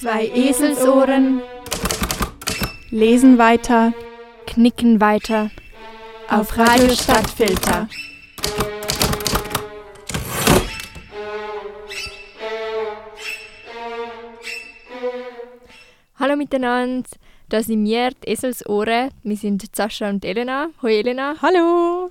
Zwei 0.00 0.28
Eselsohren 0.28 1.42
lesen 2.90 3.36
weiter 3.36 3.92
knicken 4.46 4.98
weiter 4.98 5.50
auf 6.26 6.56
Radio 6.56 6.94
Stadtfilter. 6.94 7.86
Hallo 16.18 16.36
miteinander, 16.36 17.06
das 17.50 17.66
sind 17.66 17.84
wir, 17.84 18.12
die 18.24 18.30
Eselsohren. 18.30 19.10
Wir 19.22 19.36
sind 19.36 19.76
Sascha 19.76 20.08
und 20.08 20.24
Elena. 20.24 20.70
Hoi 20.80 21.00
Elena. 21.00 21.34
Hallo! 21.42 22.10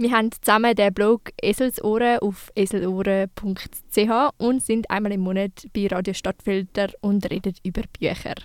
Wir 0.00 0.12
haben 0.12 0.30
zusammen 0.30 0.76
den 0.76 0.94
Blog 0.94 1.32
Eselsohren 1.42 2.20
auf 2.20 2.52
eselohren.ch 2.54 4.32
und 4.36 4.62
sind 4.62 4.88
einmal 4.92 5.10
im 5.10 5.22
Monat 5.22 5.66
bei 5.74 5.88
Radio 5.88 6.14
Stadtfilter 6.14 6.90
und 7.00 7.28
reden 7.28 7.54
über 7.64 7.82
Bücher. 7.98 8.36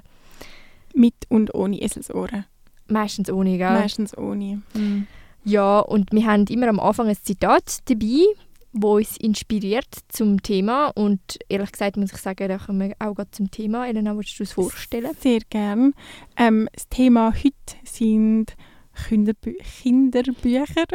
Mit 0.95 1.13
und 1.29 1.53
ohne 1.53 1.79
Eselsohren. 1.79 2.45
Meistens 2.87 3.29
ohne, 3.31 3.59
gell? 3.59 3.69
Meistens 3.69 4.17
ohne. 4.17 4.63
Mhm. 4.73 5.05
Ja, 5.43 5.77
und 5.81 6.11
wir 6.11 6.25
haben 6.25 6.45
immer 6.47 6.69
am 6.69 6.79
Anfang 6.79 7.07
ein 7.07 7.17
Zitat 7.21 7.87
dabei, 7.87 8.25
wo 8.71 8.95
uns 8.95 9.17
inspiriert 9.17 9.95
zum 10.07 10.41
Thema. 10.41 10.87
Und 10.87 11.37
ehrlich 11.49 11.71
gesagt 11.71 11.97
muss 11.97 12.11
ich 12.11 12.17
sagen, 12.17 12.47
da 12.47 12.57
kommen 12.57 12.89
wir 12.89 12.95
auch 12.97 13.13
gerade 13.13 13.29
zum 13.29 13.51
Thema. 13.51 13.87
Elena, 13.87 14.17
willst 14.17 14.39
du 14.39 14.43
es 14.43 14.53
vorstellen? 14.53 15.11
Sehr 15.19 15.41
gern. 15.51 15.93
Ähm, 16.35 16.67
das 16.73 16.89
Thema 16.89 17.31
heute 17.31 17.77
sind 17.83 18.55
Kinderbü 18.93 19.55
Kinderbücher. 19.81 20.85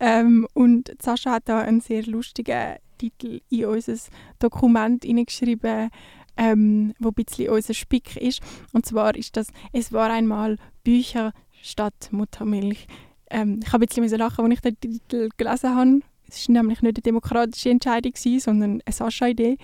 ähm, 0.00 0.46
und 0.54 0.92
Sascha 1.00 1.32
hat 1.32 1.48
da 1.48 1.60
einen 1.60 1.80
sehr 1.80 2.04
lustigen 2.04 2.76
Titel 2.98 3.40
in 3.48 3.66
unser 3.66 3.96
Dokument 4.38 5.04
hineingeschrieben, 5.04 5.90
ähm, 6.36 6.94
wo 6.98 7.08
ein 7.08 7.14
bisschen 7.14 7.50
unser 7.50 7.74
Spick 7.74 8.16
ist. 8.16 8.40
Und 8.72 8.86
zwar 8.86 9.14
ist 9.14 9.36
das 9.36 9.48
«Es 9.72 9.92
war 9.92 10.10
einmal 10.10 10.56
Bücher 10.84 11.32
statt 11.62 12.08
Muttermilch». 12.10 12.86
Ähm, 13.30 13.60
ich 13.62 13.72
habe 13.72 13.84
ein 13.84 13.88
bisschen 13.88 14.18
lachen, 14.18 14.44
als 14.44 14.54
ich 14.54 14.60
den 14.60 14.80
Titel 14.80 15.28
gelesen 15.36 15.74
habe. 15.74 16.00
Es 16.28 16.48
war 16.48 16.54
nämlich 16.54 16.82
nicht 16.82 16.96
eine 16.96 17.02
demokratische 17.02 17.70
Entscheidung, 17.70 18.12
sondern 18.14 18.82
eine 18.84 18.92
Sascha-Idee. 18.92 19.56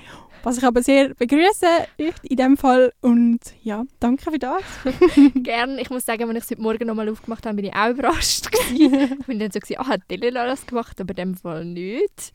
Was 0.44 0.58
ich 0.58 0.64
aber 0.64 0.82
sehr 0.82 1.14
begrüße 1.14 1.66
in 2.22 2.36
dem 2.36 2.58
Fall. 2.58 2.92
Und 3.00 3.40
ja, 3.62 3.84
danke 3.98 4.30
für 4.30 4.38
das. 4.38 4.62
Gerne. 5.34 5.80
Ich 5.80 5.88
muss 5.88 6.04
sagen, 6.04 6.28
als 6.28 6.36
ich 6.36 6.44
es 6.44 6.50
heute 6.50 6.60
Morgen 6.60 6.86
nochmal 6.86 7.08
aufgemacht 7.08 7.46
habe, 7.46 7.56
bin 7.56 7.64
ich 7.64 7.74
auch 7.74 7.88
überrascht. 7.88 8.52
gewesen. 8.52 9.16
ich 9.20 9.26
bin 9.26 9.38
dann 9.38 9.50
so, 9.50 9.58
gewesen, 9.58 9.80
ah, 9.80 9.88
hat 9.88 10.02
Elena 10.08 10.46
das 10.46 10.66
gemacht, 10.66 11.00
aber 11.00 11.12
in 11.12 11.16
dem 11.16 11.34
Fall 11.34 11.64
nicht. 11.64 12.32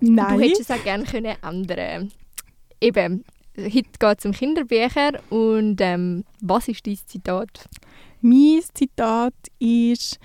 Nein. 0.00 0.36
Du 0.36 0.42
hättest 0.42 0.62
es 0.62 0.70
auch 0.72 0.82
gerne 0.82 1.04
können 1.04 1.36
ändern 1.40 2.12
Eben, 2.80 3.24
heute 3.56 3.72
geht 3.72 4.18
es 4.18 4.26
um 4.26 4.32
Kinderbücher. 4.32 5.12
Und 5.30 5.80
ähm, 5.80 6.24
was 6.40 6.66
ist 6.66 6.84
dein 6.84 6.98
Zitat? 7.06 7.68
Mein 8.22 8.60
Zitat 8.74 9.34
ist, 9.60 10.18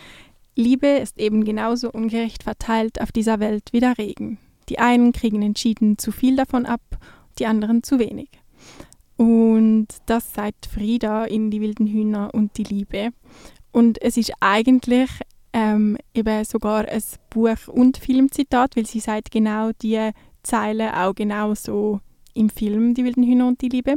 Liebe 0.56 0.88
ist 0.88 1.20
eben 1.20 1.46
genauso 1.46 1.92
ungerecht 1.92 2.42
verteilt 2.42 3.00
auf 3.00 3.12
dieser 3.12 3.40
Welt 3.40 3.70
wie 3.74 3.80
der 3.80 3.96
Regen. 4.00 4.40
Die 4.70 4.80
einen 4.80 5.12
kriegen 5.12 5.42
entschieden 5.42 5.98
zu 5.98 6.12
viel 6.12 6.36
davon 6.36 6.66
ab, 6.66 6.82
die 7.40 7.46
anderen 7.46 7.84
zu 7.84 8.00
wenig. 8.00 8.30
Und 9.18 9.88
das 10.06 10.34
sagt 10.34 10.68
Frieda 10.68 11.26
in 11.26 11.52
Die 11.52 11.60
wilden 11.60 11.88
Hühner 11.88 12.30
und 12.34 12.58
die 12.58 12.64
Liebe. 12.64 13.10
Und 13.72 14.02
es 14.02 14.16
ist 14.16 14.32
eigentlich 14.40 15.10
ähm, 15.52 15.98
eben 16.14 16.46
sogar 16.46 16.88
ein 16.88 17.04
Buch- 17.30 17.68
und 17.68 17.98
Filmzitat, 17.98 18.76
weil 18.78 18.86
sie 18.86 19.00
sagt 19.00 19.32
genau 19.32 19.72
die 19.82 20.12
Zeile 20.44 20.98
auch 20.98 21.14
genau 21.14 21.54
so 21.54 22.00
im 22.34 22.50
Film 22.50 22.94
Die 22.94 23.04
wilden 23.04 23.24
Hühner 23.24 23.48
und 23.48 23.62
die 23.62 23.70
Liebe. 23.70 23.96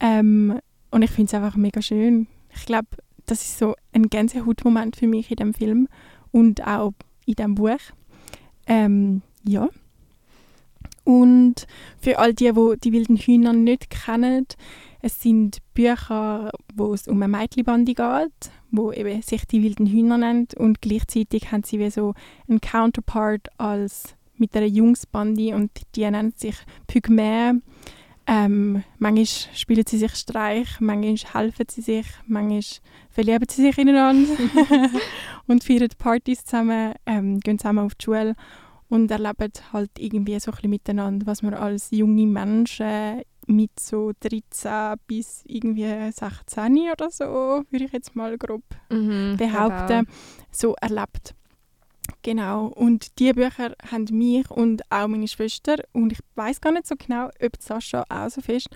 Ähm, 0.00 0.58
und 0.90 1.02
ich 1.02 1.10
finde 1.10 1.28
es 1.28 1.34
einfach 1.34 1.56
mega 1.56 1.82
schön. 1.82 2.26
Ich 2.54 2.66
glaube, 2.66 2.88
das 3.26 3.42
ist 3.42 3.58
so 3.58 3.76
ein 3.92 4.08
Gänsehautmoment 4.08 4.96
für 4.96 5.06
mich 5.06 5.30
in 5.30 5.36
dem 5.36 5.54
Film 5.54 5.88
und 6.32 6.66
auch 6.66 6.92
in 7.26 7.34
dem 7.34 7.54
Buch. 7.54 7.78
Ähm, 8.66 9.22
ja. 9.44 9.68
Und 11.04 11.66
für 12.00 12.18
all 12.18 12.34
die, 12.34 12.52
die 12.52 12.76
die 12.82 12.92
wilden 12.92 13.16
Hühner 13.16 13.52
nicht 13.52 13.90
kennen, 13.90 14.46
es 15.02 15.20
sind 15.22 15.58
Bücher, 15.74 16.50
wo 16.74 16.92
es 16.92 17.08
um 17.08 17.22
eine 17.22 17.36
Mädchenbande 17.36 17.94
geht, 17.94 18.50
wo 18.70 18.92
eben 18.92 19.22
sich 19.22 19.46
die 19.46 19.62
wilden 19.62 19.86
Hühner 19.86 20.18
nennt. 20.18 20.54
Und 20.54 20.82
gleichzeitig 20.82 21.50
haben 21.50 21.62
sie 21.64 21.78
wie 21.78 21.90
so 21.90 22.14
einen 22.48 22.60
Counterpart 22.60 23.48
als 23.58 24.14
mit 24.36 24.54
einer 24.56 24.66
Jungsbande 24.66 25.54
und 25.54 25.70
die 25.94 26.10
nennt 26.10 26.38
sich 26.38 26.56
Pygmäe. 26.86 27.60
Ähm, 28.26 28.84
manchmal 28.98 29.26
spielen 29.26 29.84
sie 29.86 29.98
sich 29.98 30.14
Streich, 30.14 30.80
manchmal 30.80 31.16
helfen 31.32 31.66
sie 31.68 31.80
sich, 31.80 32.06
manchmal 32.26 32.62
verlieben 33.10 33.48
sie 33.50 33.62
sich 33.62 33.78
ineinander. 33.78 34.30
Und 35.46 35.64
feiern 35.64 35.88
Partys 35.98 36.44
zusammen, 36.44 36.94
ähm, 37.06 37.40
gehen 37.40 37.58
zusammen 37.58 37.80
auf 37.80 37.94
die 37.96 38.04
Schule 38.04 38.36
und 38.90 39.10
erleben 39.10 39.72
halt 39.72 39.90
irgendwie 39.98 40.38
so 40.40 40.50
ein 40.50 40.56
bisschen 40.56 40.70
miteinander, 40.70 41.26
was 41.26 41.42
man 41.42 41.54
als 41.54 41.90
junge 41.90 42.26
Menschen 42.26 43.22
mit 43.46 43.80
so 43.80 44.12
13 44.20 44.96
bis 45.06 45.42
irgendwie 45.46 46.12
16 46.12 46.90
oder 46.92 47.10
so, 47.10 47.24
würde 47.70 47.84
ich 47.86 47.92
jetzt 47.92 48.14
mal 48.14 48.36
grob 48.36 48.62
Mhm, 48.90 49.36
behaupten, 49.38 50.06
so 50.52 50.74
erlebt. 50.80 51.34
Genau, 52.22 52.66
und 52.66 53.18
die 53.18 53.32
Bücher 53.32 53.74
haben 53.90 54.06
mich 54.10 54.50
und 54.50 54.82
auch 54.90 55.06
meine 55.08 55.28
Schwester 55.28 55.76
und 55.92 56.12
ich 56.12 56.18
weiß 56.34 56.60
gar 56.60 56.72
nicht 56.72 56.86
so 56.86 56.96
genau, 56.96 57.28
ob 57.40 57.52
Sascha 57.60 58.04
auch 58.08 58.28
so 58.28 58.40
fest, 58.40 58.68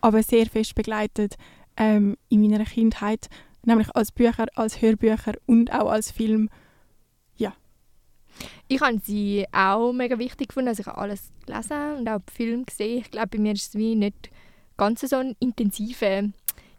aber 0.00 0.22
sehr 0.22 0.46
fest 0.46 0.74
begleitet 0.74 1.36
ähm, 1.76 2.16
in 2.28 2.42
meiner 2.42 2.64
Kindheit, 2.64 3.28
nämlich 3.64 3.88
als 3.94 4.12
Bücher, 4.12 4.46
als 4.56 4.82
Hörbücher 4.82 5.34
und 5.46 5.72
auch 5.72 5.90
als 5.90 6.10
Film. 6.10 6.50
Ich 8.68 8.80
habe 8.80 8.98
sie 9.02 9.46
auch 9.52 9.92
mega 9.92 10.18
wichtig 10.18 10.48
gefunden. 10.48 10.68
Also 10.68 10.80
ich 10.82 10.86
habe 10.86 10.98
alles 10.98 11.30
gelesen 11.46 11.98
und 11.98 12.08
auch 12.08 12.20
den 12.20 12.34
Film 12.34 12.66
gesehen. 12.66 12.98
Ich 12.98 13.10
glaube, 13.10 13.28
bei 13.28 13.38
mir 13.38 13.48
war 13.50 13.54
es 13.54 13.74
wie 13.74 13.94
nicht 13.94 14.30
ganz 14.76 15.00
so 15.00 15.16
ein 15.16 15.36
intensiver 15.40 16.22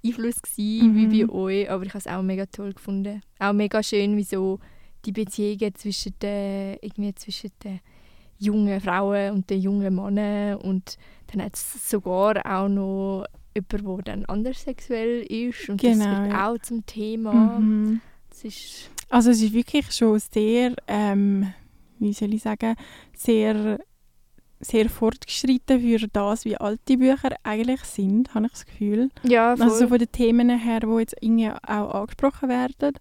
Einfluss 0.04 0.42
gewesen, 0.42 0.94
Mhm. 0.94 1.12
wie 1.12 1.26
bei 1.26 1.34
euch, 1.34 1.70
aber 1.70 1.84
ich 1.84 1.90
habe 1.90 2.00
es 2.00 2.08
auch 2.08 2.22
mega 2.24 2.46
toll 2.48 2.74
gefunden. 2.74 3.22
Auch 3.40 3.54
mega 3.54 3.84
schön, 3.84 4.18
wie 4.18 4.24
so 4.24 4.60
die 5.06 5.12
Beziehungen 5.12 5.76
zwischen 5.76 6.14
den, 6.22 6.78
irgendwie 6.82 7.14
zwischen 7.16 7.52
den 7.64 7.80
jungen 8.40 8.82
Frauen 8.82 9.32
und 9.34 9.50
den 9.52 9.62
jungen 9.62 9.94
Männern 9.96 10.56
und 10.58 10.98
dann 11.28 11.44
hat 11.44 11.56
es 11.56 11.90
sogar 11.90 12.38
auch 12.46 12.68
noch 12.68 13.26
jemanden, 13.56 13.96
der 13.98 14.04
dann 14.16 14.26
anders 14.26 14.64
sexuell 14.64 15.22
ist 15.22 15.70
und 15.70 15.84
das 15.84 15.92
Genau, 16.00 16.06
wird 16.24 16.32
ja. 16.32 16.50
auch 16.50 16.58
zum 16.60 16.86
Thema. 16.88 17.60
Mhm. 17.60 18.02
Das 18.30 18.44
ist 18.46 18.90
Also 19.12 19.32
es 19.32 19.42
ist 19.42 19.54
wirklich 19.54 19.92
schon 19.92 20.18
sehr, 20.20 20.74
ähm, 20.88 21.54
wie 22.00 22.14
soll 22.14 22.34
ich 22.34 22.44
sagen, 22.44 22.76
sehr, 23.14 23.78
sehr 24.62 24.90
fortgeschritten 24.90 25.82
für 25.82 26.08
das, 26.08 26.46
wie 26.46 26.56
alt 26.56 26.80
die 26.88 26.96
Bücher 26.96 27.36
eigentlich 27.44 27.82
sind, 27.82 28.34
habe 28.34 28.46
ich 28.46 28.54
das 28.54 28.66
Gefühl. 28.66 29.10
ja 29.24 29.58
voll. 29.58 29.66
Also 29.66 29.80
so 29.80 29.88
von 29.90 30.00
den 30.00 30.12
Themen 30.14 30.50
her, 30.58 30.80
die 30.80 31.00
jetzt 31.00 31.18
irgendwie 31.20 31.50
auch 31.50 31.94
angesprochen 31.94 32.48
werden. 32.48 32.94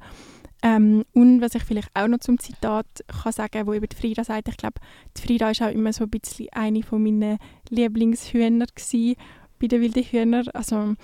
Ähm, 0.62 1.04
und 1.14 1.40
was 1.40 1.54
ich 1.54 1.62
vielleicht 1.62 1.90
auch 1.94 2.08
noch 2.08 2.18
zum 2.18 2.40
Zitat 2.40 2.86
kann 3.06 3.32
sagen, 3.32 3.68
wo 3.68 3.72
eben 3.72 3.88
die 3.88 3.96
Frida 3.96 4.24
sagt, 4.24 4.48
ich 4.48 4.56
glaube, 4.56 4.80
die 5.16 5.22
Frida 5.22 5.50
ist 5.50 5.62
auch 5.62 5.70
immer 5.70 5.92
so 5.92 6.04
ein 6.04 6.10
bisschen 6.10 6.48
eine 6.50 6.82
von 6.82 7.04
meinen 7.04 7.38
Lieblingshühner 7.68 8.66
gewesen 8.66 9.14
bei 9.60 9.68
den 9.68 9.80
wilden 9.80 10.02
Hühnern. 10.02 10.48
Also 10.54 10.96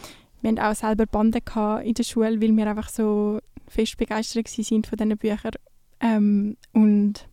wir 0.55 0.63
hatten 0.63 0.73
auch 0.73 0.79
selber 0.79 1.07
Bande 1.07 1.41
in 1.85 1.95
der 1.95 2.03
Schule, 2.05 2.41
weil 2.41 2.57
wir 2.57 2.67
einfach 2.69 2.89
so 2.89 3.41
fest 3.67 3.97
begeistert 3.97 4.47
sind 4.49 4.87
von 4.87 4.97
diesen 4.97 5.19
Büchern. 5.19 5.53
Ähm, 6.01 6.57
und 6.73 7.29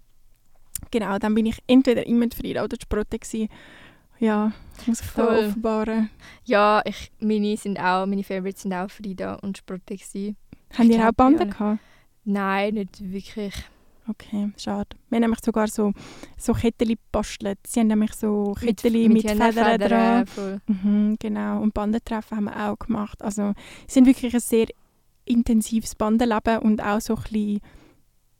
genau, 0.89 1.19
dann 1.19 1.35
bin 1.35 1.45
ich 1.45 1.59
entweder 1.67 2.07
immer 2.07 2.25
die 2.25 2.35
Frida 2.35 2.63
oder 2.63 2.75
die 2.77 2.83
Sprotte 2.83 3.19
gewesen. 3.19 3.49
Ja, 4.19 4.51
muss 4.85 5.01
ich 5.01 5.07
da 5.11 5.25
Voll. 5.25 5.47
offenbaren. 5.47 6.09
Ja, 6.45 6.81
ich, 6.85 7.11
meine, 7.19 7.55
sind 7.57 7.79
auch, 7.79 8.05
meine 8.05 8.23
Favorites 8.23 8.63
sind 8.63 8.73
auch 8.73 8.89
Frida 8.89 9.35
und 9.35 9.57
Sprotte. 9.57 9.95
gewesen. 9.95 10.37
Haben 10.75 10.89
ihr 10.89 10.97
glaub, 10.97 11.09
auch 11.09 11.13
Bande 11.13 11.47
gehabt? 11.47 11.79
Nein, 12.25 12.73
nicht 12.75 13.11
wirklich. 13.11 13.53
Okay, 14.07 14.51
schade. 14.57 14.89
Wir 15.09 15.15
haben 15.17 15.21
nämlich 15.21 15.39
sogar 15.43 15.67
so, 15.67 15.93
so 16.37 16.53
Kettchen 16.53 16.89
gebastelt. 16.89 17.59
Sie 17.65 17.79
haben 17.79 17.87
nämlich 17.87 18.13
so 18.13 18.53
Mit- 18.61 18.81
Kettchen 18.81 19.13
mit, 19.13 19.29
Federn 19.29 19.79
dran. 19.79 20.25
Mhm, 20.67 21.15
genau. 21.19 21.61
Und 21.61 21.73
Bandentreffen 21.73 22.37
haben 22.37 22.43
wir 22.45 22.69
auch 22.71 22.79
gemacht. 22.79 23.21
Also 23.21 23.53
sie 23.87 23.93
sind 23.93 24.05
wirklich 24.05 24.33
ein 24.33 24.39
sehr 24.41 24.67
intensives 25.25 25.95
Bandenleben 25.95 26.59
und 26.59 26.83
auch 26.83 26.99
so 26.99 27.15
ein 27.15 27.21
bisschen 27.23 27.61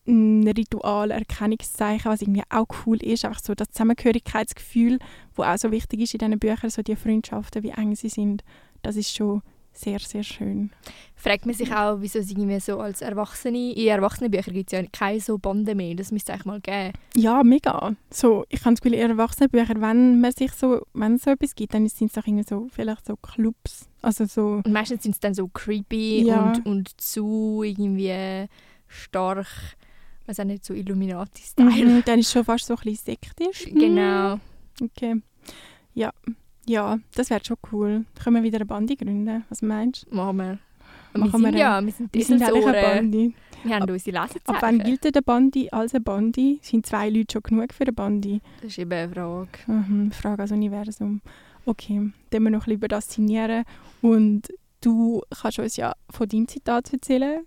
ein 0.06 0.46
Ritual, 0.50 1.12
Erkennungszeichen, 1.12 2.12
was 2.12 2.22
irgendwie 2.22 2.44
auch 2.50 2.68
cool 2.86 2.98
ist. 3.02 3.24
Einfach 3.24 3.40
so 3.42 3.56
das 3.56 3.70
Zusammengehörigkeitsgefühl, 3.70 5.00
wo 5.34 5.44
auch 5.44 5.58
so 5.58 5.72
wichtig 5.72 6.02
ist 6.02 6.14
in 6.14 6.20
diesen 6.20 6.40
Büchern, 6.40 6.70
so 6.70 6.82
die 6.82 6.98
Freundschaften, 6.98 7.64
wie 7.64 7.70
eng 7.70 7.96
sie 7.96 8.10
sind. 8.10 8.44
Das 8.82 8.98
ist 8.98 9.16
schon 9.16 9.42
sehr, 9.74 10.00
sehr 10.00 10.24
schön. 10.24 10.72
Fragt 11.16 11.46
man 11.46 11.56
sich 11.56 11.74
auch, 11.74 12.02
wieso 12.02 12.22
sie 12.22 12.34
irgendwie 12.34 12.60
so 12.60 12.80
als 12.80 13.02
Erwachsene, 13.02 13.74
in 13.74 13.88
Erwachsenenbüchern 13.88 14.54
gibt 14.54 14.72
es 14.72 14.80
ja 14.80 14.86
keine 14.92 15.20
so 15.20 15.38
Bande 15.38 15.74
mehr, 15.74 15.96
das 15.96 16.12
müsste 16.12 16.32
es 16.32 16.36
eigentlich 16.36 16.46
mal 16.46 16.62
geben. 16.62 16.94
Ja, 17.16 17.44
mega. 17.44 17.96
So, 18.10 18.46
ich 18.50 18.60
habe 18.66 18.76
das 18.76 18.82
Gefühl, 18.82 18.98
in 19.00 19.10
Erwachsenenbüchern, 19.12 19.82
wenn 19.82 20.22
man 20.22 20.32
sich 20.32 20.52
so, 20.52 20.86
wenn 20.94 21.16
es 21.16 21.24
so 21.24 21.32
etwas 21.32 21.56
gibt, 21.56 21.74
dann 21.74 21.88
sind 21.88 22.08
es 22.08 22.14
doch 22.14 22.28
irgendwie 22.28 22.46
so, 22.48 22.68
vielleicht 22.72 23.06
so 23.06 23.16
Clubs, 23.16 23.90
also 24.02 24.26
so... 24.26 24.62
Und 24.64 24.72
meistens 24.72 25.04
sind 25.04 25.14
es 25.14 25.20
dann 25.20 25.34
so 25.34 25.48
creepy 25.48 26.26
Ja. 26.28 26.52
und, 26.52 26.66
und 26.66 27.02
zu 27.02 27.64
irgendwie 27.64 28.48
stark, 28.88 29.48
was 30.26 30.40
auch 30.40 30.46
nicht, 30.46 30.66
so 30.66 30.74
Illuminati-Style. 30.74 31.86
Mhm, 31.86 32.04
dann 32.06 32.20
ist 32.20 32.28
es 32.28 32.34
schon 32.34 32.46
fast 32.46 32.66
so 32.66 32.76
ein 32.76 32.82
bisschen 32.84 33.16
sektisch. 33.16 33.66
Genau. 33.74 34.40
Okay. 34.82 35.22
Ja. 35.94 36.12
Ja, 36.66 37.00
das 37.16 37.30
wäre 37.30 37.42
schon 37.44 37.58
cool. 37.72 38.06
Können 38.22 38.36
wir 38.38 38.44
wieder 38.44 38.58
eine 38.58 38.66
Bande 38.66 38.96
gründen? 38.96 39.44
Was 39.50 39.62
meinst 39.62 40.06
du? 40.10 40.16
Machen 40.16 40.38
wir. 40.38 40.60
Wir 41.14 41.20
Machen 41.20 41.42
sind 41.44 41.54
wir 41.54 41.60
ja, 41.60 41.86
wir 41.86 41.92
sind 41.92 42.14
Wir 42.14 42.26
sind 42.26 42.42
eigentlich 42.42 42.66
eine. 42.66 42.82
Bande. 42.82 43.34
Wir 43.64 43.76
haben 43.76 43.84
Ab- 43.84 43.90
unsere 43.92 44.20
Ab 44.20 44.30
wann 44.62 44.76
Lesezeichen. 44.78 44.84
gilt 45.02 45.06
eine 45.16 45.22
Bande 45.22 45.74
als 45.74 45.94
eine 45.94 46.02
Bande? 46.02 46.58
Sind 46.62 46.86
zwei 46.86 47.10
Leute 47.10 47.34
schon 47.34 47.44
genug 47.44 47.74
für 47.74 47.84
eine 47.84 47.94
Bande? 47.94 48.40
Das 48.62 48.72
ist 48.72 48.80
eben 48.80 48.92
eine 48.92 49.10
Frage. 49.14 49.50
Mhm, 49.68 50.12
Frage 50.12 50.38
ans 50.42 50.52
Universum. 50.52 51.22
Okay, 51.66 52.12
dann 52.32 52.44
wir 52.44 52.50
noch 52.50 52.60
ein 52.60 52.60
bisschen 52.62 52.74
über 52.78 52.88
das 52.88 53.14
signieren. 53.14 53.64
Und 54.02 54.48
du 54.82 55.22
kannst 55.42 55.60
uns 55.60 55.78
ja 55.78 55.94
von 56.10 56.28
deinem 56.28 56.48
Zitat 56.48 56.92
erzählen. 56.92 57.46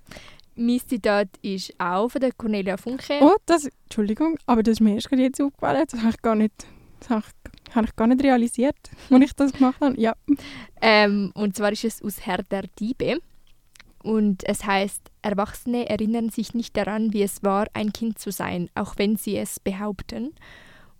Mein 0.54 0.80
Zitat 0.86 1.28
ist 1.42 1.74
auch 1.78 2.08
von 2.08 2.20
der 2.22 2.32
Cornelia 2.32 2.76
Funke. 2.78 3.18
Oh, 3.20 3.34
das, 3.44 3.68
Entschuldigung, 3.84 4.38
aber 4.46 4.62
das 4.62 4.72
ist 4.74 4.80
mir 4.80 4.94
erst 4.94 5.10
gerade 5.10 5.22
jetzt 5.22 5.40
aufgefallen. 5.42 5.84
Das 5.90 6.00
habe 6.00 6.10
ich 6.10 6.22
gar 6.22 6.34
nicht, 6.34 6.66
das 7.00 7.10
habe 7.10 7.24
ich, 7.24 7.74
habe 7.74 7.86
ich 7.86 7.96
gar 7.96 8.06
nicht 8.06 8.22
realisiert, 8.22 8.76
als 9.10 9.24
ich 9.24 9.32
das 9.34 9.52
gemacht 9.52 9.80
habe. 9.80 10.00
Ja. 10.00 10.14
Ähm, 10.80 11.32
und 11.34 11.56
zwar 11.56 11.72
ist 11.72 11.84
es 11.84 12.02
aus 12.02 12.26
Herr 12.26 12.42
der 12.42 12.64
Diebe. 12.78 13.20
Und 14.02 14.48
es 14.48 14.64
heißt, 14.64 15.10
Erwachsene 15.22 15.88
erinnern 15.88 16.30
sich 16.30 16.54
nicht 16.54 16.76
daran, 16.76 17.12
wie 17.12 17.22
es 17.22 17.42
war, 17.42 17.66
ein 17.74 17.92
Kind 17.92 18.20
zu 18.20 18.30
sein, 18.30 18.70
auch 18.76 18.94
wenn 18.98 19.16
sie 19.16 19.36
es 19.36 19.58
behaupten. 19.58 20.32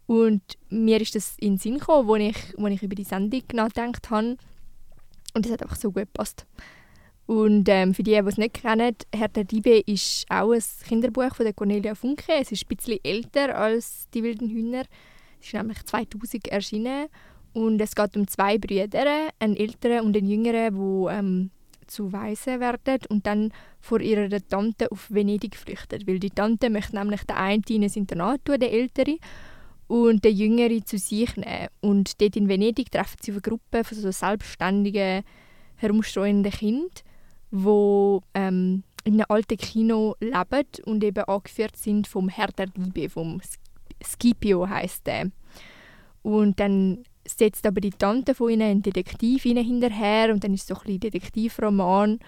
Und 0.07 0.43
mir 0.71 1.01
ist 1.01 1.15
das 1.15 1.37
in 1.39 1.53
den 1.53 1.59
Sinn 1.59 1.79
gekommen, 1.79 2.11
als 2.11 2.37
ich, 2.37 2.59
als 2.59 2.75
ich 2.75 2.83
über 2.83 2.95
die 2.97 3.05
Sendung 3.05 3.43
nachgedacht 3.53 4.11
habe. 4.11 4.37
Und 5.35 5.47
es 5.47 5.53
hat 5.53 5.63
einfach 5.63 5.77
so 5.77 5.93
gut 5.93 6.03
gepasst. 6.13 6.47
Und 7.27 7.69
ähm, 7.69 7.93
für 7.93 8.05
die, 8.05 8.13
die 8.13 8.29
es 8.29 8.39
nicht 8.39 8.55
kennen, 8.55 8.95
Herr 9.15 9.29
der 9.29 9.45
Diebe 9.45 9.81
ist 9.81 10.27
auch 10.29 10.53
ein 10.53 10.63
Kinderbuch 10.87 11.35
von 11.35 11.45
der 11.45 11.55
Cornelia 11.55 11.95
Funke. 11.95 12.33
Es 12.41 12.53
ist 12.53 12.65
ein 12.65 12.77
bisschen 12.77 13.01
älter 13.03 13.57
als 13.57 14.09
«Die 14.15 14.23
wilden 14.23 14.49
Hühner». 14.49 14.85
Es 15.41 15.49
ist 15.49 15.55
nämlich 15.55 15.85
2000 15.85 16.49
erschienen. 16.49 17.07
Und 17.53 17.81
es 17.81 17.95
geht 17.95 18.17
um 18.17 18.29
zwei 18.29 18.59
Brüder, 18.59 19.31
einen 19.39 19.57
älteren 19.57 20.05
und 20.05 20.17
einen 20.17 20.29
jüngeren, 20.29 20.75
die 20.75 21.15
ähm, 21.15 21.51
zu 21.87 22.13
Waisen 22.13 22.61
werden 22.61 22.99
und 23.09 23.27
dann 23.27 23.53
vor 23.81 24.01
ihrer 24.01 24.29
Tante 24.47 24.91
auf 24.93 25.11
Venedig 25.11 25.57
flüchten. 25.57 26.07
Weil 26.07 26.19
die 26.19 26.31
Tante 26.31 26.69
möchte 26.69 26.97
nämlich 26.97 27.23
den 27.25 27.37
einen 27.37 27.63
in 27.69 27.85
ein 27.85 27.93
Internat 27.95 28.45
tun, 28.45 28.61
der 28.61 28.73
ältere, 28.73 29.19
und 29.89 30.25
den 30.25 30.37
jüngeren 30.37 30.85
zu 30.85 30.99
sich 30.99 31.37
nehmen. 31.37 31.69
Und 31.81 32.21
dort 32.21 32.37
in 32.37 32.49
Venedig 32.49 32.91
treffen 32.91 33.19
sie 33.23 33.33
auf 33.33 33.37
eine 33.37 33.43
Gruppe 33.43 33.85
von 33.85 33.99
so 33.99 34.11
selbstständigen, 34.11 35.23
herumstehenden 35.77 36.53
Kindern, 36.53 36.91
die 37.53 38.19
ähm, 38.35 38.83
in 39.05 39.15
einem 39.15 39.27
alten 39.29 39.57
Kino 39.57 40.17
leben 40.21 40.67
und 40.85 41.05
eben 41.05 41.25
angeführt 41.25 41.77
sind 41.77 42.07
vom 42.07 42.29
Herr 42.29 42.49
der 42.49 42.67
Diebe, 42.67 43.09
vom 43.09 43.41
Scipio 44.03 44.69
heisst 44.69 45.07
der. 45.07 45.31
Und 46.23 46.59
dann 46.61 47.05
setzt 47.27 47.67
aber 47.67 47.81
die 47.81 47.91
Tante 47.91 48.35
von 48.35 48.51
ihnen 48.51 48.63
einen 48.63 48.83
Detektiv 48.83 49.45
ihnen 49.45 49.65
hinterher 49.65 50.33
und 50.33 50.45
dann 50.45 50.55
ist 50.55 50.63
es 50.63 50.69
so 50.69 50.75
ein 50.75 50.81
bisschen 50.83 51.01
Detektivroman 51.01 52.19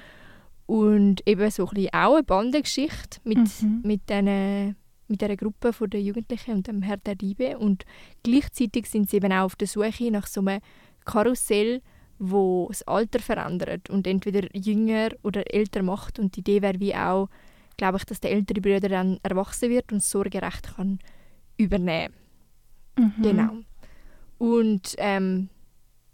und 0.67 1.27
eben 1.27 1.51
so 1.51 1.67
ein 1.67 1.75
bisschen 1.75 1.95
auch 1.95 2.15
eine 2.15 2.23
Bandengeschichte 2.25 3.21
mit, 3.25 3.39
Mhm. 3.63 3.81
mit, 3.85 4.11
diesen, 4.11 4.77
mit 5.09 5.21
dieser 5.21 5.37
Gruppe 5.37 5.73
von 5.73 5.89
der 5.91 6.03
Jugendlichen 6.03 6.55
und 6.55 6.67
dem 6.67 6.83
Herr 6.83 6.97
der 6.99 7.15
Diebe 7.15 7.59
und 7.59 7.85
gleichzeitig 8.23 8.87
sind 8.91 9.09
sie 9.09 9.17
eben 9.19 9.33
auch 9.33 9.45
auf 9.45 9.57
der 9.57 9.69
Suche 9.69 10.11
nach 10.11 10.27
so 10.27 10.41
einem 10.41 10.61
Karussell, 11.05 11.81
wo 12.19 12.67
das 12.69 12.83
Alter 12.83 13.21
verändert 13.21 13.89
und 13.89 14.07
entweder 14.07 14.49
jünger 14.55 15.11
oder 15.23 15.55
älter 15.55 15.83
macht 15.83 16.19
und 16.19 16.35
die 16.37 16.41
Idee 16.41 16.61
wäre 16.63 16.81
wie 16.81 16.95
auch, 16.95 17.29
glaube 17.77 17.99
ich, 17.99 18.05
dass 18.05 18.21
der 18.21 18.33
ältere 18.33 18.61
Bruder 18.61 18.89
dann 18.89 19.21
erwachsen 19.23 19.71
wird 19.71 19.93
und 19.93 20.03
Sorgerecht 20.03 20.75
kann 20.77 20.99
übernehmen 21.59 22.15
Mhm. 22.99 23.23
Genau. 23.23 23.51
Und 24.39 24.95
ähm, 24.99 25.49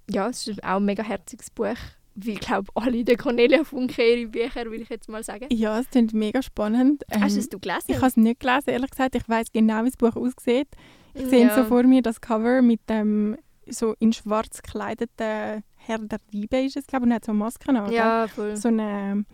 ja, 0.08 0.28
es 0.28 0.46
ist 0.46 0.62
auch 0.62 0.76
ein 0.76 0.84
mega 0.84 1.02
herziges 1.02 1.50
Buch. 1.50 1.76
Wie 2.14 2.32
ich 2.32 2.40
glaube, 2.40 2.70
alle 2.74 3.02
der 3.02 3.16
Cornelia 3.16 3.64
Funke 3.64 4.06
ihre 4.06 4.28
Bücher, 4.28 4.70
will 4.70 4.82
ich 4.82 4.88
jetzt 4.88 5.08
mal 5.08 5.24
sagen. 5.24 5.46
Ja, 5.50 5.80
es 5.80 5.90
klingt 5.90 6.12
mega 6.12 6.42
spannend. 6.42 7.02
Ähm, 7.10 7.22
Hast 7.22 7.34
du 7.34 7.40
es 7.40 7.48
du 7.48 7.58
gelesen? 7.58 7.86
ich 7.88 7.96
habe 7.96 8.06
es 8.06 8.16
nicht 8.16 8.38
gelesen, 8.38 8.70
ehrlich 8.70 8.90
gesagt. 8.90 9.16
Ich 9.16 9.28
weiß 9.28 9.50
genau, 9.52 9.82
wie 9.84 9.90
das 9.90 9.96
Buch 9.96 10.14
aussieht. 10.14 10.68
Ich 11.14 11.26
sehe 11.26 11.46
ja. 11.46 11.54
so 11.54 11.64
vor 11.64 11.82
mir 11.82 12.02
das 12.02 12.20
Cover 12.20 12.62
mit 12.62 12.80
dem 12.88 13.36
so 13.66 13.94
in 13.98 14.12
schwarz 14.12 14.62
gekleideten 14.62 15.64
Herr 15.76 15.98
der 15.98 16.18
Diebe 16.32 16.60
ist 16.60 16.76
es, 16.76 16.86
glaube 16.86 17.04
ich, 17.04 17.08
und 17.08 17.14
hat 17.14 17.24
so 17.24 17.32
eine 17.32 17.38
Maske 17.38 17.68
an. 17.68 17.90
Ja, 17.90 18.28
voll. 18.28 18.56
So 18.56 18.68
eine, 18.68 19.24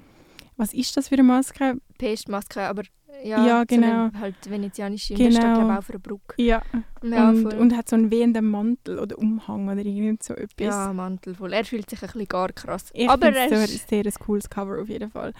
was 0.57 0.73
ist 0.73 0.97
das 0.97 1.09
für 1.09 1.15
eine 1.15 1.23
Maske? 1.23 1.77
Pestmaske, 1.99 2.63
aber 2.63 2.83
ja, 3.25 3.47
Ja, 3.47 3.59
so 3.61 3.67
genau. 3.67 3.87
eine 4.07 4.21
halt 4.21 4.51
venezianische. 4.51 5.15
Genau. 5.15 5.39
glaube 5.41 5.61
ich, 5.61 5.65
auch 5.73 5.79
auf 5.79 5.91
einer 5.91 5.99
Brücke. 5.99 6.35
Ja, 6.37 6.63
Ja, 7.03 7.29
und, 7.31 7.43
voll. 7.43 7.55
und 7.59 7.77
hat 7.77 7.89
so 7.89 7.97
einen 7.97 8.11
wehenden 8.11 8.49
Mantel 8.51 8.99
oder 8.99 9.19
Umhang 9.19 9.69
oder 9.69 9.85
irgend 9.85 10.23
so 10.23 10.35
etwas. 10.35 10.67
ja, 10.67 10.93
Mantel 10.93 11.35
voll. 11.35 11.53
Er 11.53 11.65
fühlt 11.65 11.89
sich 11.89 12.03
ein 12.03 12.07
bisschen 12.07 12.29
gar 12.29 12.53
krass. 12.53 12.91
Ich 12.95 13.09
aber 13.09 13.35
er 13.35 13.51
es 13.51 13.71
ist, 13.75 13.89
sehr, 13.89 14.03
sehr 14.03 14.07
ein 14.07 14.25
cooles 14.25 14.49
Cover 14.51 14.81
auf 14.81 14.89
jeden 14.89 15.11
Fall. 15.11 15.33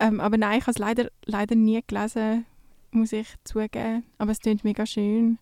Ähm, 0.00 0.20
aber 0.20 0.36
nein, 0.36 0.58
ich 0.58 0.64
habe 0.64 0.72
es 0.72 0.78
leider, 0.78 1.08
leider 1.26 1.54
nie 1.54 1.80
gelesen, 1.86 2.46
muss 2.90 3.12
ich 3.12 3.28
zugeben. 3.44 4.04
Aber 4.18 4.32
es 4.32 4.40
klingt 4.40 4.64
mega 4.64 4.86
schön. 4.86 5.38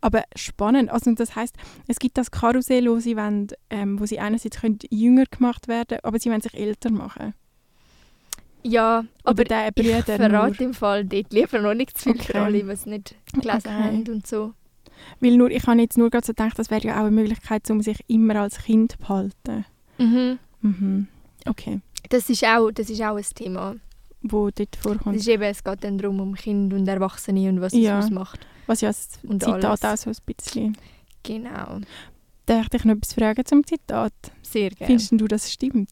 Aber 0.00 0.24
spannend. 0.34 0.90
Also 0.90 1.12
das 1.14 1.36
heißt, 1.36 1.54
es 1.86 1.98
gibt 1.98 2.18
das 2.18 2.30
Karussell, 2.30 2.90
wo 2.90 2.98
sie, 2.98 3.16
wollen, 3.16 3.48
ähm, 3.70 4.00
wo 4.00 4.06
sie 4.06 4.18
einerseits 4.18 4.60
können 4.60 4.78
jünger 4.90 5.24
gemacht 5.26 5.68
werden 5.68 5.98
aber 6.02 6.18
sie 6.18 6.30
wollen 6.30 6.40
sich 6.40 6.54
älter 6.54 6.90
machen. 6.90 7.34
Ja, 8.62 9.04
aber 9.24 9.44
der 9.44 9.70
ich 9.74 10.04
verrate 10.04 10.64
im 10.64 10.74
Fall 10.74 11.04
dort 11.04 11.32
lieber 11.32 11.60
noch 11.60 11.74
nicht 11.74 11.96
zu 11.98 12.04
viel 12.12 12.20
Okay. 12.20 12.32
für 12.32 12.40
alle, 12.40 12.72
es 12.72 12.86
nicht 12.86 13.14
gelesen 13.32 13.58
Okay. 13.66 13.70
haben 13.70 14.04
und 14.08 14.26
so. 14.26 14.52
Weil 15.20 15.36
nur, 15.36 15.50
ich 15.50 15.66
habe 15.66 15.80
jetzt 15.80 15.96
nur 15.96 16.10
gerade 16.10 16.26
so 16.26 16.32
gedacht, 16.32 16.58
das 16.58 16.70
wäre 16.70 16.86
ja 16.86 16.94
auch 16.96 17.00
eine 17.06 17.10
Möglichkeit, 17.10 17.70
um 17.70 17.80
sich 17.80 17.98
immer 18.08 18.36
als 18.36 18.58
Kind 18.58 18.92
zu 18.92 18.98
behalten. 18.98 19.64
Mhm. 19.98 20.38
Mhm. 20.60 21.08
Okay. 21.46 21.80
Das, 22.10 22.28
ist 22.28 22.44
auch, 22.44 22.70
das 22.70 22.90
ist 22.90 23.00
auch 23.02 23.16
ein 23.16 23.24
Thema. 23.34 23.76
Wo 24.22 24.50
dort 24.50 24.74
Das 24.74 24.82
vorkommt. 24.82 25.16
ist 25.16 25.26
eben, 25.28 25.42
es 25.44 25.64
geht 25.64 25.82
dann 25.84 25.96
darum, 25.96 26.20
um 26.20 26.34
Kinder 26.34 26.76
und 26.76 26.86
Erwachsene 26.86 27.48
und 27.48 27.62
was 27.62 27.72
Ja. 27.72 27.98
es 27.98 28.04
ausmacht. 28.06 28.46
Was 28.66 28.82
ja 28.82 28.90
das 28.90 29.18
Und 29.22 29.42
Zitat 29.42 29.64
alles. 29.64 29.84
auch 29.84 29.96
so 29.96 30.10
ein 30.10 30.34
bisschen... 30.36 30.76
Genau. 31.22 31.80
Darf 32.46 32.64
ich 32.64 32.68
dich 32.68 32.84
noch 32.84 32.94
etwas 32.96 33.14
fragen 33.14 33.44
zum 33.46 33.66
Zitat? 33.66 34.12
Sehr 34.42 34.70
gerne. 34.70 34.86
Findest 34.86 35.12
du, 35.12 35.26
das 35.28 35.50
stimmt? 35.52 35.88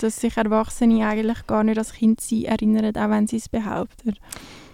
Dass 0.00 0.20
sich 0.20 0.36
Erwachsene 0.36 1.06
eigentlich 1.06 1.46
gar 1.46 1.64
nicht 1.64 1.78
als 1.78 1.92
Kind 1.92 2.20
sein 2.20 2.44
erinnern, 2.44 2.96
auch 2.96 3.10
wenn 3.10 3.26
sie 3.26 3.36
es 3.36 3.48
behaupten. 3.48 4.14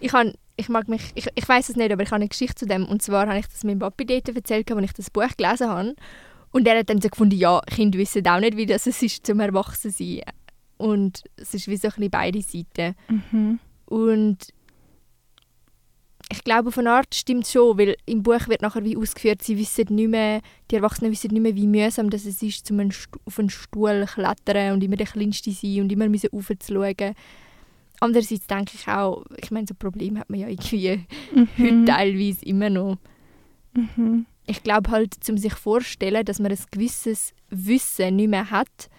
Ich, 0.00 0.12
han, 0.12 0.34
ich 0.56 0.68
mag 0.68 0.88
mich, 0.88 1.12
ich, 1.14 1.26
ich 1.34 1.48
weiß 1.48 1.68
es 1.68 1.76
nicht, 1.76 1.92
aber 1.92 2.02
ich 2.02 2.10
habe 2.10 2.16
eine 2.16 2.28
Geschichte 2.28 2.54
zu 2.54 2.66
dem. 2.66 2.86
Und 2.86 3.02
zwar 3.02 3.26
habe 3.26 3.38
ich 3.38 3.46
das 3.46 3.64
meinem 3.64 3.80
Papi 3.80 4.06
dort 4.06 4.28
erzählt, 4.28 4.70
als 4.70 4.84
ich 4.84 4.92
das 4.92 5.10
Buch 5.10 5.36
gelesen 5.36 5.68
habe. 5.68 5.94
Und 6.52 6.66
er 6.66 6.78
hat 6.78 6.88
dann 6.88 7.00
so 7.00 7.08
gefunden, 7.08 7.36
ja, 7.36 7.60
Kinder 7.66 7.98
wissen 7.98 8.26
auch 8.26 8.40
nicht, 8.40 8.56
wie 8.56 8.66
das 8.66 8.86
es 8.86 9.02
ist, 9.02 9.26
zum 9.26 9.40
Erwachsensein. 9.40 10.22
Und 10.78 11.24
es 11.36 11.54
ist 11.54 11.68
wie 11.68 11.76
so 11.76 11.88
ein 11.88 11.94
bisschen 11.94 12.10
beide 12.10 12.42
Seiten. 12.42 12.94
Mhm. 13.08 13.58
Und 13.86 14.38
ich 16.30 16.42
glaube, 16.42 16.72
von 16.72 16.86
Art 16.86 17.14
stimmt 17.14 17.46
schon, 17.46 17.78
weil 17.78 17.96
im 18.04 18.22
Buch 18.22 18.48
wird 18.48 18.62
nachher 18.62 18.84
wie 18.84 18.96
ausgeführt, 18.96 19.42
sie 19.42 19.56
wissen 19.58 19.94
nicht 19.94 20.10
mehr, 20.10 20.40
die 20.70 20.76
Erwachsenen 20.76 21.12
wissen 21.12 21.30
nicht 21.32 21.42
mehr, 21.42 21.54
wie 21.54 21.66
mühsam 21.68 22.10
das 22.10 22.24
es 22.26 22.42
ist, 22.42 22.66
zum 22.66 22.80
auf 23.24 23.38
einen 23.38 23.50
Stuhl 23.50 24.06
zu 24.06 24.14
klettern 24.14 24.74
und 24.74 24.82
immer 24.82 24.96
der 24.96 25.06
Kleinste 25.06 25.52
sein 25.52 25.82
und 25.82 25.92
immer 25.92 26.08
müssen 26.08 26.30
raufzuschauen. 26.32 27.14
Andererseits 28.00 28.46
denke 28.46 28.72
ich 28.74 28.88
auch, 28.88 29.24
ich 29.40 29.50
meine, 29.50 29.66
so 29.66 29.74
Probleme 29.74 30.20
hat 30.20 30.28
man 30.28 30.40
ja 30.40 30.48
irgendwie 30.48 31.00
heute 31.58 31.72
Mhm. 31.72 31.86
teilweise 31.86 32.44
immer 32.44 32.70
noch. 32.70 32.98
Mhm. 33.74 34.26
Ich 34.46 34.62
glaube 34.62 34.90
halt, 34.90 35.16
um 35.28 35.38
sich 35.38 35.54
vorzustellen, 35.54 36.24
dass 36.24 36.38
man 36.38 36.52
ein 36.52 36.58
gewisses 36.70 37.32
Wissen 37.50 38.16
nicht 38.16 38.28
mehr 38.28 38.50
hat, 38.50 38.90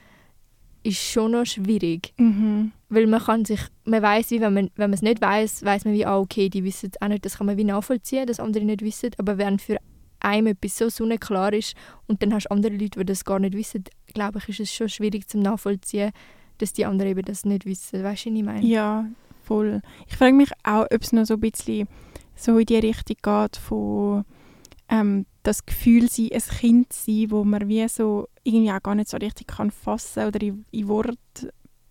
ist 0.84 1.02
schon 1.02 1.32
noch 1.32 1.46
schwierig. 1.46 2.14
Mhm. 2.18 2.72
Weil 2.90 3.08
man 3.08 3.22
kann 3.22 3.46
sich, 3.46 3.60
man 3.86 4.02
weiß 4.02 4.32
wie, 4.32 4.42
wenn 4.42 4.54
man, 4.54 4.70
wenn 4.76 4.90
man 4.90 4.94
es 4.94 5.02
nicht 5.02 5.22
weiß, 5.22 5.64
weiß 5.64 5.86
man 5.86 5.94
wie, 5.94 6.06
ah, 6.06 6.18
okay, 6.18 6.50
die 6.50 6.64
wissen 6.64 6.92
es 6.94 7.02
auch 7.02 7.10
nicht, 7.10 7.26
das 7.26 7.38
kann 7.38 7.48
man 7.48 7.58
wie 7.58 7.64
nachvollziehen, 7.64 8.26
dass 8.26 8.40
andere 8.40 8.64
nicht 8.64 8.82
wissen. 8.82 9.12
Aber 9.18 9.38
wenn 9.38 9.60
für 9.60 9.78
einem 10.20 10.48
etwas 10.48 10.78
so 10.78 10.90
sonnenklar 10.90 11.54
ist 11.54 11.76
und 12.08 12.22
dann 12.22 12.34
hast 12.34 12.46
du 12.46 12.52
andere 12.52 12.74
Leute, 12.74 13.00
die 13.00 13.06
das 13.06 13.26
gar 13.26 13.40
nicht 13.40 13.56
wissen, 13.56 13.84
glaube 14.14 14.40
ich, 14.40 14.50
ist 14.50 14.60
es 14.60 14.74
schon 14.74 14.90
schwierig 14.90 15.28
zum 15.28 15.42
nachvollziehen, 15.42 16.12
dass 16.58 16.74
die 16.74 16.86
anderen 16.86 17.12
eben 17.12 17.26
das 17.26 17.46
nicht 17.46 17.66
wissen. 17.66 18.04
Weißt 18.04 18.26
du, 18.26 18.30
was 18.30 18.38
ich 18.38 18.44
meine? 18.44 18.66
Ja, 18.66 19.06
voll. 19.44 19.82
Ich 20.08 20.16
frage 20.16 20.34
mich 20.34 20.52
auch, 20.64 20.86
ob 20.92 21.02
es 21.02 21.12
noch 21.12 21.26
so 21.26 21.36
ein 21.36 21.40
bisschen 21.42 21.88
so 22.36 22.58
in 22.58 22.66
die 22.66 22.78
Richtung 22.78 23.18
geht 23.22 23.58
von, 23.58 24.26
ähm, 24.90 25.26
das 25.48 25.66
Gefühl 25.66 26.10
sein, 26.10 26.30
ein 26.34 26.42
Kind 26.42 26.94
sein, 26.94 27.32
wo 27.32 27.46
man 27.46 27.70
wie 27.70 27.88
so 27.88 28.28
irgendwie 28.44 28.72
auch 28.72 28.84
gar 28.84 28.96
nicht 28.96 29.10
so 29.10 29.16
richtig 29.18 29.48
kann 29.48 29.72
fassen 29.72 30.28
oder 30.28 30.42
in, 30.42 30.66
in 30.72 30.88
Wort 30.90 31.18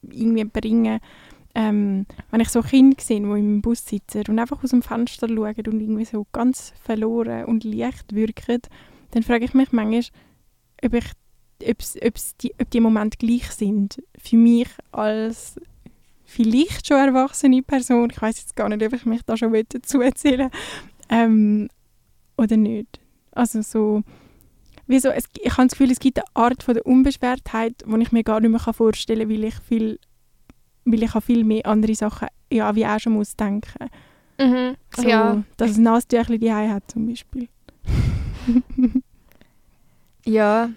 irgendwie 0.02 0.44
bringen. 0.44 1.00
Ähm, 1.54 2.04
wenn 2.30 2.40
ich 2.40 2.50
so 2.50 2.60
Kinder 2.60 3.00
sehe, 3.00 3.20
die 3.20 3.26
im 3.26 3.62
Bus 3.62 3.86
sitzen 3.86 4.24
und 4.28 4.38
einfach 4.38 4.62
aus 4.62 4.70
dem 4.70 4.82
Fenster 4.82 5.26
schauen 5.26 5.54
und 5.56 5.80
irgendwie 5.80 6.04
so 6.04 6.26
ganz 6.32 6.74
verloren 6.82 7.46
und 7.46 7.64
leicht 7.64 8.14
wirken, 8.14 8.60
dann 9.12 9.22
frage 9.22 9.46
ich 9.46 9.54
mich 9.54 9.72
manchmal, 9.72 10.02
ob, 10.84 10.92
ich, 10.92 11.06
ob's, 11.66 11.96
ob's 12.04 12.36
die, 12.36 12.52
ob 12.60 12.68
die 12.70 12.80
Momente 12.80 13.16
gleich 13.16 13.50
sind. 13.52 14.02
Für 14.18 14.36
mich 14.36 14.68
als 14.92 15.58
vielleicht 16.26 16.86
schon 16.86 16.98
erwachsene 16.98 17.62
Person, 17.62 18.10
ich 18.10 18.20
weiß 18.20 18.36
jetzt 18.36 18.54
gar 18.54 18.68
nicht, 18.68 18.82
ob 18.82 18.92
ich 18.92 19.06
mich 19.06 19.22
da 19.22 19.34
schon 19.34 19.54
dazu 19.66 20.02
erzählen 20.02 20.50
ähm, 21.08 21.70
oder 22.36 22.58
nicht. 22.58 23.00
Also 23.36 23.62
so, 23.62 24.02
wie 24.86 24.98
so, 24.98 25.08
es, 25.10 25.24
ich 25.40 25.52
habe 25.52 25.68
das 25.68 25.72
Gefühl, 25.72 25.90
es 25.90 25.98
gibt 25.98 26.18
eine 26.18 26.26
Art 26.34 26.62
von 26.62 26.74
der 26.74 26.86
Unbeschwertheit, 26.86 27.84
die 27.86 28.02
ich 28.02 28.12
mir 28.12 28.24
gar 28.24 28.40
nicht 28.40 28.50
mehr 28.50 28.60
vorstellen 28.60 29.28
kann, 29.28 29.30
weil 29.30 29.44
ich 29.44 29.54
viel, 29.60 29.98
weil 30.84 31.02
ich 31.02 31.14
an 31.14 31.22
viel 31.22 31.44
mehr 31.44 31.66
andere 31.66 31.94
Sachen, 31.94 32.28
ja, 32.52 32.74
wie 32.74 32.86
auch 32.86 32.98
schon 32.98 33.14
muss 33.14 33.36
denken. 33.36 33.90
Mhm. 34.38 34.76
So, 34.94 35.08
Ja. 35.08 35.42
Dass 35.56 35.72
es 35.72 35.78
Nasentüchli 35.78 36.38
die 36.38 36.52
hat 36.52 36.90
zum 36.90 37.06
Beispiel. 37.06 37.48
Ja, 40.28 40.70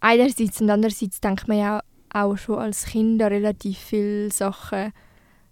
einerseits 0.00 0.62
und 0.62 0.70
andererseits 0.70 1.20
denkt 1.20 1.46
man 1.46 1.58
ja 1.58 1.82
auch 2.10 2.36
schon 2.38 2.58
als 2.58 2.86
Kind 2.86 3.20
an 3.20 3.28
relativ 3.28 3.76
viele 3.76 4.30
Sachen. 4.30 4.94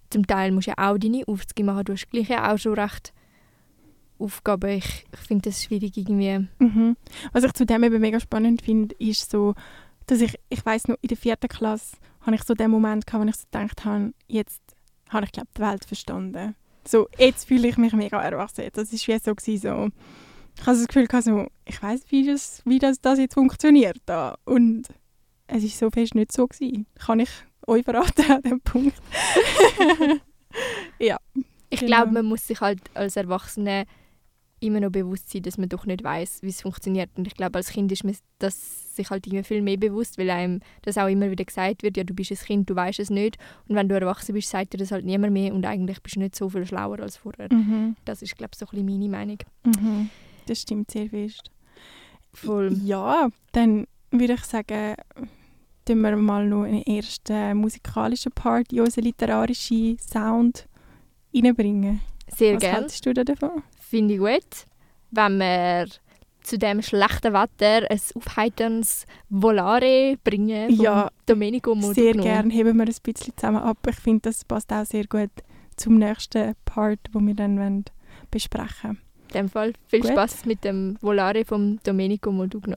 Zum 0.09 0.27
Teil 0.27 0.53
musst 0.53 0.69
du 0.69 0.71
ja 0.71 0.91
auch 0.91 0.97
deine 0.97 1.29
Aufgaben 1.29 1.67
machen. 1.67 1.85
Du 1.85 1.93
hast 1.93 2.09
gleich 2.09 2.31
ja 2.31 2.51
auch 2.51 2.57
schon 2.57 2.79
recht 2.79 3.13
Aufgaben. 4.21 4.71
Ich, 4.71 5.05
ich 5.13 5.21
finde 5.21 5.51
das 5.51 5.63
schwierig 5.65 5.97
irgendwie. 5.97 6.47
Mhm. 6.59 6.97
Was 7.33 7.45
ich 7.45 7.53
zu 7.53 7.65
dem 7.67 7.83
eben 7.85 8.01
mega 8.01 8.21
spannend 8.21 8.63
finde, 8.63 8.95
ist 8.97 9.31
so, 9.31 9.55
dass 10.07 10.21
ich, 10.21 10.39
ich 10.49 10.65
weiß 10.65 10.89
noch, 10.89 10.97
in 11.01 11.09
der 11.09 11.17
vierten 11.17 11.49
Klasse 11.49 11.97
habe 12.23 12.37
ich 12.37 12.43
so 12.43 12.55
den 12.55 12.71
Moment 12.71 13.07
gehabt, 13.07 13.25
wo 13.25 13.29
ich 13.29 13.37
so 13.37 13.45
gedacht 13.51 13.85
habe, 13.85 14.13
jetzt 14.29 14.61
habe 15.09 15.25
ich 15.25 15.33
glaube 15.33 15.49
die 15.57 15.63
Welt 15.63 15.85
verstanden. 15.85 16.55
So, 16.87 17.09
jetzt 17.19 17.47
fühle 17.49 17.69
ich 17.69 17.77
mich 17.77 17.93
mega 17.93 18.21
erwachsen. 18.23 18.65
Das 18.73 18.93
ist 18.93 19.07
wie 19.09 19.19
so, 19.19 19.35
gewesen, 19.35 19.61
so 19.61 19.89
ich 20.57 20.67
habe 20.67 20.77
das 20.77 20.87
Gefühl 20.89 21.07
gehabt, 21.07 21.25
so, 21.25 21.47
ich 21.65 21.83
weiß, 21.83 22.03
wie 22.09 22.27
das, 22.27 22.63
wie 22.65 22.79
das, 22.79 23.01
das 23.01 23.19
jetzt 23.19 23.35
funktioniert 23.35 23.99
da. 24.07 24.37
Und 24.45 24.89
es 25.47 25.65
ist 25.65 25.79
so 25.79 25.91
fest 25.91 26.15
nicht 26.15 26.33
so 26.33 26.47
gewesen. 26.47 26.87
Kann 26.99 27.21
ich 27.21 27.31
euch 27.67 27.85
verraten 27.85 28.31
an 28.31 28.43
dem 28.43 28.61
Punkt? 28.61 28.97
ja. 30.99 31.17
Ich 31.73 31.81
Genau. 31.81 31.97
glaube, 31.97 32.13
man 32.13 32.27
muss 32.27 32.47
sich 32.47 32.61
halt 32.61 32.81
als 32.95 33.17
Erwachsene 33.17 33.85
immer 34.61 34.81
noch 34.81 34.91
bewusst 34.91 35.31
sein, 35.31 35.43
dass 35.43 35.59
man 35.59 35.69
doch 35.69 35.87
nicht 35.87 36.05
weiß, 36.05 36.43
wie 36.43 36.49
es 36.49 36.63
funktioniert. 36.63 37.11
Und 37.17 37.27
ich 37.27 37.35
glaube, 37.35 37.57
als 37.57 37.71
Kind 37.71 37.91
ist 37.93 38.05
man 38.05 38.15
das 38.39 38.95
sich 38.95 39.11
halt 39.11 39.27
irgendwie 39.27 39.45
viel 39.45 39.63
mehr 39.63 39.77
bewusst, 39.77 40.19
weil 40.19 40.31
einem 40.31 40.61
das 40.83 40.99
auch 40.99 41.09
immer 41.09 41.31
wieder 41.31 41.45
gesagt 41.45 41.83
wird, 41.83 41.97
ja, 41.97 42.05
du 42.05 42.15
bist 42.15 42.31
ein 42.31 42.37
Kind, 42.37 42.71
du 42.71 42.77
weißt 42.77 43.01
es 43.01 43.11
nicht. 43.11 43.39
Und 43.69 43.77
wenn 43.77 43.89
du 43.89 43.95
erwachsen 43.95 44.35
bist, 44.35 44.51
sagt 44.51 44.73
dir 44.73 44.79
das 44.79 44.93
halt 44.93 45.05
niemand 45.05 45.33
mehr 45.33 45.55
und 45.55 45.65
eigentlich 45.65 46.03
bist 46.03 46.17
du 46.17 46.21
nicht 46.21 46.37
so 46.37 46.49
viel 46.49 46.67
schlauer 46.67 47.01
als 47.01 47.17
vorher. 47.17 47.53
Mhm. 47.53 47.97
Das 48.05 48.23
ist, 48.23 48.37
glaube 48.37 48.51
ich, 48.55 48.59
so 48.59 48.67
ein 48.67 48.71
bisschen 48.71 48.87
meine 48.87 49.09
Meinung. 49.09 49.39
Mhm. 49.65 50.11
Das 50.47 50.63
stimmt 50.63 50.91
sehr 50.91 51.09
fest. 51.09 51.51
Voll. 52.33 52.73
Ja, 52.85 53.29
dann 53.53 53.87
würde 54.11 54.35
ich 54.35 54.45
sagen, 54.45 54.97
tun 55.85 56.01
wir 56.01 56.17
mal 56.17 56.47
noch 56.47 56.65
einen 56.65 56.83
ersten 56.83 57.57
musikalischen 57.57 58.33
Part 58.33 58.73
in 58.73 58.81
unseren 58.81 59.05
literarischen 59.05 59.99
Sound 59.99 60.69
reinbringen. 61.35 62.01
Sehr 62.29 62.55
Was 62.55 62.61
gerne. 62.61 62.79
hältst 62.79 63.07
du 63.07 63.13
da 63.13 63.25
davon? 63.25 63.63
Finde 63.91 64.15
ich 64.15 64.21
gut. 64.21 64.67
Wenn 65.11 65.39
wir 65.39 65.87
zu 66.43 66.59
dem 66.59 66.81
schlechten 66.81 67.33
Wetter 67.33 67.91
ein 67.91 68.01
aufheiterndes 68.15 69.05
Volare 69.29 70.17
bringen 70.23 70.75
vom 70.77 70.85
Ja, 70.85 71.11
Domenico 71.27 71.75
Sehr 71.75 71.83
Modugno. 72.05 72.23
gerne 72.23 72.53
heben 72.53 72.79
wir 72.79 72.85
ein 72.87 72.95
bisschen 73.03 73.37
zusammen 73.37 73.63
ab. 73.63 73.79
Ich 73.89 73.97
finde, 73.97 74.21
das 74.31 74.45
passt 74.45 74.73
auch 74.73 74.87
sehr 74.87 75.07
gut 75.09 75.31
zum 75.77 75.97
nächsten 75.99 76.55
Part, 76.65 77.01
wo 77.13 77.19
wir 77.19 77.35
dann 77.35 77.59
wollen 77.59 77.85
besprechen 78.31 79.01
In 79.29 79.35
dem 79.35 79.49
Fall 79.49 79.73
viel 79.89 80.03
Gut. 80.03 80.13
Spaß 80.13 80.45
mit 80.47 80.63
dem 80.63 80.97
Volare 81.01 81.45
vom 81.45 81.81
Domenico 81.83 82.31
Modugno. 82.31 82.77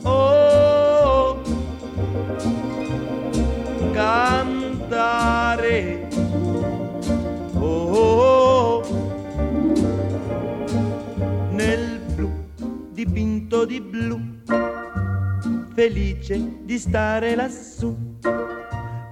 Oh, 0.03 1.41
cantare. 3.93 5.29
Oh, 7.59 8.83
nel 11.51 12.01
blu 12.15 12.31
dipinto 12.93 13.65
di 13.65 13.81
blu, 13.81 14.21
felice 15.75 16.59
di 16.65 16.79
stare 16.79 17.35
lassù. 17.37 17.97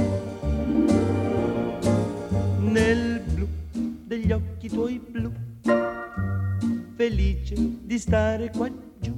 nel 2.60 3.22
blu 3.22 3.48
degli 4.06 4.32
occhi 4.34 4.68
tuoi 4.68 5.00
blu, 5.00 5.32
felice 6.96 7.56
di 7.56 7.98
stare 7.98 8.52
qua 8.52 8.70
giù. 9.00 9.18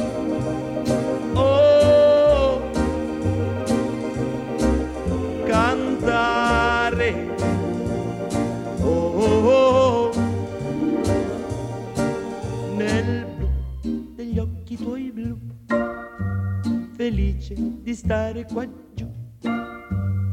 Felice 17.51 17.83
di 17.83 17.95
stare 17.95 18.45
qua 18.45 18.65
giù 18.95 19.07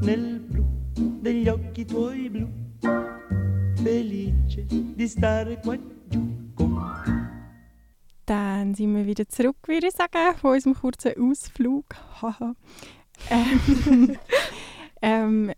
nel 0.02 0.40
blu 0.40 0.64
degli 1.20 1.48
occhi 1.48 1.84
tuoi 1.84 2.30
blu, 2.30 2.48
felice 3.82 4.66
di 4.68 5.08
stare 5.08 5.58
qua 5.60 5.76
giù 6.08 6.52
con. 6.54 6.76
Dann 8.26 8.74
sind 8.74 8.94
wir 8.94 9.06
wieder 9.06 9.26
zurück, 9.28 9.56
würde 9.66 9.88
ich 9.88 9.94
sagen, 9.94 10.36
von 10.36 10.52
unserem 10.52 10.74
kurzen 10.74 11.12
Ausflug. 11.18 11.86
Ähm, 13.30 14.18
ähm, 15.02 15.52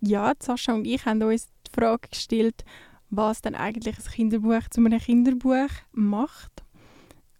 ja, 0.00 0.32
Sascha 0.38 0.72
und 0.72 0.86
ich 0.86 1.04
haben 1.04 1.22
uns 1.22 1.48
die 1.66 1.70
Frage 1.70 2.08
gestellt, 2.08 2.64
was 3.10 3.42
denn 3.42 3.54
eigentlich 3.54 3.98
ein 3.98 4.04
Kinderbuch 4.04 4.68
zu 4.70 4.80
einem 4.80 4.98
Kinderbuch 4.98 5.70
macht. 5.92 6.63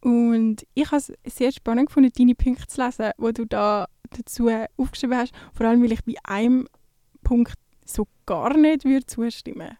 Und 0.04 0.66
ich 0.74 0.84
habe 0.86 0.98
es 0.98 1.12
sehr 1.24 1.50
spannend 1.50 1.86
gefunden, 1.88 2.12
deine 2.14 2.34
Punkte 2.34 2.66
zu 2.66 2.84
lesen, 2.84 3.12
die 3.18 3.32
du 3.32 3.46
da 3.46 3.88
dazu 4.10 4.50
aufgeschrieben 4.76 5.16
hast. 5.16 5.32
Vor 5.54 5.66
allem, 5.66 5.82
weil 5.82 5.92
ich 5.92 6.04
bei 6.04 6.12
einem 6.24 6.68
Punkt 7.22 7.54
so 7.86 8.06
gar 8.26 8.54
nicht 8.54 8.84
würde 8.84 9.06
zustimmen 9.06 9.78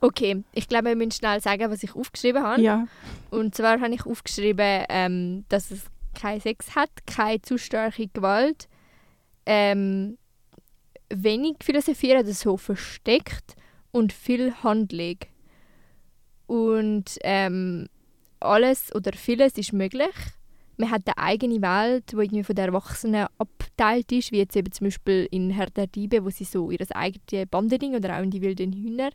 Okay, 0.00 0.44
ich 0.52 0.68
glaube, 0.68 0.90
wir 0.90 0.96
müssen 0.96 1.10
schnell 1.10 1.40
sagen, 1.40 1.68
was 1.68 1.82
ich 1.82 1.96
aufgeschrieben 1.96 2.44
habe. 2.44 2.62
Ja. 2.62 2.86
Und 3.30 3.56
zwar 3.56 3.80
habe 3.80 3.92
ich 3.92 4.06
aufgeschrieben, 4.06 4.84
ähm, 4.88 5.44
dass 5.48 5.72
es 5.72 5.86
keinen 6.14 6.40
Sex 6.40 6.76
hat, 6.76 6.90
keine 7.04 7.42
zu 7.42 7.58
starke 7.58 8.06
Gewalt, 8.06 8.68
ähm, 9.46 10.16
wenig 11.08 11.56
Philosophieren, 11.62 12.24
das 12.24 12.40
so 12.40 12.56
versteckt 12.56 13.56
und 13.90 14.12
viel 14.12 14.54
Handlung. 14.62 15.16
Und 16.46 17.18
ähm, 17.22 17.88
alles 18.40 18.94
oder 18.94 19.12
vieles 19.12 19.52
ist 19.54 19.72
möglich. 19.72 20.14
Man 20.78 20.90
hat 20.90 21.02
eine 21.06 21.18
eigene 21.18 21.62
Welt, 21.62 22.12
die 22.12 22.16
irgendwie 22.16 22.44
von 22.44 22.54
den 22.54 22.66
Erwachsenen 22.66 23.26
abgeteilt 23.38 24.12
ist, 24.12 24.30
wie 24.30 24.38
jetzt 24.38 24.56
eben 24.56 24.70
zum 24.72 24.88
Beispiel 24.88 25.26
in 25.30 25.50
Herr 25.50 25.70
der 25.70 25.86
Diebe, 25.86 26.22
wo 26.24 26.28
sie 26.28 26.44
so 26.44 26.70
ihr 26.70 26.84
eigenes 26.94 27.48
Bandering 27.50 27.94
oder 27.94 28.18
auch 28.18 28.22
in 28.22 28.30
die 28.30 28.42
wilden 28.42 28.72
Hühner. 28.72 29.10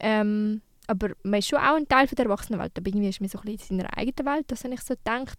Ähm, 0.00 0.62
aber 0.88 1.10
man 1.22 1.38
ist 1.38 1.48
schon 1.48 1.58
auch 1.58 1.76
ein 1.76 1.86
Teil 1.86 2.08
von 2.08 2.16
der 2.16 2.26
Erwachsenenwelt, 2.26 2.72
aber 2.76 2.88
irgendwie 2.88 3.08
ist 3.08 3.20
man 3.20 3.28
so 3.28 3.38
ein 3.38 3.44
bisschen 3.44 3.76
in 3.76 3.82
seiner 3.82 3.96
eigenen 3.96 4.34
Welt, 4.34 4.46
das 4.48 4.64
habe 4.64 4.74
ich 4.74 4.80
so 4.80 4.94
gedacht. 4.94 5.38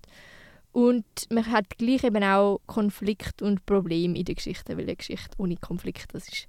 Und 0.72 1.06
man 1.32 1.52
hat 1.52 1.78
gleich 1.78 2.04
eben 2.04 2.24
auch 2.24 2.60
Konflikt 2.68 3.42
und 3.42 3.66
Probleme 3.66 4.18
in 4.18 4.26
der 4.26 4.36
Geschichte, 4.36 4.78
weil 4.78 4.84
eine 4.84 4.96
Geschichte 4.96 5.36
ohne 5.38 5.58
Konflikt, 5.58 6.14
das 6.14 6.28
ist 6.30 6.46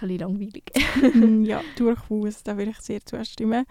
ein 0.00 0.08
bisschen 0.08 0.18
langweilig. 0.18 0.64
Ja, 1.46 1.62
durchaus, 1.76 2.42
da 2.42 2.56
würde 2.56 2.72
ich 2.72 2.80
sehr 2.80 3.04
zustimmen. 3.04 3.64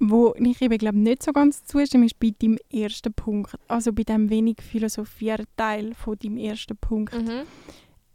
Wo 0.00 0.34
ich 0.38 0.62
eben 0.62 0.78
glaube 0.78 0.98
nicht 0.98 1.22
so 1.22 1.32
ganz 1.32 1.64
zustimme, 1.64 2.06
ist 2.06 2.20
bei 2.20 2.32
deinem 2.38 2.58
ersten 2.72 3.12
Punkt. 3.12 3.56
Also 3.66 3.92
bei 3.92 4.04
dem 4.04 4.30
wenig 4.30 4.62
philosophieren 4.62 5.46
Teil 5.56 5.94
von 5.94 6.16
deinem 6.18 6.36
ersten 6.36 6.76
Punkt. 6.76 7.14
Mhm. 7.14 7.42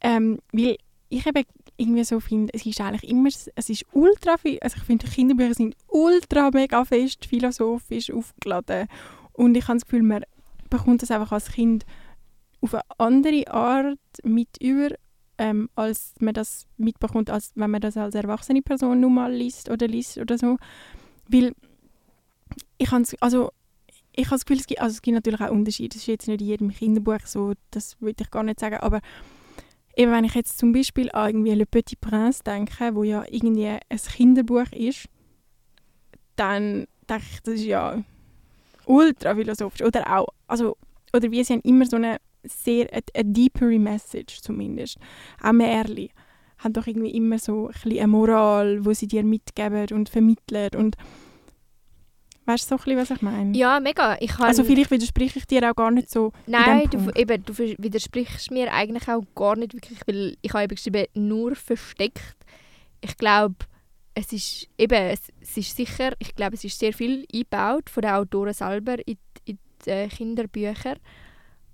Ähm, 0.02 0.40
weil 0.52 0.78
ich 1.10 1.26
eben 1.26 1.44
irgendwie 1.78 2.04
so 2.04 2.20
finde, 2.20 2.54
es 2.54 2.66
ist 2.66 2.80
eigentlich 2.82 3.10
immer, 3.10 3.30
es 3.30 3.70
ist 3.70 3.86
ultra 3.94 4.34
also 4.34 4.78
ich 4.78 4.84
finde 4.84 5.08
Kinderbücher 5.08 5.54
sind 5.54 5.76
ultra 5.88 6.50
mega 6.52 6.86
fest 6.86 7.26
philosophisch 7.26 8.12
aufgeladen 8.12 8.88
und 9.34 9.56
ich 9.56 9.68
habe 9.68 9.76
das 9.80 9.86
Gefühl, 9.86 10.04
man 10.04 10.24
bekommt 10.70 11.02
das 11.02 11.12
einfach 11.12 11.32
als 11.32 11.52
Kind 11.52 11.86
auf 12.62 12.74
eine 12.74 12.84
andere 12.98 13.48
Art 13.48 14.00
mit 14.24 14.50
über, 14.62 14.90
ähm, 15.38 15.70
als 15.76 16.14
man 16.20 16.34
das 16.34 16.68
mitbekommt, 16.78 17.30
als 17.30 17.52
wenn 17.56 17.72
man 17.72 17.82
das 17.82 17.98
als 17.98 18.16
erwachsene 18.16 18.62
Person 18.62 19.00
nun 19.00 19.14
mal 19.14 19.34
liest 19.34 19.70
oder 19.70 19.88
liest 19.88 20.18
oder 20.18 20.38
so. 20.38 20.58
Weil 21.28 21.54
ich 22.84 22.92
habe 22.92 23.04
also 23.20 23.52
ich 24.16 24.26
habe 24.26 24.36
das 24.36 24.46
Gefühl, 24.46 24.60
es 24.60 24.68
gibt, 24.68 24.82
also 24.82 24.94
es 24.94 25.02
gibt 25.02 25.16
natürlich 25.16 25.42
auch 25.42 25.50
Unterschiede. 25.50 25.96
Es 25.96 26.04
ist 26.04 26.08
jetzt 26.08 26.28
nicht 26.28 26.42
in 26.42 26.48
jedem 26.48 26.70
Kinderbuch 26.70 27.26
so, 27.26 27.54
das 27.72 28.00
würde 28.00 28.24
ich 28.24 28.30
gar 28.30 28.44
nicht 28.44 28.60
sagen, 28.60 28.78
aber 28.78 29.02
eben 29.96 30.12
wenn 30.12 30.24
ich 30.24 30.36
jetzt 30.36 30.60
zum 30.60 30.72
Beispiel 30.72 31.10
an 31.12 31.30
irgendwie 31.30 31.54
Le 31.54 31.66
Petit 31.66 32.00
Prince 32.00 32.44
denke, 32.44 32.94
wo 32.94 33.04
ja 33.04 33.24
irgendwie 33.30 33.70
ein 33.70 33.80
Kinderbuch 33.90 34.72
ist, 34.72 35.10
dann 36.36 36.86
denke 37.10 37.26
ich, 37.32 37.40
das 37.42 37.54
ist 37.56 37.66
ja 37.66 38.04
ultra 38.86 39.36
philosophisch. 39.36 39.82
Oder 39.82 40.16
auch, 40.16 40.28
also, 40.48 40.78
oder 41.12 41.32
wie 41.32 41.44
sie 41.44 41.54
haben 41.54 41.62
immer 41.62 41.86
so 41.86 41.96
eine 41.96 42.18
sehr, 42.44 42.92
eine, 42.92 43.02
eine 43.16 43.34
deepere 43.34 43.80
Message 43.80 44.42
zumindest. 44.42 44.98
Auch 45.42 45.54
Märchen 45.54 46.10
haben 46.60 46.74
doch 46.74 46.86
irgendwie 46.86 47.12
immer 47.12 47.40
so 47.40 47.68
ein 47.68 47.74
bisschen 47.74 47.98
eine 47.98 48.08
Moral, 48.08 48.86
wo 48.86 48.94
sie 48.94 49.08
dir 49.08 49.24
mitgeben 49.24 49.88
und 49.92 50.10
vermitteln 50.10 50.70
und 50.76 50.98
Weißt 52.46 52.66
du 52.66 52.70
so 52.70 52.76
ein 52.76 52.84
bisschen, 52.84 52.98
was 53.00 53.10
ich 53.12 53.22
meine? 53.22 53.58
Ja, 53.58 53.80
mega. 53.80 54.18
Ich 54.20 54.32
kann, 54.32 54.48
Also 54.48 54.64
vielleicht 54.64 54.92
widerspreche 54.92 55.40
ich 55.40 55.46
dir 55.48 55.70
auch 55.72 55.76
gar 55.76 55.92
nicht 55.92 56.10
so 56.10 56.34
in 56.46 56.52
Nein, 56.52 56.90
du, 56.90 57.10
eben, 57.16 57.44
du 57.46 57.58
widersprichst 57.58 58.52
mir 58.52 58.72
eigentlich 58.74 59.08
auch 59.08 59.24
gar 59.34 59.56
nicht 59.56 59.74
wirklich, 59.74 60.00
weil 60.06 60.36
ich 60.42 60.54
habe 60.54 60.64
eben 60.66 60.76
geschrieben, 60.76 61.06
nur 61.14 61.56
versteckt. 61.56 62.36
Ich 63.02 63.18
glaube, 63.18 63.56
es 64.14 64.32
ist 64.34 64.68
eben, 64.78 64.94
es, 65.10 65.22
es 65.42 65.58
ist 65.58 65.76
sicher, 65.76 66.12
ich 66.20 66.36
glaube, 66.36 66.56
es 66.56 66.64
ist 66.64 66.78
sehr 66.78 66.94
viel 66.94 67.26
eingebaut 67.34 67.90
von 67.90 68.02
den 68.02 68.12
Autoren 68.12 68.54
selber 68.54 68.98
in, 69.08 69.18
in 69.46 69.58
die 69.86 69.90
äh, 69.90 70.08
Kinderbücher, 70.08 70.96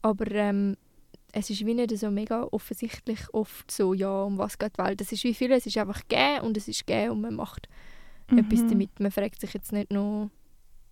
aber 0.01 0.31
ähm, 0.31 0.77
es 1.31 1.49
ist 1.49 1.65
wie 1.65 1.73
nicht 1.73 1.95
so 1.97 2.09
mega 2.09 2.47
offensichtlich 2.51 3.19
oft 3.33 3.69
so, 3.69 3.93
ja, 3.93 4.23
um 4.23 4.37
was 4.37 4.57
geht 4.57 4.73
die 4.77 4.83
Welt. 4.83 5.01
Es 5.01 5.11
ist 5.11 5.23
wie 5.23 5.33
viel, 5.33 5.51
es 5.51 5.65
ist 5.65 5.77
einfach 5.77 6.01
gegeben 6.07 6.41
und 6.45 6.57
es 6.57 6.67
ist 6.67 6.87
gegeben 6.87 7.11
und 7.11 7.21
man 7.21 7.35
macht 7.35 7.67
etwas 8.31 8.61
Mhm. 8.61 8.69
damit. 8.69 8.99
Man 8.99 9.11
fragt 9.11 9.41
sich 9.41 9.53
jetzt 9.53 9.71
nicht 9.71 9.91
noch 9.91 10.29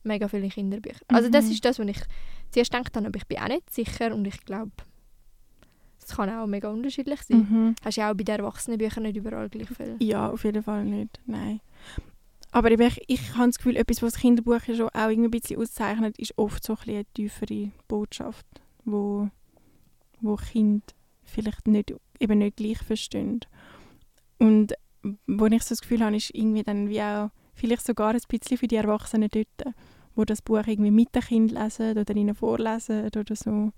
mega 0.07 0.27
viele 0.27 0.49
Kinderbücher. 0.49 1.05
Also 1.07 1.29
das 1.29 1.45
Mhm. 1.45 1.51
ist 1.51 1.65
das, 1.65 1.79
was 1.79 1.87
ich 1.87 1.99
zuerst 2.51 2.71
gedacht 2.71 2.95
habe, 2.95 3.07
aber 3.07 3.17
ich 3.17 3.27
bin 3.27 3.37
auch 3.39 3.47
nicht 3.47 3.69
sicher 3.69 4.13
und 4.13 4.25
ich 4.25 4.39
glaube, 4.45 4.71
es 5.99 6.15
kann 6.15 6.29
auch 6.29 6.47
mega 6.47 6.69
unterschiedlich 6.69 7.21
sein. 7.23 7.37
Mhm. 7.49 7.75
Hast 7.83 7.97
ja 7.97 8.09
auch 8.11 8.15
bei 8.15 8.23
den 8.23 8.39
Erwachsenenbüchern 8.39 9.03
nicht 9.03 9.17
überall 9.17 9.49
gleich 9.49 9.67
viel. 9.67 9.97
Ja, 9.99 10.29
auf 10.29 10.43
jeden 10.45 10.63
Fall 10.63 10.85
nicht. 10.85 11.19
Nein. 11.25 11.59
Aber 12.51 12.71
ich, 12.71 13.03
ich 13.07 13.35
habe 13.35 13.47
das 13.47 13.57
Gefühl, 13.57 13.75
etwas, 13.75 14.01
was 14.01 14.15
Kinderbuch 14.15 14.63
ja 14.67 14.75
schon 14.75 14.89
auch 14.89 15.09
irgendwie 15.09 15.27
ein 15.27 15.31
bisschen 15.41 15.59
auszeichnet, 15.61 16.17
ist 16.17 16.33
oft 16.37 16.63
so 16.63 16.73
ein 16.73 16.77
bisschen 16.77 16.95
eine 16.95 17.05
tiefere 17.13 17.71
Botschaft, 17.89 18.45
wo, 18.85 19.29
wo 20.21 20.35
Kinder 20.37 20.85
vielleicht 21.25 21.67
nicht, 21.67 21.93
eben 22.19 22.39
nicht 22.39 22.55
gleich 22.55 22.77
verstehen. 22.77 23.41
Und 24.39 24.73
wo 25.27 25.45
ich 25.47 25.63
so 25.63 25.69
das 25.69 25.81
Gefühl 25.81 26.01
habe, 26.03 26.15
ist 26.15 26.33
irgendwie 26.33 26.63
dann 26.63 26.87
wie 26.89 27.01
auch 27.01 27.29
vielleicht 27.53 27.85
sogar 27.85 28.13
ein 28.13 28.19
bisschen 28.29 28.57
für 28.57 28.67
die 28.67 28.75
Erwachsenen 28.77 29.29
dort, 29.29 29.75
wo 30.17 30.25
das 30.25 30.41
Buch 30.41 30.63
irgendwie 30.67 30.91
mit 30.91 31.13
den 31.15 31.21
Kindern 31.21 31.63
lesen 31.63 31.97
oder 31.97 32.15
ihnen 32.15 32.35
vorlesen 32.35 33.05
oder 33.05 33.35
so. 33.35 33.71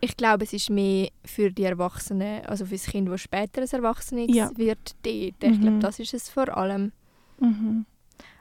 Ich 0.00 0.16
glaube, 0.16 0.44
es 0.44 0.52
ist 0.54 0.70
mehr 0.70 1.10
für 1.24 1.50
die 1.52 1.64
Erwachsenen, 1.64 2.44
also 2.46 2.64
für 2.64 2.72
das 2.74 2.86
Kind, 2.86 3.08
das 3.08 3.20
später 3.20 3.60
ein 3.60 3.68
Erwachsenes 3.68 4.34
Ja. 4.34 4.50
wird, 4.56 4.96
dort. 5.02 5.04
Ich 5.04 5.60
glaube, 5.60 5.70
Mhm. 5.76 5.80
das 5.80 5.98
ist 5.98 6.14
es 6.14 6.30
vor 6.30 6.56
allem. 6.56 6.92
Mhm. 7.38 7.84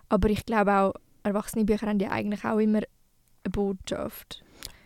Aber 0.08 0.30
ich 0.30 0.46
glaube 0.46 0.74
auch, 0.74 0.94
Erwachsenenbücher 1.24 1.86
haben 1.88 2.00
ja 2.00 2.12
eigentlich 2.12 2.46
auch 2.46 2.58
immer 2.60 2.78
eine 2.80 3.52
Botschaft. 3.52 4.42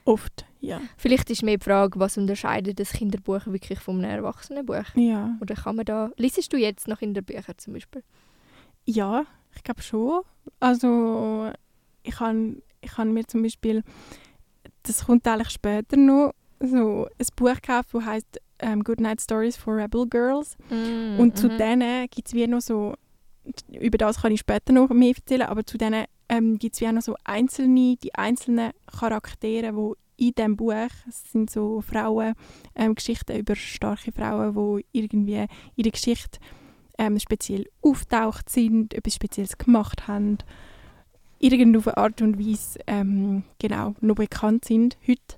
Oft, 0.05 0.45
ja. 0.59 0.81
Vielleicht 0.97 1.29
ist 1.29 1.43
mehr 1.43 1.57
die 1.57 1.63
Frage, 1.63 1.99
was 1.99 2.17
unterscheidet 2.17 2.79
das 2.79 2.91
Kinderbuch 2.93 3.45
wirklich 3.45 3.79
von 3.79 4.03
einem 4.03 4.09
Erwachsenenbuch? 4.23 4.95
Ja. 4.95 5.37
Oder 5.41 5.55
kann 5.55 5.75
man 5.75 5.85
da... 5.85 6.09
Liesest 6.17 6.51
du 6.51 6.57
jetzt 6.57 6.87
noch 6.87 6.99
Kinderbücher 6.99 7.55
zum 7.57 7.73
Beispiel? 7.73 8.03
Ja, 8.85 9.25
ich 9.55 9.63
glaube 9.63 9.81
schon. 9.83 10.23
Also 10.59 11.51
ich 12.03 12.19
habe 12.19 12.61
ich 12.81 12.97
han 12.97 13.13
mir 13.13 13.25
zum 13.25 13.43
Beispiel, 13.43 13.81
das 14.83 15.05
kommt 15.05 15.25
eigentlich 15.27 15.49
später 15.51 15.95
noch, 15.97 16.33
so 16.59 17.05
ein 17.05 17.27
Buch 17.35 17.53
gekauft, 17.55 17.89
das 17.93 18.05
heißt 18.05 18.41
ähm, 18.59 18.83
Good 18.83 18.99
Night 19.01 19.21
Stories 19.21 19.57
for 19.57 19.75
Rebel 19.75 20.07
Girls. 20.07 20.57
Und 21.17 21.37
zu 21.37 21.47
Mhm. 21.47 21.57
denen 21.57 22.07
gibt 22.09 22.27
es 22.27 22.33
wie 22.33 22.47
noch 22.47 22.61
so, 22.61 22.95
über 23.69 23.97
das 23.97 24.21
kann 24.21 24.31
ich 24.31 24.39
später 24.41 24.71
noch 24.73 24.89
mehr 24.89 25.13
erzählen, 25.15 25.43
aber 25.43 25.65
zu 25.65 25.77
denen 25.77 26.05
ähm, 26.29 26.57
gibt 26.57 26.75
es 26.75 26.81
wie 26.81 26.87
auch 26.87 26.93
noch 26.93 27.01
so 27.01 27.15
einzelne, 27.23 27.97
die 27.97 28.13
einzelnen 28.15 28.71
Charaktere, 28.87 29.71
die 30.17 30.27
in 30.27 30.33
diesem 30.35 30.55
Buch. 30.55 30.73
Es 31.07 31.31
sind 31.31 31.49
so 31.49 31.81
Frauen, 31.81 32.33
ähm, 32.75 32.95
Geschichten 32.95 33.37
über 33.37 33.55
starke 33.55 34.11
Frauen, 34.11 34.53
die 34.53 34.85
irgendwie 34.99 35.45
ihre 35.75 35.91
Geschichte 35.91 36.39
ähm, 36.97 37.19
speziell 37.19 37.65
auftaucht 37.81 38.49
sind, 38.49 38.93
etwas 38.93 39.15
Spezielles 39.15 39.57
gemacht 39.57 40.07
haben, 40.07 40.37
irgendeine 41.43 41.97
Art 41.97 42.21
und 42.21 42.39
Weise 42.39 42.79
ähm, 42.87 43.43
genau, 43.59 43.95
noch 44.01 44.15
bekannt 44.15 44.65
sind 44.65 44.97
heute. 45.07 45.37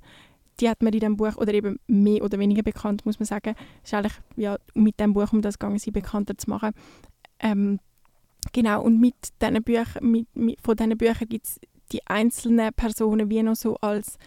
Die 0.60 0.70
hat 0.70 0.82
man 0.82 0.94
in 0.94 1.00
diesem 1.00 1.18
Buch, 1.18 1.36
oder 1.36 1.54
eben 1.54 1.80
mehr 1.88 2.24
oder 2.24 2.40
weniger 2.40 2.64
bekannt, 2.64 3.06
muss 3.06 3.20
man 3.20 3.26
sagen. 3.26 3.56
Ist 3.84 3.94
eigentlich 3.94 4.14
ja, 4.38 4.58
mit 4.74 5.00
dem 5.00 5.14
Buch 5.14 5.34
um 5.34 5.42
das 5.42 5.60
gegangen, 5.60 5.80
sie 5.80 5.92
bekannter 5.92 6.38
zu 6.38 6.50
machen. 6.50 6.72
Ähm, 7.40 7.80
genau, 8.54 8.82
und 8.82 9.02
mit 9.02 9.16
diesen 9.42 9.64
Büchern, 9.64 10.12
mit, 10.12 10.34
mit, 10.36 10.62
von 10.62 10.78
diesen 10.78 10.98
Büchern 10.98 11.28
gibt 11.28 11.46
es 11.46 11.60
die 11.92 12.06
einzelnen 12.08 12.74
Personen 12.74 13.30
wie 13.30 13.44
noch 13.44 13.56
so 13.56 13.76
als 13.78 14.18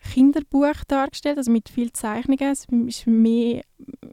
Kinderbuch 0.00 0.84
dargestellt, 0.88 1.38
also 1.38 1.50
mit 1.50 1.68
viel 1.68 1.92
Zeichnungen. 1.92 2.50
Es 2.50 2.66
ist 2.86 3.06
mehr, 3.06 3.62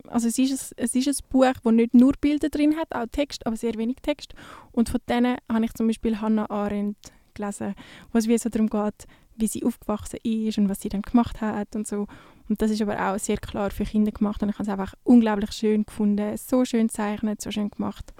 also 0.07 0.27
es 0.27 0.37
ist, 0.37 0.51
ein, 0.51 0.83
es 0.83 0.95
ist 0.95 1.07
ein 1.07 1.29
Buch, 1.29 1.53
das 1.63 1.73
nicht 1.73 1.93
nur 1.93 2.13
Bilder 2.19 2.49
drin 2.49 2.75
hat, 2.75 2.93
auch 2.93 3.07
Text, 3.11 3.45
aber 3.45 3.55
sehr 3.55 3.75
wenig 3.75 3.97
Text. 4.01 4.33
Und 4.71 4.89
von 4.89 4.99
denen 5.07 5.37
habe 5.51 5.65
ich 5.65 5.73
zum 5.73 5.87
Beispiel 5.87 6.19
Hannah 6.19 6.49
Arendt 6.49 6.97
gelesen, 7.33 7.75
wo 8.11 8.19
es 8.19 8.27
wie 8.27 8.37
so 8.37 8.49
darum 8.49 8.67
geht, 8.67 9.07
wie 9.37 9.47
sie 9.47 9.63
aufgewachsen 9.63 10.19
ist 10.23 10.57
und 10.57 10.69
was 10.69 10.81
sie 10.81 10.89
dann 10.89 11.01
gemacht 11.01 11.41
hat 11.41 11.75
und 11.75 11.87
so. 11.87 12.07
Und 12.49 12.61
das 12.61 12.71
ist 12.71 12.81
aber 12.81 13.11
auch 13.11 13.19
sehr 13.19 13.37
klar 13.37 13.71
für 13.71 13.83
Kinder 13.83 14.11
gemacht 14.11 14.41
und 14.41 14.49
ich 14.49 14.55
habe 14.55 14.63
es 14.63 14.69
einfach 14.69 14.93
unglaublich 15.03 15.51
schön 15.51 15.85
gefunden, 15.85 16.37
so 16.37 16.65
schön 16.65 16.87
gezeichnet, 16.87 17.41
so 17.41 17.51
schön 17.51 17.69
gemacht. 17.69 18.13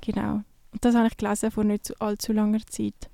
Genau. 0.00 0.42
Und 0.72 0.84
das 0.84 0.94
habe 0.94 1.08
ich 1.08 1.16
gelesen 1.16 1.50
vor 1.50 1.64
nicht 1.64 2.00
allzu 2.00 2.32
langer 2.32 2.64
Zeit. 2.66 3.10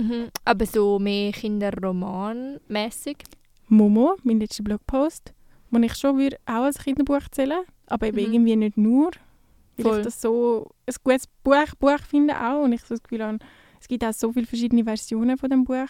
Mhm. 0.00 0.30
Aber 0.44 0.66
so 0.66 0.98
mehr 0.98 1.32
Kinderroman-mäßig? 1.32 3.18
Momo, 3.68 4.16
mein 4.24 4.40
letzter 4.40 4.64
Blogpost, 4.64 5.32
den 5.70 5.82
ich 5.82 5.94
schon 5.94 6.18
würde 6.18 6.36
auch 6.46 6.64
als 6.64 6.78
Kinderbuch 6.78 7.28
zählen 7.30 7.64
aber 7.90 8.06
eben 8.06 8.16
mhm. 8.16 8.32
irgendwie 8.32 8.56
nicht 8.56 8.76
nur. 8.78 9.10
Weil 9.76 9.84
Voll. 9.84 9.98
ich 9.98 10.04
das 10.04 10.20
so 10.20 10.70
ein 10.86 10.94
gutes 11.02 11.26
Buch, 11.42 11.74
Buch 11.78 11.98
finde 12.08 12.40
auch 12.40 12.62
und 12.62 12.72
ich 12.72 12.82
so 12.82 12.94
das 12.94 13.02
Gefühl 13.02 13.24
habe, 13.24 13.38
es 13.80 13.88
gibt 13.88 14.04
auch 14.04 14.12
so 14.12 14.32
viele 14.32 14.46
verschiedene 14.46 14.84
Versionen 14.84 15.36
von 15.36 15.50
dem 15.50 15.64
Buch, 15.64 15.88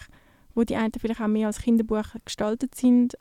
wo 0.55 0.63
die 0.63 0.75
einen 0.75 0.91
vielleicht 0.99 1.21
auch 1.21 1.27
mehr 1.27 1.47
als 1.47 1.61
Kinderbuch 1.61 2.15
gestaltet 2.25 2.75
sind 2.75 3.17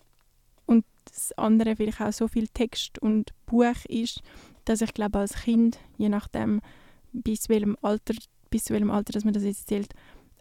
und 0.66 0.84
das 1.04 1.32
andere 1.32 1.76
vielleicht 1.76 2.00
auch 2.00 2.12
so 2.12 2.28
viel 2.28 2.48
Text 2.48 2.98
und 3.00 3.32
Buch 3.46 3.84
ist, 3.88 4.22
dass 4.64 4.80
ich 4.80 4.94
glaube 4.94 5.18
als 5.18 5.42
Kind, 5.42 5.78
je 5.98 6.08
nachdem 6.08 6.60
bis 7.12 7.48
welchem 7.48 7.76
Alter, 7.82 8.14
bis 8.50 8.70
welchem 8.70 8.90
Alter, 8.90 9.12
dass 9.12 9.24
man 9.24 9.34
das 9.34 9.42
jetzt 9.42 9.68
zählt, 9.68 9.92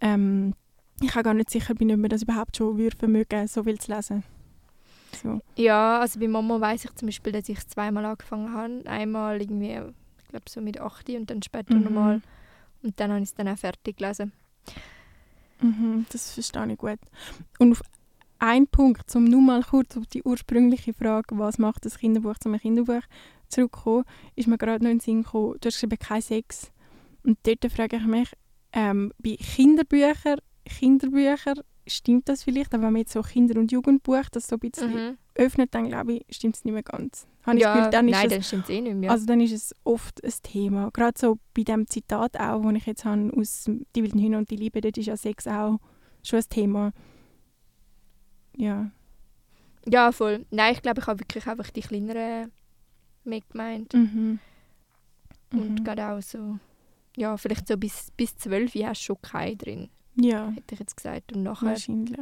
ähm, 0.01 0.53
ich 1.01 1.15
auch 1.15 1.23
gar 1.23 1.33
nicht 1.33 1.49
sicher 1.49 1.73
bin, 1.75 1.91
ob 1.91 1.97
man 1.99 2.09
das 2.09 2.23
überhaupt 2.23 2.57
schon 2.57 2.77
würde 2.77 2.97
vermögen, 2.97 3.47
so 3.47 3.63
viel 3.63 3.79
zu 3.79 3.93
lesen. 3.93 4.23
So. 5.21 5.41
Ja, 5.55 5.99
also 5.99 6.19
bei 6.19 6.27
Mama 6.27 6.59
weiß 6.59 6.85
ich 6.85 6.95
zum 6.95 7.07
Beispiel, 7.07 7.31
dass 7.31 7.49
ich 7.49 7.65
zweimal 7.67 8.05
angefangen 8.05 8.53
habe. 8.53 8.81
Einmal 8.85 9.41
irgendwie, 9.41 9.71
ich 9.71 10.27
glaube 10.29 10.45
so 10.47 10.61
mit 10.61 10.79
8 10.79 11.09
und 11.09 11.29
dann 11.29 11.41
später 11.41 11.75
mhm. 11.75 11.83
nochmal. 11.83 12.21
Und 12.83 12.99
dann 12.99 13.11
habe 13.11 13.21
ich 13.21 13.29
es 13.29 13.35
dann 13.35 13.47
auch 13.47 13.57
fertig 13.57 13.97
gelesen. 13.97 14.31
Mhm, 15.61 16.05
das 16.11 16.31
verstehe 16.31 16.71
ich 16.71 16.77
gut. 16.77 16.99
Und 17.57 17.73
auf 17.73 17.81
einen 18.39 18.67
Punkt, 18.67 19.13
um 19.15 19.25
nur 19.25 19.41
mal 19.41 19.63
kurz 19.63 19.97
auf 19.97 20.07
die 20.07 20.23
ursprüngliche 20.23 20.93
Frage, 20.93 21.37
was 21.37 21.57
macht 21.57 21.85
das 21.85 21.97
Kinderbuch 21.97 22.37
zu 22.37 22.49
einem 22.49 22.59
Kinderbuch, 22.59 23.01
zurückzukommen, 23.49 24.05
ist 24.35 24.47
mir 24.47 24.57
gerade 24.57 24.83
noch 24.83 24.91
in 24.91 24.97
den 24.97 25.03
Sinn 25.03 25.23
gekommen, 25.23 25.55
du 25.59 25.67
hast 25.67 25.75
geschrieben, 25.75 25.99
kein 25.99 26.21
Sex. 26.21 26.71
Und 27.23 27.37
dort 27.43 27.71
frage 27.71 27.97
ich 27.97 28.05
mich, 28.05 28.31
ähm, 28.73 29.11
bei 29.17 29.35
Kinderbüchern, 29.35 30.39
Kinderbücher 30.65 31.55
stimmt 31.87 32.29
das 32.29 32.43
vielleicht, 32.43 32.73
aber 32.73 32.83
wenn 32.83 32.93
man 32.93 33.01
jetzt 33.01 33.13
so 33.13 33.21
Kinder- 33.21 33.59
und 33.59 33.71
Jugendbuch 33.71 34.29
das 34.31 34.47
so 34.47 34.55
ein 34.55 34.59
bisschen 34.59 34.93
mhm. 34.93 35.17
öffnet, 35.35 35.73
dann 35.73 35.87
glaube 35.87 36.13
ich, 36.13 36.25
stimmt 36.29 36.55
es 36.55 36.65
nicht 36.65 36.73
mehr 36.73 36.83
ganz. 36.83 37.27
Habe 37.43 37.59
ja, 37.59 37.73
Gefühl, 37.73 37.91
dann 37.91 38.05
nein, 38.05 38.27
es, 38.27 38.33
dann 38.33 38.43
stimmt 38.43 38.63
es 38.65 38.69
eh 38.69 38.81
nicht 38.81 38.95
mehr. 38.95 39.11
Also 39.11 39.25
dann 39.25 39.41
ist 39.41 39.53
es 39.53 39.75
oft 39.83 40.23
ein 40.23 40.33
Thema. 40.43 40.91
Gerade 40.91 41.17
so 41.17 41.39
bei 41.55 41.63
dem 41.63 41.87
Zitat 41.87 42.39
auch, 42.39 42.61
das 42.61 42.73
ich 42.75 42.85
jetzt 42.85 43.05
habe 43.05 43.31
aus 43.35 43.65
«Die 43.95 44.03
wilden 44.03 44.19
Hühner 44.19 44.37
und 44.37 44.49
die 44.49 44.55
Liebe», 44.55 44.81
dort 44.81 44.97
ist 44.97 45.07
ja 45.07 45.17
Sex 45.17 45.47
auch 45.47 45.79
schon 46.23 46.39
ein 46.39 46.49
Thema. 46.49 46.91
Ja. 48.55 48.91
Ja, 49.87 50.11
voll. 50.11 50.45
Nein, 50.51 50.73
ich 50.73 50.81
glaube, 50.81 50.99
ich 50.99 51.07
habe 51.07 51.19
wirklich 51.19 51.47
einfach 51.47 51.69
die 51.71 51.81
kleineren 51.81 52.51
mitgemeint. 53.23 53.93
Mhm. 53.93 54.39
Und 55.53 55.79
mhm. 55.79 55.83
gerade 55.83 56.09
auch 56.09 56.21
so 56.21 56.59
ja, 57.15 57.37
vielleicht 57.37 57.67
so 57.67 57.77
bis, 57.77 58.11
bis 58.15 58.37
12 58.37 58.75
hast 58.75 59.01
du 59.01 59.05
schon 59.05 59.21
keine 59.21 59.55
drin. 59.55 59.89
Ja. 60.15 60.49
Hätte 60.51 60.73
ich 60.73 60.79
jetzt 60.79 60.97
gesagt. 60.97 61.33
Und 61.33 61.43
nachher, 61.43 61.67
Wahrscheinlich. 61.67 62.17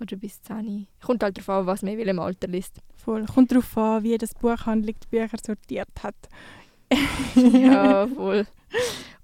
Oder 0.00 0.16
bis 0.16 0.42
10. 0.42 0.86
Kommt 1.00 1.22
halt 1.22 1.38
darauf 1.38 1.48
an, 1.48 1.66
was 1.66 1.82
man 1.82 1.98
in 1.98 2.08
im 2.08 2.18
Alter 2.18 2.48
liest. 2.48 2.80
Voll. 2.96 3.24
Kommt 3.26 3.50
darauf 3.50 3.76
an, 3.78 4.02
wie 4.02 4.18
das 4.18 4.34
Buchhandlung 4.34 4.94
die 5.02 5.08
Bücher 5.08 5.38
sortiert 5.42 5.88
hat. 6.02 6.14
ja, 7.34 8.06
voll. 8.14 8.46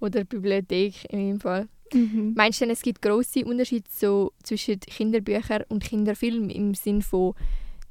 Oder 0.01 0.25
Bibliothek 0.25 1.05
in 1.11 1.27
meinem 1.27 1.41
Fall. 1.41 1.69
Mhm. 1.93 2.33
Meinst 2.35 2.61
du 2.61 2.65
denn, 2.65 2.73
es 2.73 2.83
gibt 2.83 3.03
grosse 3.03 3.45
Unterschiede 3.45 3.89
so 3.91 4.33
zwischen 4.43 4.81
Kinderbüchern 4.81 5.65
und 5.69 5.85
Kinderfilmen 5.85 6.49
im 6.49 6.75
Sinne 6.75 7.03
von, 7.03 7.35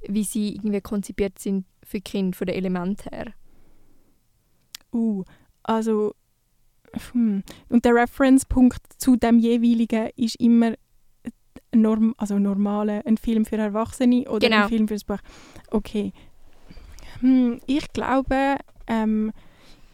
wie 0.08 0.24
sie 0.24 0.56
irgendwie 0.56 0.82
konzipiert 0.82 1.38
sind 1.38 1.66
für 1.84 2.02
Kinder, 2.02 2.36
von 2.36 2.48
den 2.48 2.56
Elementen 2.56 3.10
her? 3.12 3.34
Uh, 4.92 5.24
also 5.64 6.16
hm. 7.14 7.44
Und 7.70 7.86
der 7.86 7.96
Referenzpunkt 7.96 8.82
zu 8.98 9.16
dem 9.16 9.40
jeweiligen 9.40 10.10
ist 10.16 10.36
immer 10.36 10.74
norm, 11.74 12.14
also 12.18 12.38
normale, 12.40 13.06
ein 13.06 13.18
Film 13.18 13.46
für 13.46 13.58
Erwachsene 13.58 14.30
oder 14.30 14.48
genau. 14.48 14.64
ein 14.64 14.70
Film 14.70 14.88
für 14.88 14.96
das 14.96 15.04
Buch. 15.04 15.20
Okay. 15.70 16.12
Hm, 17.20 17.60
ich 17.66 17.92
glaube, 17.94 18.58
ähm, 18.88 19.32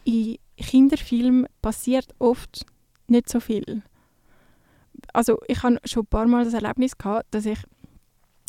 in 0.04 0.38
Kinderfilmen 0.56 1.46
passiert 1.62 2.14
oft 2.18 2.66
nicht 3.06 3.28
so 3.28 3.40
viel. 3.40 3.82
Also 5.12 5.38
ich 5.46 5.62
habe 5.62 5.78
schon 5.84 6.02
ein 6.02 6.06
paar 6.06 6.26
Mal 6.26 6.44
das 6.44 6.54
Erlebnis 6.54 6.98
gehabt, 6.98 7.26
dass 7.30 7.46
ich 7.46 7.58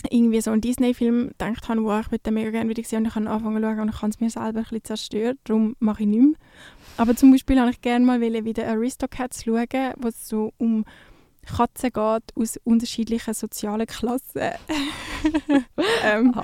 irgendwie 0.09 0.41
so 0.41 0.51
einen 0.51 0.61
Disney-Film 0.61 1.29
gedacht 1.29 1.67
habe, 1.67 1.83
wow, 1.83 2.01
ich 2.01 2.11
würde 2.11 2.23
den 2.23 2.33
mega 2.33 2.51
gerne 2.51 2.69
wieder 2.69 2.83
sehen 2.83 2.99
und 2.99 3.07
ich 3.07 3.15
habe 3.15 3.29
angefangen 3.29 3.61
zu 3.61 3.69
schauen 3.69 3.79
und 3.79 3.89
ich 3.89 4.01
habe 4.01 4.09
es 4.09 4.19
mir 4.19 4.29
selber 4.29 4.59
ein 4.59 4.63
bisschen 4.63 4.83
zerstört, 4.83 5.37
darum 5.43 5.75
mache 5.79 6.03
ich 6.03 6.07
nicht 6.07 6.21
mehr. 6.21 6.33
Aber 6.99 7.15
zum 7.15 7.31
Beispiel 7.31 7.57
habe 7.57 7.71
ich 7.71 7.79
gerne 7.79 8.05
mal 8.05 8.19
wieder 8.19 8.67
Aristocats 8.67 9.45
schauen, 9.45 9.93
wo 9.99 10.09
es 10.09 10.27
so 10.27 10.51
um 10.57 10.83
Katzen 11.45 11.91
geht 11.91 12.35
aus 12.35 12.59
unterschiedlichen 12.65 13.33
sozialen 13.33 13.87
Klassen. 13.87 14.51
ähm, 16.03 16.35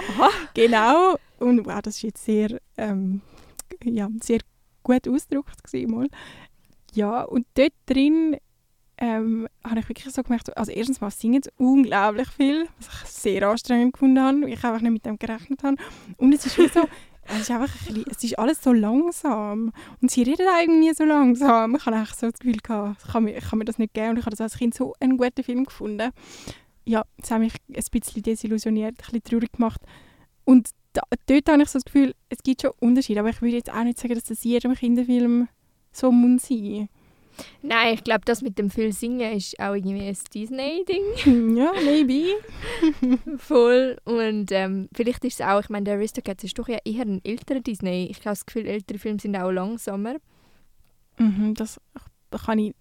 genau. 0.54 1.18
Und 1.40 1.66
wow, 1.66 1.82
das 1.82 2.02
war 2.02 2.08
jetzt 2.08 2.24
sehr, 2.24 2.58
ähm, 2.78 3.20
ja, 3.84 4.08
sehr 4.24 4.40
gut 4.82 5.06
ausgedrückt. 5.10 5.60
Mal. 5.90 6.08
Ja, 6.94 7.24
und 7.24 7.46
dort 7.56 7.74
drin 7.86 8.38
ähm, 8.98 9.50
habe 9.62 9.82
ich 9.82 9.90
wirklich 9.90 10.14
so 10.14 10.24
gemerkt, 10.24 10.56
also 10.56 10.72
erstens 10.72 11.02
mal 11.02 11.12
singen 11.12 11.44
sie 11.44 11.52
unglaublich 11.58 12.30
viel, 12.30 12.70
was 12.78 13.04
ich 13.04 13.10
sehr 13.10 13.50
anstrengend 13.50 13.92
gefunden 13.92 14.22
habe, 14.22 14.42
weil 14.44 14.54
ich 14.54 14.64
einfach 14.64 14.80
nicht 14.80 14.92
mit 14.92 15.06
dem 15.06 15.20
gerechnet 15.20 15.64
habe. 15.64 15.76
Und 16.16 16.34
es 16.34 16.46
ist 16.46 16.58
wie 16.58 16.70
so, 16.70 16.88
es 17.28 17.42
ist 17.42 17.52
einfach 17.52 17.74
ein 17.74 17.94
bisschen, 17.94 18.06
es 18.10 18.24
ist 18.24 18.40
alles 18.40 18.62
so 18.62 18.72
langsam 18.72 19.74
und 20.02 20.12
sie 20.12 20.24
reden 20.24 20.46
irgendwie 20.62 20.94
so 20.94 21.04
langsam. 21.04 21.76
Ich 21.76 21.86
habe 21.86 21.96
eigentlich 21.96 22.14
so 22.14 22.30
das 22.30 22.40
Gefühl 22.40 22.58
gehabt, 22.58 23.02
ich 23.04 23.12
kann 23.12 23.24
mir, 23.24 23.38
ich 23.38 23.44
kann 23.50 23.60
mir 23.60 23.66
das 23.66 23.78
nicht 23.78 23.94
geben 23.94 24.12
und 24.12 24.20
ich 24.20 24.26
habe 24.26 24.36
das 24.36 24.42
als 24.42 24.58
Kind 24.58 24.76
so 24.76 24.94
einen 25.00 25.18
guten 25.18 25.44
Film 25.44 25.66
gefunden. 25.66 26.12
Ja, 26.86 27.04
das 27.18 27.32
hat 27.32 27.40
mich 27.40 27.54
ein 27.68 27.84
bisschen 27.92 28.24
desillusioniert, 28.24 28.94
ein 28.94 28.98
bisschen 28.98 29.24
traurig 29.24 29.52
gemacht. 29.54 29.82
Und 30.44 30.70
da, 30.94 31.02
dort 31.26 31.50
habe 31.50 31.64
ich 31.64 31.70
so 31.70 31.80
das 31.80 31.86
Gefühl, 31.86 32.14
es 32.30 32.44
gibt 32.44 32.62
schon 32.62 32.72
Unterschiede, 32.80 33.20
aber 33.20 33.30
ich 33.30 33.42
würde 33.42 33.56
jetzt 33.56 33.72
auch 33.72 33.84
nicht 33.84 34.00
sagen, 34.00 34.14
dass 34.14 34.26
das 34.26 34.44
jedem 34.44 34.76
Kinderfilm 34.76 35.48
so 35.92 36.12
muss 36.12 36.44
sein 36.48 36.90
Nein, 37.62 37.94
ich 37.94 38.04
glaube, 38.04 38.22
das 38.26 38.42
mit 38.42 38.58
dem 38.58 38.70
viel 38.70 38.92
Singen 38.94 39.36
ist 39.36 39.60
auch 39.60 39.74
irgendwie 39.74 40.02
ein 40.02 40.18
Disney-Ding. 40.34 41.56
Ja, 41.58 41.72
maybe. 41.84 42.36
Voll. 43.38 43.98
Und 44.06 44.52
ähm, 44.52 44.90
vielleicht 44.94 45.24
ist 45.26 45.40
es 45.40 45.46
auch, 45.46 45.62
ich 45.62 45.70
meine, 45.70 45.86
der 45.86 45.96
Aristocats 45.96 46.44
ist 46.44 46.58
doch 46.58 46.68
ja 46.68 46.80
eher 46.86 47.04
ein 47.04 47.24
älterer 47.24 47.60
Disney. 47.60 48.08
Ich 48.10 48.18
habe 48.20 48.30
das 48.30 48.46
Gefühl, 48.46 48.68
ältere 48.68 49.00
Filme 49.00 49.20
sind 49.20 49.36
auch 49.36 49.52
langsamer. 49.52 50.16
Mhm, 51.18 51.54
das 51.54 51.80
kann 52.46 52.60
ich, 52.60 52.76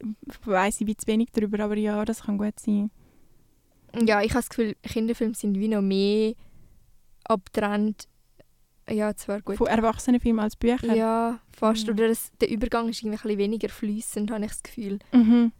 weiß 0.44 0.80
ich 0.80 0.98
zu 0.98 1.06
wenig 1.06 1.28
darüber, 1.32 1.60
aber 1.64 1.76
ja, 1.76 2.04
das 2.04 2.22
kann 2.22 2.38
gut 2.38 2.58
sein. 2.58 2.90
Ja, 3.94 4.22
ich 4.22 4.30
habe 4.30 4.40
das 4.40 4.48
Gefühl, 4.48 4.74
Kinderfilme 4.82 5.34
sind 5.34 5.58
wie 5.58 5.68
noch 5.68 5.82
mehr 5.82 6.34
abtrennt 7.24 8.08
ja, 8.88 9.14
zwar 9.16 9.40
gut. 9.40 9.57
Von 9.57 9.66
Erwachsenenfilmen 9.66 10.42
als 10.42 10.57
Bücher? 10.57 10.94
Ja, 10.94 11.40
fast. 11.51 11.87
Mhm. 11.87 11.94
Oder 11.94 12.09
das, 12.09 12.31
der 12.40 12.51
Übergang 12.51 12.88
ist 12.88 13.03
irgendwie 13.03 13.29
ein 13.29 13.38
weniger 13.38 13.68
fließend, 13.68 14.31
habe 14.31 14.44
ich 14.44 14.51
das 14.51 14.62
Gefühl. 14.62 14.99
Mhm. 15.12 15.53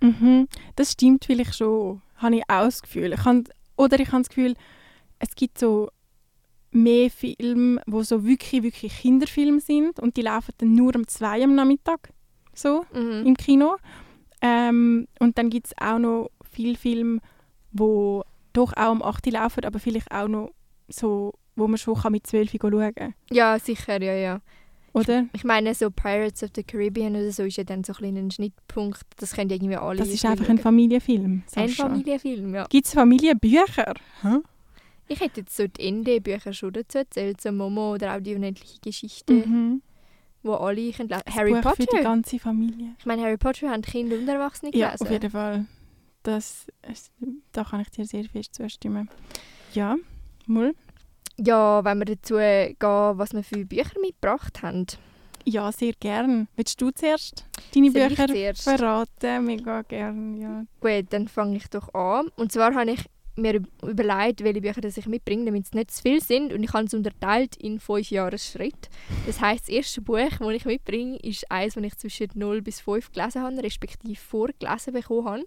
Mhm. 0.00 0.48
Das 0.76 0.92
stimmt 0.92 1.24
vielleicht 1.24 1.56
schon, 1.56 2.02
habe 2.16 2.36
ich 2.36 2.42
auch 2.42 2.64
das 2.64 2.82
Gefühl. 2.82 3.12
Ich 3.12 3.24
habe, 3.24 3.44
oder 3.76 4.00
ich 4.00 4.08
habe 4.08 4.22
das 4.22 4.28
Gefühl, 4.28 4.54
es 5.18 5.34
gibt 5.34 5.58
so 5.58 5.90
mehr 6.70 7.10
Filme, 7.10 7.82
die 7.86 8.04
so 8.04 8.24
wirklich, 8.24 8.62
wirklich 8.62 9.00
Kinderfilme 9.00 9.60
sind 9.60 10.00
und 10.00 10.16
die 10.16 10.22
laufen 10.22 10.54
dann 10.58 10.74
nur 10.74 10.96
um 10.96 11.06
zwei 11.06 11.44
am 11.44 11.54
Nachmittag 11.54 12.12
so 12.54 12.84
mhm. 12.92 13.26
im 13.26 13.36
Kino. 13.36 13.76
Ähm, 14.40 15.06
und 15.20 15.38
dann 15.38 15.50
gibt 15.50 15.68
es 15.68 15.72
auch 15.78 15.98
noch 15.98 16.30
viele 16.50 16.76
Filme, 16.76 17.20
die 17.70 18.20
doch 18.52 18.72
auch 18.76 18.92
um 18.92 19.02
8 19.02 19.26
Uhr 19.26 19.32
laufen, 19.34 19.64
aber 19.64 19.78
vielleicht 19.78 20.10
auch 20.10 20.28
noch 20.28 20.52
so, 20.88 21.34
wo 21.56 21.66
man 21.68 21.78
schon 21.78 21.96
mit 22.10 22.26
12 22.26 22.54
Uhr 22.54 22.60
schauen 22.70 22.94
kann. 22.94 23.14
Ja, 23.30 23.58
sicher, 23.58 24.00
ja, 24.02 24.14
ja. 24.14 24.40
Oder? 24.94 25.24
Ich 25.32 25.42
meine, 25.44 25.74
so 25.74 25.90
Pirates 25.90 26.42
of 26.42 26.50
the 26.54 26.62
Caribbean 26.62 27.16
oder 27.16 27.32
so 27.32 27.44
ist 27.44 27.56
ja 27.56 27.64
dann 27.64 27.82
so 27.82 27.92
ein 27.94 27.98
bisschen 28.00 28.16
ein 28.18 28.30
Schnittpunkt. 28.30 29.00
Das 29.16 29.32
können 29.34 29.48
irgendwie 29.50 29.76
alle. 29.76 29.98
Das 29.98 30.08
ist 30.08 30.24
einfach 30.26 30.44
ein 30.48 30.56
schauen. 30.58 30.62
Familienfilm. 30.64 31.42
Ein 31.56 31.68
Sascha. 31.68 31.88
Familienfilm, 31.88 32.54
ja. 32.54 32.66
Gibt 32.68 32.86
es 32.86 32.92
Familienbücher? 32.92 33.94
Hä? 34.22 34.38
Ich 35.08 35.20
hätte 35.20 35.40
jetzt 35.40 35.56
so 35.56 35.66
die 35.66 35.90
ND-Bücher 35.90 36.52
schon 36.52 36.72
dazu 36.74 36.98
erzählt, 36.98 37.40
so 37.40 37.52
Momo 37.52 37.94
oder 37.94 38.16
auch 38.16 38.20
die 38.20 38.34
unendliche 38.34 38.80
Geschichte, 38.80 39.32
Mhm. 39.32 39.80
wo 40.42 40.54
alle 40.54 40.90
können 40.92 41.08
lesen. 41.08 41.22
Harry 41.34 41.52
Buch 41.54 41.70
für 41.74 41.82
die 41.82 41.86
Potter. 41.86 42.02
ganze 42.02 42.38
Familie. 42.38 42.94
Ich 42.98 43.06
meine, 43.06 43.22
Harry 43.22 43.36
Potter 43.38 43.70
haben 43.70 43.82
Kinder 43.82 44.16
und 44.16 44.28
Erwachsene 44.28 44.72
Ja, 44.74 44.88
gelesen. 44.88 45.06
auf 45.06 45.10
jeden 45.10 45.30
Fall. 45.30 45.66
Das, 46.22 46.66
da 47.52 47.64
kann 47.64 47.80
ich 47.80 47.90
dir 47.90 48.04
sehr 48.04 48.24
fest 48.24 48.54
zustimmen. 48.54 49.08
Ja, 49.74 49.96
mal. 50.46 50.72
Ja, 51.38 51.84
wenn 51.84 51.98
wir 51.98 52.04
dazu 52.04 52.36
gehen, 52.36 52.76
was 53.18 53.32
wir 53.32 53.42
für 53.42 53.64
Bücher 53.64 53.98
mitgebracht 54.00 54.62
haben. 54.62 54.86
Ja, 55.44 55.72
sehr 55.72 55.92
gern. 55.98 56.46
Willst 56.56 56.80
du 56.80 56.90
zuerst 56.90 57.44
deine 57.74 57.90
Soll 57.90 58.08
Bücher 58.08 58.28
zuerst? 58.28 58.62
verraten? 58.62 59.44
Mega 59.44 59.82
gern, 59.82 60.36
ja. 60.36 60.64
Gut, 60.80 61.06
dann 61.12 61.26
fange 61.26 61.56
ich 61.56 61.68
doch 61.68 61.92
an. 61.94 62.28
Und 62.36 62.52
zwar 62.52 62.74
habe 62.74 62.92
ich 62.92 63.04
mir 63.34 63.54
üb- 63.54 63.66
überlegt, 63.90 64.44
welche 64.44 64.60
Bücher 64.60 64.80
das 64.82 64.98
ich 64.98 65.06
mitbringe, 65.06 65.46
damit 65.46 65.64
es 65.64 65.72
nicht 65.72 65.90
zu 65.90 66.02
viel 66.02 66.22
sind. 66.22 66.52
Und 66.52 66.62
ich 66.62 66.72
habe 66.72 66.84
es 66.84 66.94
unterteilt 66.94 67.56
in 67.56 67.80
fünf 67.80 68.10
Jahresschritte. 68.10 68.88
Das 69.26 69.40
heisst, 69.40 69.62
das 69.62 69.68
erste 69.70 70.00
Buch, 70.02 70.18
das 70.38 70.50
ich 70.52 70.64
mitbringe, 70.64 71.16
ist 71.16 71.50
eines, 71.50 71.74
das 71.74 71.82
ich 71.82 71.96
zwischen 71.96 72.28
0 72.34 72.62
bis 72.62 72.80
5 72.80 73.10
gelesen 73.10 73.42
habe, 73.42 73.62
respektive 73.64 74.14
vorgelesen 74.14 74.92
bekommen 74.92 75.26
habe. 75.26 75.44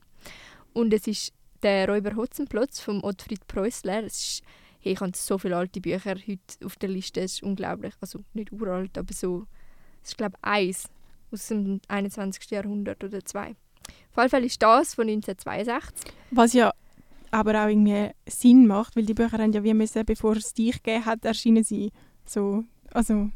Und 0.74 0.94
es 0.94 1.08
ist 1.08 1.32
«Der 1.64 1.88
Räuber 1.88 2.16
Hotzenplotz» 2.18 2.82
von 2.82 3.02
Ottfried 3.02 3.48
Preußler. 3.48 4.04
Es 4.04 4.18
ist, 4.18 4.44
hey, 4.86 4.94
ich 4.94 5.02
habe 5.02 5.12
so 5.16 5.38
viele 5.38 5.58
alte 5.58 5.82
Bücher 5.82 6.16
heute 6.16 6.66
auf 6.66 6.76
der 6.76 6.90
Liste, 6.90 7.22
es 7.22 7.34
ist 7.34 7.44
unglaublich. 7.44 7.94
Also 8.02 8.20
nicht 8.34 8.52
uralt, 8.52 8.98
aber 8.98 9.14
so, 9.14 9.48
es 10.04 10.10
ist 10.10 10.18
glaube 10.18 10.36
ich 10.38 10.48
eins 10.48 10.90
aus 11.32 11.48
dem 11.48 11.82
21. 11.88 12.52
Jahrhundert 12.52 13.04
oder 13.04 13.24
zwei. 13.26 13.56
Auf 14.12 14.18
jeden 14.18 14.30
Fall 14.30 14.44
ist 14.46 14.62
das 14.62 14.94
von 14.94 15.08
1962. 15.08 16.14
Was 16.32 16.54
ja 16.54 16.72
aber 17.32 17.64
auch 17.64 17.68
irgendwie 17.68 18.12
Sinn 18.28 18.68
macht, 18.68 18.96
weil 18.96 19.06
die 19.06 19.14
Bücher 19.14 19.38
haben 19.40 19.52
ja 19.52 19.64
wie 19.64 19.74
müssen, 19.74 20.06
bevor 20.06 20.38
es 20.38 20.54
dich 20.54 20.82
gegeben 20.82 21.06
hat, 21.06 21.26
erschienen 21.26 21.64
sein. 21.64 21.90
So, 22.26 22.64
also, 22.94 23.30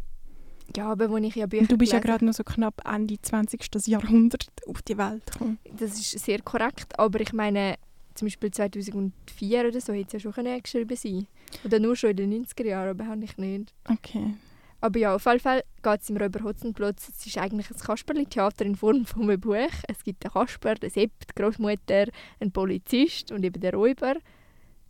Ja, 0.75 0.91
aber 0.91 1.09
wo 1.09 1.17
ich 1.17 1.35
ja 1.35 1.47
Bücher 1.47 1.63
und 1.63 1.71
du 1.71 1.77
bist 1.77 1.93
ja 1.93 1.99
gerade 1.99 2.23
noch 2.23 2.33
so 2.33 2.43
knapp 2.43 2.81
Ende 2.87 3.19
20. 3.19 3.87
Jahrhundert 3.87 4.47
auf 4.67 4.81
die 4.83 4.97
Welt 4.97 5.31
gekommen. 5.31 5.57
Das 5.77 5.99
ist 5.99 6.19
sehr 6.19 6.41
korrekt, 6.41 6.97
aber 6.97 7.19
ich 7.19 7.33
meine, 7.33 7.75
zum 8.19 8.25
Beispiel 8.25 8.51
2004 8.51 9.67
oder 9.67 9.81
so 9.81 9.93
hätte 9.93 10.17
es 10.17 10.23
ja 10.23 10.31
schon 10.31 10.61
geschrieben 10.61 10.95
sein 10.95 11.27
Oder 11.63 11.79
nur 11.79 11.95
schon 11.95 12.11
in 12.11 12.17
den 12.17 12.45
90er 12.45 12.65
Jahren, 12.65 12.89
aber 12.89 13.07
habe 13.07 13.23
ich 13.23 13.37
nicht. 13.37 13.73
Okay. 13.89 14.33
Aber 14.81 14.99
ja, 14.99 15.15
auf 15.15 15.25
jeden 15.25 15.39
Fall 15.39 15.63
geht 15.81 16.01
es 16.01 16.09
im 16.09 16.17
Räuber 16.17 16.43
Hotzenplotz. 16.43 17.09
Es 17.09 17.25
ist 17.25 17.37
eigentlich 17.37 17.69
ein 17.69 17.77
Kasperli-Theater 17.77 18.65
in 18.65 18.75
Form 18.75 19.05
von 19.05 19.23
einem 19.23 19.39
Buch. 19.39 19.55
Es 19.87 20.03
gibt 20.03 20.23
den 20.23 20.31
Kasper, 20.31 20.75
den 20.75 20.89
Sepp, 20.89 21.11
die 21.29 21.41
Großmutter, 21.41 22.07
einen 22.39 22.51
Polizist 22.51 23.31
und 23.31 23.43
eben 23.43 23.59
den 23.59 23.73
Räuber. 23.73 24.15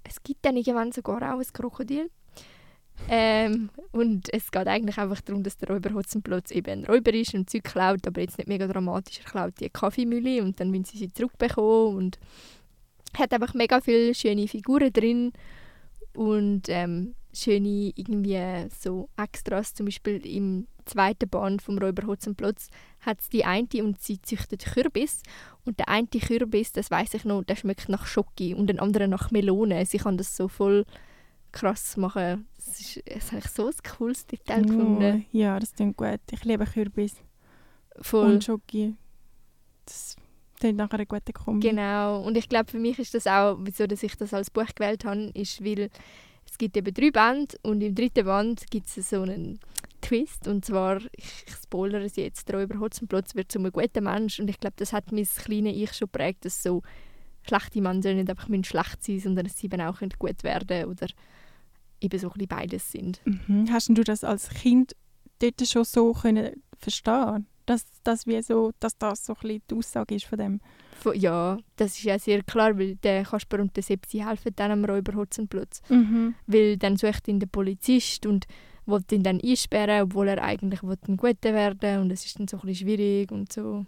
Es 0.03 0.21
gibt 0.23 0.43
dann 0.43 0.57
irgendwann 0.57 0.91
sogar 0.91 1.17
auch 1.17 1.39
ein 1.39 1.53
Krokodil. 1.53 2.09
Ähm, 3.07 3.69
und 3.91 4.31
es 4.33 4.51
geht 4.51 4.67
eigentlich 4.67 4.97
einfach 4.97 5.21
darum, 5.21 5.43
dass 5.43 5.57
der 5.57 5.69
Räuber 5.69 5.93
Hotzenplotz 5.93 6.51
eben 6.51 6.83
ein 6.83 6.85
Räuber 6.85 7.13
ist 7.13 7.33
und 7.33 7.49
Zeug 7.49 7.63
klaut, 7.63 8.05
aber 8.05 8.21
jetzt 8.21 8.37
nicht 8.37 8.47
mega 8.47 8.67
dramatisch. 8.67 9.19
Er 9.19 9.25
klaut 9.25 9.59
die 9.59 9.69
Kaffeemühle 9.69 10.43
und 10.43 10.59
dann 10.59 10.71
müssen 10.71 10.85
sie 10.85 10.97
sie 10.97 11.13
zurückbekommen 11.13 11.95
und 11.95 12.19
hat 13.17 13.33
einfach 13.33 13.53
mega 13.53 13.81
viele 13.81 14.13
schöne 14.13 14.47
Figuren 14.47 14.91
drin 14.93 15.33
und 16.15 16.63
ähm, 16.67 17.15
schöne 17.33 17.91
irgendwie 17.95 18.39
so 18.69 19.09
Extras. 19.17 19.73
Zum 19.73 19.85
Beispiel 19.85 20.25
im 20.25 20.67
zweiten 20.85 21.29
Band 21.29 21.61
vom 21.61 21.77
Räuber 21.77 22.07
Hotzenplotz 22.07 22.69
hat 23.01 23.19
die 23.31 23.45
eine 23.45 23.67
und 23.83 24.01
sie 24.01 24.21
züchtet 24.21 24.65
Kürbis 24.65 25.21
und 25.65 25.79
der 25.79 25.89
eine 25.89 26.07
Kürbis, 26.07 26.71
das 26.71 26.89
weiß 26.89 27.13
ich 27.13 27.25
noch, 27.25 27.43
der 27.43 27.55
schmeckt 27.55 27.89
nach 27.89 28.05
Schoki 28.07 28.53
und 28.53 28.67
der 28.67 28.81
andere 28.81 29.07
nach 29.07 29.31
Melone. 29.31 29.85
Sie 29.85 29.99
kann 29.99 30.17
das 30.17 30.35
so 30.35 30.47
voll 30.47 30.85
krass 31.51 31.97
machen. 31.97 32.47
Das 32.57 32.79
ist, 32.79 33.03
das 33.05 33.31
habe 33.31 33.39
ich 33.39 33.49
so 33.49 33.67
ein 33.67 33.73
cooles 33.97 34.25
Detail 34.25 34.63
gefunden. 34.63 35.25
Oh, 35.25 35.37
ja, 35.37 35.59
das 35.59 35.73
klingt 35.73 35.97
gut. 35.97 36.19
Ich 36.31 36.43
liebe 36.43 36.65
Kürbis 36.65 37.15
Voll. 38.01 38.33
und 38.33 38.43
Schoki. 38.43 38.95
Das 39.85 40.15
klingt 40.59 40.77
nach 40.77 40.91
einer 40.91 41.05
guten 41.05 41.33
Kombi. 41.33 41.67
Genau. 41.67 42.21
Und 42.21 42.37
ich 42.37 42.47
glaube, 42.49 42.69
für 42.69 42.79
mich 42.79 42.99
ist 42.99 43.13
das 43.13 43.27
auch, 43.27 43.57
wieso 43.61 43.87
dass 43.87 44.03
ich 44.03 44.15
das 44.15 44.33
als 44.33 44.49
Buch 44.49 44.67
gewählt 44.75 45.05
habe, 45.05 45.31
ist, 45.33 45.63
weil 45.63 45.89
es 46.49 46.57
gibt 46.57 46.77
eben 46.77 46.93
drei 46.93 47.11
Bände 47.11 47.55
und 47.63 47.81
im 47.81 47.95
dritten 47.95 48.25
Band 48.25 48.69
gibt 48.69 48.87
es 48.87 49.09
so 49.09 49.21
einen 49.21 49.59
Twist. 50.01 50.47
Und 50.47 50.65
zwar, 50.65 50.97
ich, 51.13 51.45
ich 51.47 51.53
spoilere 51.63 52.03
es 52.03 52.15
jetzt, 52.15 52.47
der 52.49 52.59
Räuber 52.59 52.79
Hotzenplotz 52.79 53.35
wird 53.35 53.51
zu 53.51 53.59
einem 53.59 53.71
guten 53.71 54.03
Mensch. 54.03 54.39
Und 54.39 54.49
ich 54.49 54.59
glaube, 54.59 54.75
das 54.77 54.93
hat 54.93 55.11
mein 55.11 55.25
kleines 55.25 55.75
Ich 55.75 55.93
schon 55.93 56.07
geprägt, 56.11 56.45
dass 56.45 56.61
so 56.61 56.81
schlechte 57.47 57.81
Männer 57.81 58.13
nicht 58.13 58.29
einfach 58.29 58.47
müssen 58.47 58.63
schlecht 58.63 59.03
sein 59.03 59.19
sondern 59.19 59.45
dass 59.45 59.57
sie 59.57 59.67
eben 59.67 59.81
auch 59.81 59.99
gut 60.19 60.43
werden 60.43 60.85
oder 60.85 61.07
eben 62.01 62.19
so 62.19 62.27
ein 62.27 62.33
bisschen 62.33 62.47
beides 62.47 62.91
sind. 62.91 63.21
Mhm. 63.25 63.71
Hast 63.71 63.89
du 63.89 64.03
das 64.03 64.23
als 64.23 64.49
Kind 64.49 64.95
dort 65.39 65.65
schon 65.67 65.85
so 65.85 66.13
können 66.13 66.61
verstehen 66.77 67.47
dass, 67.69 67.85
dass, 68.03 68.25
wie 68.25 68.41
so, 68.41 68.71
dass 68.79 68.97
das 68.97 69.25
so 69.25 69.33
ein 69.33 69.39
bisschen 69.41 69.61
die 69.69 69.75
Aussage 69.75 70.15
ist 70.15 70.25
von 70.25 70.39
dem? 70.39 70.61
Ja, 71.13 71.57
das 71.75 71.97
ist 71.97 72.03
ja 72.03 72.17
sehr 72.17 72.41
klar, 72.41 72.77
weil 72.79 72.95
der 72.95 73.23
Kasper 73.23 73.59
und 73.59 73.75
der 73.75 73.83
Sepp, 73.83 74.07
sie 74.07 74.25
helfen 74.25 74.53
dann 74.55 74.71
am 74.71 74.85
Räuber 74.85 75.13
Hotzenplotz. 75.13 75.81
Mhm. 75.89 76.33
weil 76.47 76.77
dann 76.77 76.97
sucht 76.97 77.27
ihn 77.27 77.39
der 77.39 77.47
Polizist 77.47 78.25
und 78.25 78.47
will 78.87 79.03
ihn 79.11 79.21
dann 79.21 79.39
einsperren, 79.39 80.01
obwohl 80.01 80.29
er 80.29 80.43
eigentlich 80.43 80.81
ein 80.81 81.17
Guter 81.17 81.53
werden 81.53 82.01
und 82.01 82.11
es 82.11 82.25
ist 82.25 82.39
dann 82.39 82.47
so 82.47 82.57
ein 82.57 82.61
bisschen 82.61 82.87
schwierig 82.87 83.31
und 83.31 83.53
so. 83.53 83.85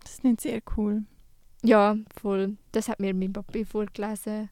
Das 0.00 0.14
ist 0.14 0.24
nicht 0.24 0.40
sehr 0.40 0.60
cool. 0.76 1.04
Ja, 1.62 1.96
voll. 2.20 2.56
Das 2.72 2.88
hat 2.88 2.98
mir 2.98 3.14
mein 3.14 3.32
Papi 3.32 3.64
vorgelesen, 3.64 4.50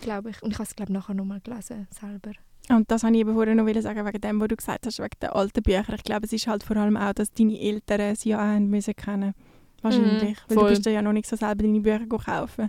glaube 0.00 0.30
ich. 0.30 0.42
Und 0.42 0.50
ich 0.50 0.58
habe 0.58 0.64
es, 0.64 0.74
glaube 0.74 0.90
ich, 0.90 0.94
nachher 0.94 1.14
nochmal 1.14 1.40
gelesen, 1.40 1.86
selber. 1.90 2.32
Und 2.70 2.90
das 2.90 3.02
wollte 3.02 3.16
ich 3.16 3.20
eben 3.20 3.34
vorher 3.34 3.54
noch 3.54 3.80
sagen, 3.80 4.04
wegen 4.06 4.20
dem, 4.20 4.40
was 4.40 4.48
du 4.48 4.56
gesagt 4.56 4.86
hast, 4.86 4.98
wegen 4.98 5.18
den 5.22 5.30
alten 5.30 5.62
Büchern. 5.62 5.94
Ich 5.94 6.04
glaube, 6.04 6.26
es 6.26 6.32
ist 6.32 6.46
halt 6.46 6.62
vor 6.62 6.76
allem 6.76 6.96
auch, 6.96 7.12
dass 7.12 7.32
deine 7.32 7.58
Eltern 7.58 8.14
sie 8.14 8.30
ja 8.30 8.38
auch 8.38 8.54
haben 8.54 8.68
müssen 8.68 8.94
kennen. 8.94 9.34
Wahrscheinlich. 9.82 10.38
Weil 10.48 10.54
voll. 10.54 10.68
du 10.68 10.74
bist 10.74 10.86
ja 10.86 11.02
noch 11.02 11.12
nicht 11.12 11.28
so 11.28 11.36
selber 11.36 11.62
deine 11.62 11.80
Bücher 11.80 12.06
kaufen. 12.06 12.68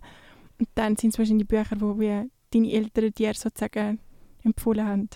Und 0.60 0.70
dann 0.76 0.96
sind 0.96 1.14
es 1.14 1.20
wahrscheinlich 1.20 1.48
Bücher, 1.48 1.76
die 1.76 2.30
deine 2.52 2.72
Eltern 2.72 3.12
dir 3.12 3.34
sozusagen 3.34 4.00
empfohlen 4.44 4.88
haben. 4.88 5.10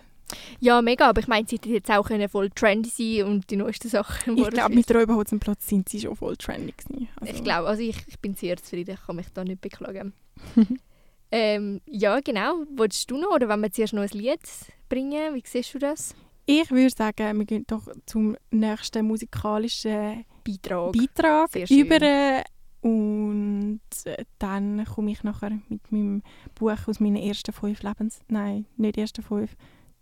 Ja, 0.60 0.82
mega, 0.82 1.10
aber 1.10 1.22
ich 1.22 1.28
meine, 1.28 1.48
sie 1.48 1.58
hätten 1.58 1.74
jetzt 1.74 1.92
auch 1.92 2.08
können 2.08 2.28
voll 2.30 2.50
trendy 2.50 2.90
sein 2.90 3.28
und 3.28 3.50
die 3.50 3.56
neuesten 3.56 3.90
Sachen. 3.90 4.38
Ich 4.38 4.50
glaube, 4.50 4.74
mit 4.74 4.94
Räuberhotzenplatz 4.94 5.68
sind 5.68 5.90
sie 5.90 6.00
schon 6.00 6.16
voll 6.16 6.36
trendy 6.38 6.74
gewesen. 6.76 7.08
Also, 7.20 7.34
Ich 7.34 7.44
glaube, 7.44 7.68
also 7.68 7.82
ich, 7.82 7.98
ich 8.08 8.20
bin 8.20 8.34
sehr 8.36 8.58
zufrieden, 8.58 8.96
ich 8.96 9.06
kann 9.06 9.16
mich 9.16 9.28
da 9.34 9.44
nicht 9.44 9.62
beklagen. 9.62 10.14
ähm, 11.36 11.82
ja, 11.88 12.20
genau. 12.20 12.64
Wolltest 12.76 13.10
du 13.10 13.18
noch, 13.18 13.32
oder 13.32 13.50
wenn 13.50 13.62
wir 13.62 13.72
zuerst 13.72 13.94
noch 13.94 14.04
ein 14.04 14.10
Lied 14.10 14.40
bringen, 14.88 15.34
wie 15.34 15.42
siehst 15.44 15.74
du 15.74 15.80
das? 15.80 16.16
Ich 16.46 16.70
würde 16.70 16.92
sagen, 16.92 17.40
wir 17.40 17.46
gehen 17.46 17.64
doch 17.66 17.88
zum 18.06 18.38
nächsten 18.52 19.08
musikalischen 19.08 20.26
Beitrag. 20.44 20.92
Beitrag 20.92 21.56
über. 21.72 22.44
Und 22.82 23.82
äh, 24.04 24.26
dann 24.38 24.86
komme 24.86 25.12
ich 25.12 25.24
nachher 25.24 25.58
mit 25.70 25.92
meinem 25.92 26.22
Buch 26.54 26.78
aus 26.86 27.00
meinen 27.00 27.16
ersten 27.16 27.52
fünf 27.52 27.82
Lebens... 27.82 28.20
Nein, 28.28 28.68
nicht 28.78 28.98
ersten 29.00 29.24
fünf, 29.24 29.56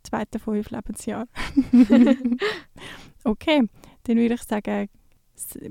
zweiten 0.04 0.40
fünf 0.40 0.70
Lebensjahr. 0.70 1.28
okay, 3.24 3.70
dann 4.04 4.18
würde 4.18 4.34
ich 4.34 4.44
sagen, 4.44 4.90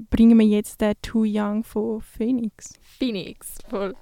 bringen 0.09 0.39
wir 0.39 0.47
jetzt 0.47 0.81
den 0.81 0.95
Too 1.03 1.27
Young 1.27 1.65
von 1.65 2.01
Phoenix. 2.01 2.79
Phoenix, 2.81 3.59
voll. 3.69 3.95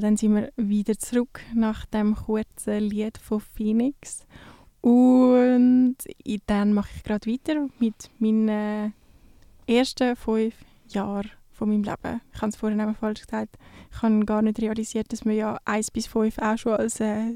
Dann 0.00 0.16
sind 0.16 0.34
wir 0.34 0.52
wieder 0.56 0.96
zurück 0.98 1.40
nach 1.54 1.86
dem 1.86 2.14
kurzen 2.14 2.80
Lied 2.80 3.18
von 3.18 3.40
Phoenix. 3.40 4.26
Und 4.80 5.96
dann 6.46 6.72
mache 6.72 6.90
ich 6.96 7.04
gerade 7.04 7.30
weiter 7.30 7.68
mit 7.78 8.10
meinen 8.18 8.92
ersten 9.66 10.16
fünf 10.16 10.54
Jahren 10.88 11.30
von 11.52 11.68
meinem 11.68 11.84
Leben. 11.84 12.20
Ich 12.34 12.42
habe 12.42 12.48
es 12.48 12.56
vorhin 12.56 12.80
auch 12.80 12.96
falsch 12.96 13.20
gesagt. 13.20 13.56
Ich 13.94 14.02
habe 14.02 14.24
gar 14.24 14.42
nicht 14.42 14.60
realisiert, 14.60 15.12
dass 15.12 15.24
wir 15.24 15.34
ja 15.34 15.58
1 15.64 15.90
bis 15.92 16.06
5 16.08 16.38
auch 16.38 16.58
schon 16.58 16.72
als 16.72 16.98
äh, 17.00 17.34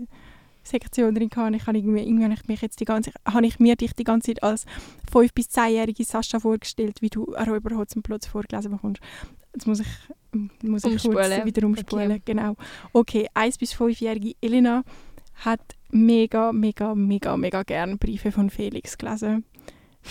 Sektion 0.64 1.14
drin 1.14 1.30
hatten. 1.34 1.54
Ich 1.54 1.66
habe 1.66 1.78
irgendwie, 1.78 2.00
irgendwie 2.00 2.24
habe 2.24 2.34
ich 2.34 2.48
mich 2.48 2.60
jetzt 2.60 2.80
die 2.80 2.84
ganze 2.84 3.12
habe 3.24 3.46
ich 3.46 3.60
mir 3.60 3.76
dich 3.76 3.92
die 3.92 4.04
ganze 4.04 4.34
Zeit 4.34 4.42
als 4.42 4.66
5 5.12 5.32
bis 5.32 5.48
10-jährige 5.50 6.04
Sascha 6.04 6.40
vorgestellt, 6.40 7.02
wie 7.02 7.10
du 7.10 7.24
Räuber 7.34 7.76
Hotzenplotz 7.76 8.26
vorgelesen 8.26 8.72
bekommst. 8.72 9.00
Jetzt 9.54 9.66
muss 9.66 9.80
ich, 9.80 9.86
muss 10.62 10.84
ich 10.84 10.90
kurz 10.90 11.04
Umspulen. 11.04 11.44
wieder 11.44 11.66
umspulen. 11.66 12.10
Okay. 12.12 12.22
Genau. 12.24 12.56
Okay, 12.92 13.26
1 13.34 13.58
bis 13.58 13.74
5-jährige 13.74 14.34
Elena 14.40 14.82
hat 15.44 15.60
mega, 15.90 16.52
mega, 16.52 16.94
mega, 16.94 17.36
mega 17.36 17.62
gern 17.62 17.98
Briefe 17.98 18.32
von 18.32 18.50
Felix 18.50 18.96
gelesen. 18.96 19.44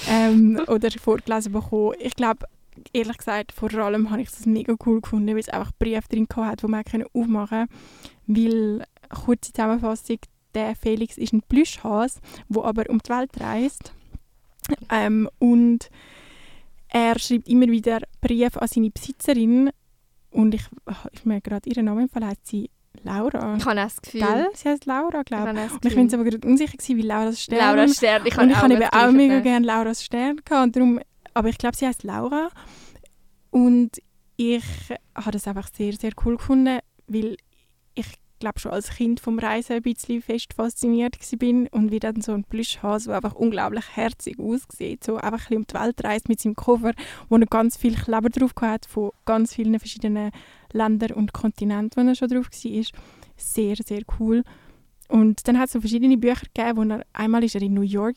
Ähm, 0.10 0.60
oder 0.68 0.90
vorgelesen 0.92 1.54
bekommen. 1.54 1.96
Ich 2.00 2.16
glaube, 2.16 2.46
ehrlich 2.94 3.18
gesagt, 3.18 3.52
vor 3.52 3.74
allem 3.74 4.10
habe 4.10 4.22
ich 4.22 4.30
das 4.30 4.46
mega 4.46 4.76
cool 4.86 5.02
gefunden, 5.02 5.30
weil 5.30 5.40
es 5.40 5.50
einfach 5.50 5.72
Briefe 5.80 6.08
drin 6.10 6.28
hat, 6.36 6.64
die 6.64 6.68
man 6.68 6.84
aufmachen 7.14 7.68
konnte. 7.68 7.74
Weil, 8.28 8.86
kurze 9.10 9.54
Zusammenfassung, 9.54 10.20
der 10.54 10.76
Felix 10.76 11.18
ist 11.18 11.34
ein 11.34 11.42
Plüschhas, 11.42 12.20
der 12.50 12.64
aber 12.64 12.90
um 12.90 13.00
die 13.00 13.10
Welt 13.10 13.32
reist. 13.40 13.94
Ähm, 14.90 15.30
und 15.38 15.90
er 16.90 17.20
schreibt 17.20 17.48
immer 17.48 17.68
wieder 17.68 18.00
Briefe 18.22 18.62
an 18.62 18.68
seine 18.68 18.90
Besitzerin. 18.90 19.70
Und 20.36 20.54
ich, 20.54 20.64
ist 21.14 21.26
mir 21.26 21.40
gerade 21.40 21.70
ihren 21.70 21.86
Namen 21.86 22.02
empfallen, 22.04 22.28
heißt 22.28 22.46
sie 22.46 22.70
Laura. 23.04 23.56
Ich 23.58 23.66
habe 23.66 23.76
das 23.76 24.02
Gefühl. 24.02 24.22
Gell? 24.22 24.48
Sie 24.54 24.68
heißt 24.68 24.86
Laura, 24.86 25.20
Ich 25.20 25.26
glaube 25.26 25.52
ich. 25.52 25.72
Und 25.72 25.86
ich 25.86 25.96
bin 25.96 26.14
aber 26.14 26.24
gerade 26.26 26.48
unsicher, 26.48 26.74
gewesen, 26.74 26.98
wie 26.98 27.02
Laura's 27.02 27.42
Stern. 27.42 27.60
Laura 27.60 27.88
Stern. 27.88 28.22
Ich 28.26 28.38
und 28.38 28.50
ich 28.50 28.56
habe 28.58 28.74
eben 28.74 28.84
auch 28.84 29.12
mega 29.12 29.40
gerne 29.40 29.66
Laura's 29.66 30.04
Stern 30.04 30.42
gehabt. 30.44 30.66
Und 30.66 30.76
darum, 30.76 31.00
aber 31.34 31.50
ich 31.50 31.58
glaube, 31.58 31.78
sie 31.78 31.88
heißt 31.88 32.04
Laura. 32.04 32.50
Und 33.50 34.02
ich 34.36 34.64
habe 35.16 35.32
das 35.32 35.48
einfach 35.48 35.70
sehr, 35.74 35.94
sehr 35.94 36.12
cool 36.26 36.36
gefunden, 36.36 36.80
weil 37.08 37.34
ich 37.34 37.38
glaube 38.46 38.60
schon 38.60 38.74
als 38.74 38.92
Kind 38.92 39.20
vom 39.20 39.40
Reisen 39.40 39.78
ein 39.78 39.82
bisschen 39.82 40.22
fest 40.22 40.54
fasziniert 40.54 41.18
bin 41.40 41.68
und 41.68 41.92
wie 41.92 42.00
dann 42.00 42.22
so 42.22 42.32
ein 42.34 42.44
Plüschhase, 42.44 43.08
der 43.08 43.16
einfach 43.16 43.34
unglaublich 43.34 43.86
herzig 43.96 44.38
aussieht, 44.40 45.04
so 45.04 45.16
einfach 45.16 45.50
ein 45.50 45.58
bisschen 45.58 45.58
um 45.58 45.68
die 45.68 45.74
Welt 45.74 46.04
reist 46.04 46.30
mit 46.30 46.40
seinem 46.40 46.56
Koffer, 46.56 46.94
wo 47.28 47.38
er 47.38 47.46
ganz 47.48 47.76
viel 47.76 47.96
Kleber 47.96 48.30
drauf 48.30 48.52
hat 48.62 48.86
von 48.86 49.12
ganz 49.26 49.56
vielen 49.56 49.80
verschiedenen 49.80 50.30
Ländern 50.72 51.14
und 51.14 51.34
Kontinenten, 51.34 52.04
wo 52.04 52.08
er 52.08 52.14
schon 52.14 52.30
drauf 52.30 52.50
war. 52.52 52.86
Sehr, 53.36 53.76
sehr 53.84 54.02
cool. 54.20 54.44
Und 55.08 55.48
dann 55.48 55.58
hat 55.58 55.68
es 55.68 55.74
so 55.74 55.80
verschiedene 55.80 56.18
Bücher 56.18 56.46
gegeben, 56.54 56.78
wo 56.78 56.94
er, 56.94 57.06
einmal 57.14 57.44
ist 57.44 57.56
er 57.56 57.64
in 57.64 57.74
New 57.74 57.82
York 57.82 58.16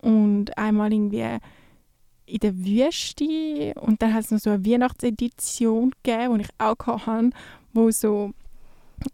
und 0.00 0.56
einmal 0.56 0.92
irgendwie 0.92 1.38
in 2.26 2.38
der 2.38 2.56
Wüste 2.56 3.74
und 3.80 4.00
dann 4.00 4.14
hat 4.14 4.24
es 4.24 4.30
noch 4.30 4.38
so 4.38 4.50
eine 4.50 4.64
Weihnachtsedition 4.64 5.92
gegeben, 6.04 6.38
die 6.38 6.44
ich 6.44 6.50
auch 6.58 6.86
hatte, 6.86 7.30
wo 7.72 7.90
so 7.90 8.32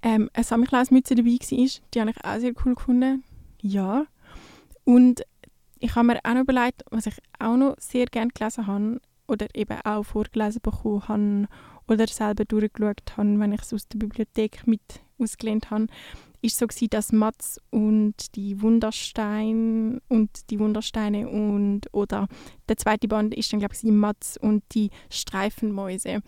ähm, 0.03 0.31
eine 0.33 0.45
Samichlausmütze 0.45 1.15
dabei 1.15 1.31
war. 1.31 1.69
Die 1.95 2.01
habe 2.01 2.11
ich 2.11 2.25
auch 2.25 2.39
sehr 2.39 2.53
cool 2.65 2.75
gefunden. 2.75 3.25
Ja. 3.61 4.07
Und 4.85 5.23
ich 5.79 5.95
habe 5.95 6.07
mir 6.07 6.21
auch 6.25 6.35
noch 6.35 6.43
überlegt, 6.43 6.85
was 6.91 7.07
ich 7.07 7.17
auch 7.39 7.57
noch 7.57 7.77
sehr 7.79 8.07
gerne 8.07 8.31
gelesen 8.33 8.67
habe 8.67 9.01
oder 9.29 9.47
eben 9.55 9.79
auch 9.85 10.05
vorgelesen 10.05 10.61
bekommen 10.63 11.03
habe 11.09 11.49
oder 11.89 12.07
selber 12.07 12.45
durchgeschaut 12.45 13.17
habe, 13.17 13.39
wenn 13.39 13.53
ich 13.53 13.63
es 13.63 13.75
aus 13.75 13.89
der 13.89 13.99
Bibliothek 13.99 14.67
mit 14.67 14.81
ausgelehnt 15.19 15.71
habe, 15.71 15.87
ist 16.43 16.59
so 16.59 16.67
gewesen, 16.67 16.91
dass 16.91 17.13
Mats 17.13 17.61
und 17.71 18.37
die 18.37 18.61
Wunderstein 18.63 20.01
und 20.09 20.31
die 20.51 20.59
Wundersteine 20.59 21.29
und 21.29 21.83
oder 21.93 22.29
der 22.69 22.77
zweite 22.77 23.09
Band 23.09 23.35
ist 23.35 23.53
dann 23.53 23.61
glaube 23.61 23.75
ich 23.75 23.83
Mats 23.85 24.37
und 24.37 24.63
die 24.73 24.91
Streifenmäuse. 25.11 26.21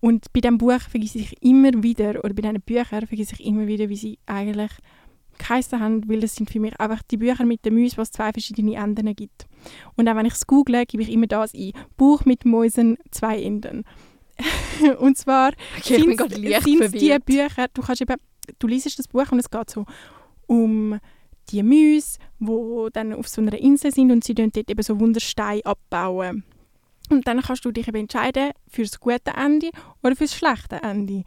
Und 0.00 0.32
bei 0.32 0.40
diesem 0.40 0.58
Buch 0.58 0.80
vergesse 0.80 1.18
ich 1.18 1.42
immer 1.42 1.82
wieder, 1.82 2.24
oder 2.24 2.34
bei 2.34 2.42
diesen 2.42 2.60
Büchern 2.60 3.06
vergesse 3.06 3.34
ich 3.38 3.46
immer 3.46 3.66
wieder, 3.66 3.88
wie 3.88 3.96
sie 3.96 4.18
eigentlich 4.26 4.72
geheissen 5.38 5.80
haben, 5.80 6.08
weil 6.08 6.20
das 6.20 6.34
sind 6.34 6.50
für 6.50 6.60
mich 6.60 6.78
einfach 6.80 7.02
die 7.10 7.16
Bücher 7.16 7.44
mit 7.44 7.64
den 7.64 7.74
Mäusen, 7.74 7.98
was 7.98 8.10
zwei 8.10 8.32
verschiedene 8.32 8.76
Enden 8.76 9.14
gibt. 9.14 9.46
Und 9.96 10.08
auch 10.08 10.16
wenn 10.16 10.26
ich 10.26 10.34
es 10.34 10.46
google, 10.46 10.84
gebe 10.86 11.02
ich 11.02 11.10
immer 11.10 11.26
das 11.26 11.54
ein. 11.54 11.72
Buch 11.96 12.24
mit 12.24 12.44
Mäusen, 12.44 12.96
zwei 13.10 13.42
Enden. 13.42 13.84
und 14.98 15.16
zwar 15.16 15.52
Okay, 15.78 15.96
leicht 15.96 16.64
sind's 16.64 16.92
die. 16.92 17.16
Bücher, 17.24 17.66
du 17.72 17.82
kannst 17.82 18.02
eben, 18.02 18.16
du 18.58 18.66
liest 18.66 18.98
das 18.98 19.08
Buch 19.08 19.30
und 19.32 19.38
es 19.38 19.50
geht 19.50 19.70
so 19.70 19.86
um 20.46 20.98
die 21.50 21.62
Mäuse, 21.62 22.18
die 22.38 22.88
dann 22.92 23.12
auf 23.12 23.28
so 23.28 23.40
einer 23.40 23.58
Insel 23.58 23.92
sind 23.92 24.10
und 24.10 24.24
sie 24.24 24.34
dort 24.34 24.56
eben 24.56 24.82
so 24.82 24.98
Wundersteine 24.98 25.64
abbauen. 25.64 26.44
Und 27.08 27.26
dann 27.28 27.40
kannst 27.40 27.64
du 27.64 27.70
dich 27.70 27.86
eben 27.86 27.98
entscheiden 27.98 28.50
für 28.68 28.82
das 28.82 28.98
gute 28.98 29.32
Ende 29.36 29.70
oder 30.02 30.16
für 30.16 30.24
das 30.24 30.34
schlechte 30.34 30.76
Ende. 30.82 31.22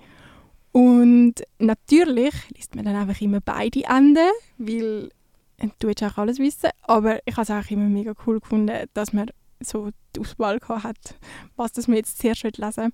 Und 0.71 1.35
natürlich 1.57 2.33
liest 2.49 2.75
man 2.75 2.85
dann 2.85 2.95
einfach 2.95 3.21
immer 3.21 3.39
beide 3.41 3.83
Enden, 3.85 4.29
weil 4.57 5.09
äh, 5.57 5.69
du 5.79 5.87
willst 5.87 6.03
auch 6.03 6.17
alles 6.17 6.37
wissen. 6.39 6.69
Aber 6.83 7.19
ich 7.25 7.35
habe 7.37 7.43
es 7.43 7.51
auch 7.51 7.71
immer 7.71 7.87
mega 7.87 8.13
cool 8.25 8.39
gefunden, 8.39 8.87
dass 8.93 9.13
man 9.13 9.29
so 9.61 9.89
die 10.15 10.19
Auswahl 10.19 10.59
hat, 10.67 11.15
was 11.55 11.71
das 11.71 11.87
man 11.87 11.97
jetzt 11.97 12.19
zuerst 12.19 12.43
lesen 12.43 12.83
will. 12.83 12.91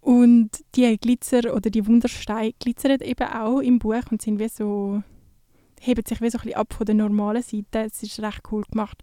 Und 0.00 0.50
die 0.74 0.96
Glitzer 0.98 1.54
oder 1.54 1.70
die 1.70 1.86
Wundersteine 1.86 2.54
glitzern 2.58 3.00
eben 3.00 3.28
auch 3.28 3.60
im 3.60 3.78
Buch 3.78 4.10
und 4.10 4.22
sind 4.22 4.38
wie 4.38 4.48
so, 4.48 5.02
heben 5.80 6.04
sich 6.06 6.20
wie 6.20 6.30
so 6.30 6.38
ein 6.38 6.44
bisschen 6.44 6.58
ab 6.58 6.72
von 6.72 6.86
der 6.86 6.94
normalen 6.94 7.42
Seite. 7.42 7.80
Es 7.80 8.02
ist 8.02 8.20
recht 8.20 8.42
cool 8.50 8.64
gemacht. 8.70 9.02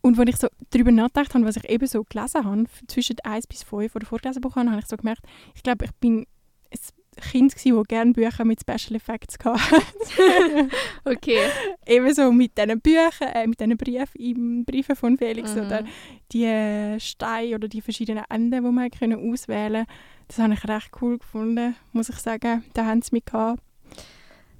Und 0.00 0.18
als 0.18 0.28
ich 0.30 0.36
so 0.36 0.48
darüber 0.70 0.92
nachgedacht 0.92 1.34
habe, 1.34 1.44
was 1.44 1.56
ich 1.56 1.68
eben 1.68 1.86
so 1.86 2.04
gelesen 2.04 2.44
habe, 2.44 2.64
zwischen 2.86 3.16
1 3.22 3.46
bis 3.46 3.62
5 3.62 3.94
oder 3.94 4.06
vorgelesen 4.06 4.40
bekommen, 4.40 4.70
habe 4.70 4.80
ich 4.80 4.86
so 4.86 4.96
gemerkt, 4.96 5.22
ich 5.54 5.62
glaube, 5.62 5.84
ich 5.84 5.92
bin 5.96 6.26
ein 6.70 6.78
Kind 7.20 7.54
gewesen, 7.54 7.76
das 7.76 7.86
gerne 7.88 8.12
Bücher 8.12 8.44
mit 8.44 8.60
Special 8.60 8.96
Effects 8.96 9.36
hatte. 9.44 9.60
Okay. 11.04 11.38
eben 11.86 12.14
so 12.14 12.30
mit 12.32 12.56
diesen 12.58 12.80
Büchern, 12.80 13.28
äh, 13.34 13.46
mit 13.46 13.60
diesen 13.60 13.76
Briefen, 13.76 14.20
im 14.20 14.64
Briefen 14.64 14.96
von 14.96 15.16
Felix 15.18 15.54
Mhm. 15.54 15.60
oder 15.66 15.84
die 16.32 16.44
äh, 16.44 17.00
Steine 17.00 17.54
oder 17.54 17.68
die 17.68 17.80
verschiedenen 17.80 18.24
Enden, 18.28 18.64
die 18.64 18.70
man 18.70 18.90
können 18.90 19.32
auswählen 19.32 19.86
konnte. 19.86 19.92
Das 20.28 20.38
habe 20.38 20.54
ich 20.54 20.68
recht 20.68 20.90
cool 21.00 21.18
gefunden, 21.18 21.74
muss 21.92 22.08
ich 22.10 22.16
sagen. 22.16 22.64
Da 22.74 22.84
haben 22.84 23.00
sie 23.02 23.10
mich 23.12 23.24
gehabt. 23.24 23.62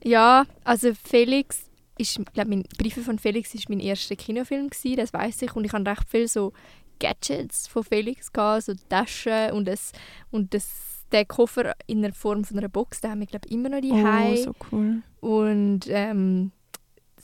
Ja, 0.02 0.46
also 0.64 0.92
Felix 0.94 1.64
ist, 1.98 2.20
glaube 2.32 2.50
mein 2.50 2.62
Briefe 2.78 3.00
von 3.02 3.18
Felix 3.18 3.54
ist 3.54 3.68
mein 3.68 3.80
erster 3.80 4.16
Kinofilm 4.16 4.70
gewesen, 4.70 4.96
das 4.96 5.12
weiß 5.12 5.42
ich 5.42 5.56
und 5.56 5.64
ich 5.64 5.72
hatte 5.72 5.90
recht 5.90 6.08
viel 6.08 6.28
so 6.28 6.52
Gadgets 7.00 7.66
von 7.66 7.82
Felix 7.84 8.32
gehabt, 8.32 8.64
so 8.64 8.74
Taschen 8.88 9.52
und 9.52 9.66
das 9.66 9.92
und 10.30 10.54
das 10.54 10.68
der 11.12 11.24
Koffer 11.24 11.74
in 11.86 12.02
der 12.02 12.12
Form 12.12 12.44
von 12.44 12.58
einer 12.58 12.68
Box, 12.68 13.00
den 13.00 13.10
haben 13.10 13.20
wir 13.20 13.26
glaube 13.26 13.48
immer 13.48 13.68
noch 13.68 13.80
die 13.80 13.92
Oh, 13.92 14.34
so 14.44 14.52
cool. 14.72 15.02
und 15.20 15.80
ähm, 15.88 16.52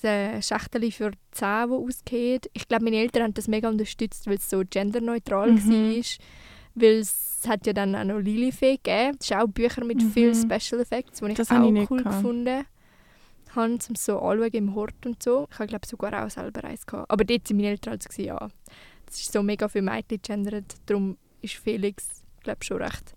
das 0.02 0.46
Schachtel 0.48 0.90
für 0.90 1.12
die 1.12 1.18
Zähne, 1.30 1.68
die 1.68 1.72
ausgeht. 1.74 2.50
Ich 2.52 2.68
glaube, 2.68 2.84
meine 2.84 2.96
Eltern 2.98 3.22
haben 3.22 3.34
das 3.34 3.48
mega 3.48 3.68
unterstützt, 3.68 4.26
weil 4.26 4.34
es 4.36 4.50
so 4.50 4.62
genderneutral 4.68 5.52
Mhm. 5.52 5.70
war. 5.70 6.04
Weil 6.74 6.98
es 6.98 7.42
hat 7.46 7.66
ja 7.66 7.72
dann 7.72 7.94
auch 7.94 8.04
noch 8.04 8.18
Lilifee 8.18 8.76
gegeben. 8.76 9.16
Das 9.18 9.28
sind 9.28 9.36
auch 9.38 9.46
Bücher 9.46 9.84
mit 9.84 10.02
Mhm. 10.02 10.10
vielen 10.10 10.34
Special 10.34 10.80
Effects, 10.82 11.20
die 11.20 11.26
ich 11.30 11.34
Das 11.36 11.50
auch 11.50 11.62
ich 11.72 11.90
cool 11.90 11.98
gehabt. 12.02 12.16
gefunden 12.16 12.64
habe, 13.54 13.70
um 13.88 13.94
so 13.94 14.18
anschauen 14.18 14.50
im 14.52 14.74
Hort 14.74 15.06
und 15.06 15.22
so. 15.22 15.46
Ich 15.50 15.58
habe 15.58 15.68
glaube 15.68 15.86
sogar 15.86 16.24
auch 16.26 16.30
selber 16.30 16.64
eins 16.64 16.84
gehabt. 16.84 17.10
Aber 17.10 17.24
dort 17.24 17.48
waren 17.48 17.56
meine 17.56 17.68
Eltern 17.68 17.94
also, 17.94 18.22
ja, 18.22 18.48
das 19.06 19.20
ist 19.20 19.32
so 19.32 19.42
mega 19.42 19.68
für 19.68 19.80
Mädchen 19.82 20.20
gendert. 20.20 20.74
Darum 20.86 21.16
ist 21.40 21.54
Felix, 21.54 22.08
glaube 22.42 22.64
schon 22.64 22.82
recht 22.82 23.13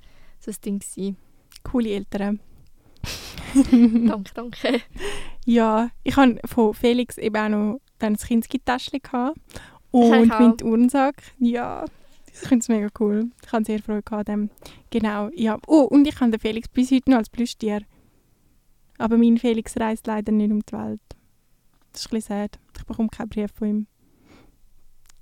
so 0.52 0.58
ein 0.58 0.62
Ding 0.64 0.80
gewesen. 0.80 1.18
Coole 1.64 1.90
Eltern. 1.90 2.40
danke, 3.72 4.32
danke. 4.34 4.82
Ja, 5.46 5.90
ich 6.04 6.16
habe 6.16 6.40
von 6.46 6.74
Felix 6.74 7.18
eben 7.18 7.36
auch 7.36 7.50
noch 7.50 7.82
dann 8.00 8.14
das 8.14 8.26
Kinski-Täschchen 8.26 9.02
gehabt. 9.02 9.38
Und 9.92 10.28
meinen 10.28 10.58
Turnsack. 10.58 11.16
Ja, 11.40 11.86
ich 12.28 12.48
finde 12.48 12.60
es 12.60 12.70
mega 12.70 12.88
cool. 13.00 13.32
Ich 13.44 13.52
habe 13.52 13.66
sehr 13.66 13.82
Freude 13.82 14.12
an 14.12 14.24
dem. 14.26 14.50
Genau, 14.90 15.30
ja. 15.34 15.58
Oh, 15.66 15.84
und 15.84 16.08
ich 16.08 16.20
habe 16.20 16.32
den 16.32 16.40
Felix 16.40 16.68
bis 16.68 16.92
heute 16.92 17.10
noch 17.10 17.18
als 17.18 17.30
Plüschtier. 17.30 17.82
Aber 18.98 19.18
mein 19.18 19.38
Felix 19.38 19.78
reist 19.78 20.08
leider 20.08 20.32
nicht 20.32 20.52
um 20.52 20.62
die 20.62 20.74
Welt. 20.74 21.02
Das 21.92 22.02
ist 22.02 22.08
ein 22.08 22.18
bisschen 22.18 22.36
sad. 22.36 22.60
Ich 22.78 22.86
bekomme 22.86 23.10
keinen 23.10 23.30
Brief 23.30 23.52
von 23.54 23.68
ihm. 23.68 23.88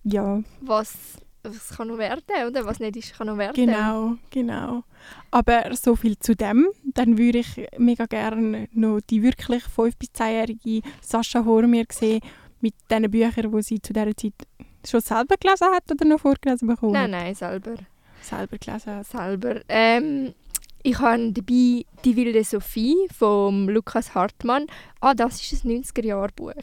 Ja, 0.04 0.44
was, 0.62 1.18
was 1.50 1.78
kann 1.78 1.88
noch 1.88 1.98
werden, 1.98 2.24
oder? 2.48 2.66
Was 2.66 2.80
nicht 2.80 2.96
ist, 2.98 3.14
kann 3.18 3.28
noch 3.28 3.38
werden. 3.38 3.54
genau, 3.56 4.16
genau. 4.30 4.84
Aber 5.32 5.76
so 5.76 5.96
viel 5.96 6.18
zu 6.20 6.36
dem. 6.36 6.68
Dann 6.84 7.18
würde 7.18 7.40
ich 7.40 7.68
mega 7.78 8.06
gerne 8.06 8.68
noch 8.74 9.00
die 9.10 9.22
wirklich 9.24 9.64
5- 9.64 9.94
bis 10.00 10.10
10-jährige 10.10 10.82
Sascha 11.02 11.44
vor 11.44 11.64
mir 11.68 11.86
sehen 11.92 12.22
mit 12.62 12.74
diesen 12.90 13.12
Büchern, 13.12 13.52
die 13.52 13.62
sie 13.62 13.82
zu 13.82 13.94
dieser 13.94 14.16
Zeit 14.16 14.34
schon 14.88 15.02
selber 15.02 15.36
gelesen 15.40 15.68
hat 15.74 15.92
oder 15.92 16.06
noch 16.06 16.20
vorgelesen 16.20 16.68
bekommen 16.68 16.94
Nein, 16.94 17.12
nein, 17.12 17.36
selber. 17.36 17.76
Selber 18.22 18.58
gelesen 18.58 18.96
hat. 18.96 19.06
Selber. 19.08 19.62
Ähm, 19.68 20.34
Ich 20.84 21.00
habe 21.00 21.32
dabei 21.32 21.84
«Die 22.04 22.16
wilde 22.16 22.44
Sophie» 22.44 22.96
von 23.18 23.68
Lukas 23.70 24.14
Hartmann. 24.14 24.68
Ah, 25.02 25.16
das 25.16 25.42
ist 25.42 25.66
ein 25.66 25.82
90er-Jahre-Buch. 25.84 26.54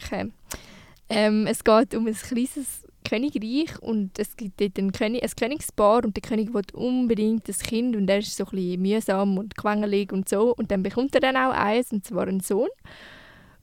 Ähm, 1.09 1.45
es 1.47 1.61
geht 1.63 1.93
um 1.93 2.07
ein 2.07 2.13
kleines 2.13 2.85
Königreich 3.03 3.79
und 3.81 4.17
es 4.17 4.35
gibt 4.35 4.59
dort 4.59 4.77
ein, 4.77 4.91
König, 4.91 5.23
ein 5.23 5.29
Königspaar 5.29 6.03
und 6.05 6.15
der 6.15 6.21
König 6.21 6.53
will 6.53 6.63
unbedingt 6.73 7.47
ein 7.47 7.55
Kind 7.55 7.95
und 7.95 8.09
er 8.09 8.19
ist 8.19 8.35
so 8.35 8.45
ein 8.51 8.81
mühsam 8.81 9.37
und 9.37 9.55
quengelig 9.55 10.11
und 10.11 10.27
so. 10.27 10.53
Und 10.55 10.71
dann 10.71 10.83
bekommt 10.83 11.15
er 11.15 11.21
dann 11.21 11.37
auch 11.37 11.51
eins 11.51 11.91
und 11.91 12.05
zwar 12.05 12.27
einen 12.27 12.39
Sohn. 12.39 12.69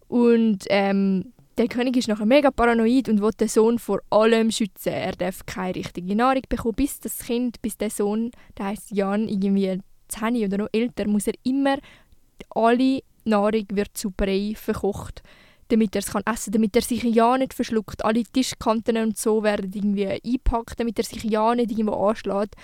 Und 0.09 0.65
ähm, 0.69 1.33
der 1.59 1.69
König 1.69 1.97
ist 1.97 2.09
nachher 2.09 2.27
mega 2.27 2.51
paranoid 2.51 3.09
und 3.09 3.21
will 3.21 3.33
den 3.33 3.49
Sohn 3.49 3.79
vor 3.79 4.01
allem 4.11 4.51
schützen. 4.51 4.93
Er 4.93 5.13
darf 5.13 5.45
keine 5.47 5.75
richtige 5.75 6.17
Nahrung 6.17 6.43
bekommen, 6.49 6.75
bis 6.75 7.01
das 7.01 7.19
Kind, 7.19 7.61
bis 7.63 7.77
der 7.77 7.91
Sohn, 7.91 8.31
der 8.57 8.67
heißt 8.67 8.91
Jan, 8.93 9.29
irgendwie 9.29 9.81
10 10.09 10.45
oder 10.45 10.59
noch 10.59 10.69
älter, 10.73 11.07
muss 11.07 11.27
er 11.27 11.35
immer 11.43 11.77
alle 12.51 13.01
Nahrung 13.25 13.67
wird 13.73 13.97
zu 13.97 14.11
Brei 14.11 14.55
verkocht, 14.57 15.23
damit 15.71 15.95
er 15.95 16.01
es 16.01 16.13
kann 16.13 16.23
essen, 16.27 16.53
damit 16.53 16.77
er 16.77 16.83
sich 16.83 17.03
ja 17.03 17.39
nicht 17.39 17.55
verschluckt. 17.55 18.05
Alle 18.05 18.23
Tischkanten 18.23 18.97
und 18.99 19.17
so 19.17 19.43
werden 19.43 19.71
irgendwie 19.75 20.07
eingepackt, 20.07 20.79
damit 20.79 20.99
er 20.99 21.05
sich 21.05 21.25
ja 21.25 21.55
nicht 21.55 21.71
irgendwo 21.71 21.95
anschlägt. 21.95 22.55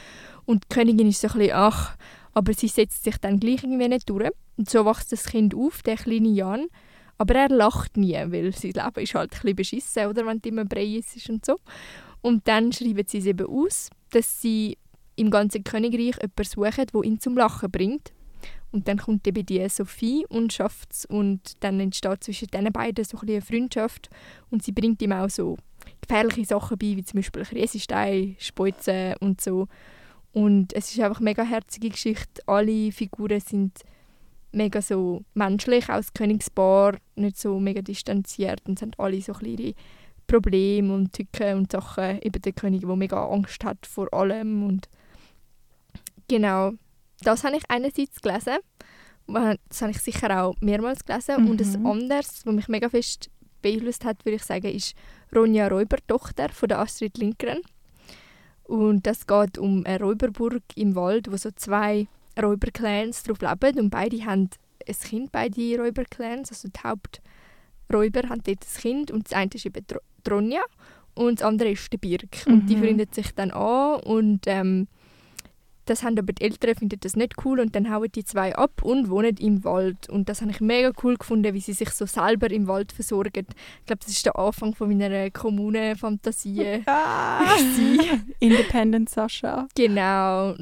Und 0.44 0.64
die 0.64 0.74
Königin 0.74 1.08
ist 1.08 1.20
so 1.20 1.28
ein 1.28 1.38
bisschen, 1.38 1.54
ach, 1.54 1.96
aber 2.34 2.52
sie 2.52 2.68
setzt 2.68 3.04
sich 3.04 3.16
dann 3.18 3.40
gleich 3.40 3.64
irgendwie 3.64 3.88
nicht 3.88 4.08
durch. 4.10 4.30
Und 4.56 4.68
so 4.68 4.84
wächst 4.84 5.12
das 5.12 5.24
Kind 5.24 5.54
auf, 5.54 5.82
der 5.82 5.96
kleine 5.96 6.28
Jan. 6.28 6.66
Aber 7.18 7.34
er 7.34 7.48
lacht 7.48 7.96
nie, 7.96 8.14
weil 8.14 8.52
sein 8.52 8.72
Leben 8.72 9.02
ist 9.02 9.14
halt 9.14 9.32
ein 9.32 9.40
bisschen 9.40 9.56
beschissen, 9.56 10.06
oder, 10.06 10.26
wenn 10.26 10.38
es 10.38 10.44
immer 10.44 10.64
Brei 10.64 10.84
ist 10.84 11.30
und 11.30 11.46
so. 11.46 11.56
Und 12.20 12.46
dann 12.46 12.72
schreiben 12.72 13.04
sie 13.06 13.18
es 13.18 13.26
eben 13.26 13.46
aus, 13.46 13.88
dass 14.10 14.40
sie 14.42 14.76
im 15.16 15.30
ganzen 15.30 15.64
Königreich 15.64 16.16
jemanden 16.20 16.44
suchen, 16.44 16.86
der 16.92 17.04
ihn 17.04 17.20
zum 17.20 17.36
Lachen 17.36 17.70
bringt. 17.70 18.12
Und 18.76 18.88
dann 18.88 18.98
kommt 18.98 19.26
eben 19.26 19.46
die 19.46 19.66
Sophie 19.70 20.26
und 20.28 20.52
schafft 20.52 20.92
es 20.92 21.06
und 21.06 21.40
dann 21.60 21.80
entsteht 21.80 22.22
zwischen 22.22 22.48
den 22.48 22.70
beiden 22.70 23.06
so 23.06 23.16
ein 23.16 23.26
eine 23.26 23.40
Freundschaft 23.40 24.10
und 24.50 24.62
sie 24.62 24.72
bringt 24.72 25.00
ihm 25.00 25.12
auch 25.12 25.30
so 25.30 25.56
gefährliche 26.02 26.44
Sachen 26.44 26.76
bei, 26.76 26.94
wie 26.94 27.02
zum 27.02 27.16
Beispiel 27.16 27.44
Kriesestein, 27.44 28.36
Speuzen 28.38 29.14
und 29.20 29.40
so. 29.40 29.66
Und 30.34 30.74
es 30.74 30.90
ist 30.90 31.00
einfach 31.00 31.20
eine 31.20 31.24
mega 31.24 31.42
herzige 31.42 31.88
Geschichte. 31.88 32.42
Alle 32.44 32.92
Figuren 32.92 33.40
sind 33.40 33.80
mega 34.52 34.82
so 34.82 35.22
menschlich, 35.32 35.84
auch 35.84 35.96
das 35.96 36.12
Königspaar 36.12 36.98
nicht 37.14 37.38
so 37.38 37.58
mega 37.58 37.80
distanziert 37.80 38.60
und 38.66 38.78
sind 38.78 39.00
alle 39.00 39.22
so 39.22 39.32
ihre 39.40 39.72
Probleme 40.26 40.92
und 40.92 41.14
Tücken 41.14 41.56
und 41.56 41.72
Sachen. 41.72 42.20
Eben 42.20 42.42
der 42.42 42.52
König, 42.52 42.82
der 42.82 42.94
mega 42.94 43.26
Angst 43.26 43.64
hat 43.64 43.86
vor 43.86 44.12
allem 44.12 44.64
und 44.64 44.90
genau, 46.28 46.72
das 47.22 47.44
habe 47.44 47.56
ich 47.56 47.62
einerseits 47.68 48.20
gelesen. 48.20 48.56
Das 49.26 49.82
habe 49.82 49.90
ich 49.90 49.98
sicher 50.00 50.42
auch 50.44 50.54
mehrmals 50.60 51.04
gelesen. 51.04 51.42
Mhm. 51.44 51.50
Und 51.50 51.60
ein 51.60 51.86
anderes, 51.86 52.42
was 52.46 52.54
mich 52.54 52.68
mega 52.68 52.88
fest 52.88 53.30
beeinflusst 53.62 54.04
hat, 54.04 54.24
würde 54.24 54.36
ich 54.36 54.44
sagen, 54.44 54.66
ist 54.68 54.94
Ronja 55.34 55.66
Räuber, 55.68 55.96
Tochter 56.06 56.48
von 56.50 56.68
der 56.68 56.78
Astrid 56.80 57.18
Lindgren. 57.18 57.60
Und 58.64 59.06
das 59.06 59.26
geht 59.26 59.58
um 59.58 59.84
eine 59.86 60.00
Räuberburg 60.00 60.62
im 60.76 60.94
Wald, 60.94 61.30
wo 61.30 61.36
so 61.36 61.50
zwei 61.54 62.06
Räuberclans 62.40 63.22
drauf 63.24 63.40
leben. 63.40 63.78
Und 63.80 63.90
beide 63.90 64.24
haben 64.24 64.50
ein 64.86 64.94
Kind, 64.94 65.32
beide 65.32 65.78
Räuberclans. 65.78 66.50
Also 66.50 66.68
die 66.68 66.80
Haupträuber 66.86 68.28
haben 68.28 68.42
dort 68.44 68.64
ein 68.64 68.80
Kind. 68.80 69.10
Und 69.10 69.26
das 69.26 69.32
eine 69.32 69.50
ist 69.54 69.66
eben 69.66 69.86
Tro- 69.86 70.00
die 70.26 70.30
Ronja 70.30 70.62
und 71.14 71.40
das 71.40 71.46
andere 71.46 71.70
ist 71.70 71.92
der 71.92 71.98
Birk. 71.98 72.44
Und 72.46 72.66
die 72.66 72.76
Mhm. 72.76 72.80
freundet 72.82 73.14
sich 73.14 73.32
dann 73.34 73.50
an 73.52 74.00
und 74.00 74.40
ähm, 74.46 74.88
das 75.86 76.02
haben 76.02 76.18
aber 76.18 76.32
die 76.32 76.42
Eltern 76.42 76.74
finden 76.74 76.98
das 77.00 77.16
nicht 77.16 77.34
cool 77.44 77.60
und 77.60 77.74
dann 77.74 77.90
hauen 77.90 78.10
die 78.12 78.24
zwei 78.24 78.54
ab 78.54 78.82
und 78.82 79.08
wohnen 79.08 79.36
im 79.38 79.64
Wald. 79.64 80.08
Und 80.10 80.28
das 80.28 80.42
habe 80.42 80.50
ich 80.50 80.60
mega 80.60 80.92
cool 81.02 81.16
gefunden, 81.16 81.54
wie 81.54 81.60
sie 81.60 81.72
sich 81.72 81.90
so 81.90 82.06
selber 82.06 82.50
im 82.50 82.66
Wald 82.66 82.92
versorgen. 82.92 83.46
Ich 83.80 83.86
glaube, 83.86 84.00
das 84.00 84.08
ist 84.08 84.26
der 84.26 84.36
Anfang 84.36 84.74
von 84.74 84.88
meiner 84.88 85.30
Kommune-Fantasie. 85.30 86.82
Ah, 86.86 87.40
Independent 88.40 89.08
Sascha. 89.08 89.68
genau, 89.74 90.54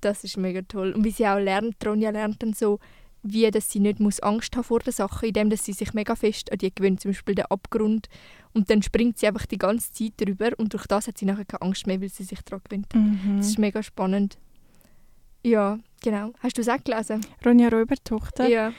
das 0.00 0.24
ist 0.24 0.36
mega 0.36 0.62
toll. 0.62 0.92
Und 0.92 1.04
wie 1.04 1.10
sie 1.10 1.26
auch 1.26 1.38
lernt, 1.38 1.76
Ronja 1.84 2.10
lernt 2.10 2.42
dann 2.42 2.52
so, 2.52 2.78
wie 3.22 3.50
dass 3.50 3.70
sie 3.70 3.80
nicht 3.80 4.00
muss 4.00 4.20
Angst 4.20 4.54
haben 4.56 4.64
vor 4.64 4.78
der 4.78 4.92
Sache, 4.92 5.26
indem 5.26 5.50
dass 5.50 5.64
sie 5.64 5.72
sich 5.72 5.92
mega 5.92 6.14
fest 6.14 6.52
an 6.52 6.58
die 6.58 6.72
gewöhnt, 6.72 7.00
zum 7.00 7.10
Beispiel 7.10 7.34
den 7.34 7.46
Abgrund. 7.46 8.08
Und 8.54 8.70
dann 8.70 8.82
springt 8.82 9.18
sie 9.18 9.26
einfach 9.26 9.46
die 9.46 9.58
ganze 9.58 9.92
Zeit 9.92 10.12
drüber 10.16 10.50
und 10.56 10.72
durch 10.72 10.86
das 10.86 11.08
hat 11.08 11.18
sie 11.18 11.26
nachher 11.26 11.44
keine 11.44 11.62
Angst 11.62 11.86
mehr, 11.86 12.00
weil 12.00 12.08
sie 12.08 12.24
sich 12.24 12.40
daran 12.42 12.62
gewöhnt. 12.64 12.94
Mhm. 12.94 13.38
Das 13.38 13.48
ist 13.48 13.58
mega 13.58 13.82
spannend. 13.82 14.38
Ja, 15.42 15.78
genau. 16.02 16.32
Hast 16.40 16.56
du 16.58 16.62
es 16.62 16.68
auch 16.68 16.82
gelesen? 16.82 17.24
Ronja 17.44 17.68
Räuber, 17.68 17.96
Tochter. 18.02 18.48
Ja. 18.48 18.72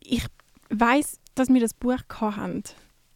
ich 0.00 0.24
weiß, 0.70 1.18
dass 1.34 1.48
wir 1.48 1.60
das 1.60 1.74
Buch 1.74 1.98
hatten. 2.08 2.62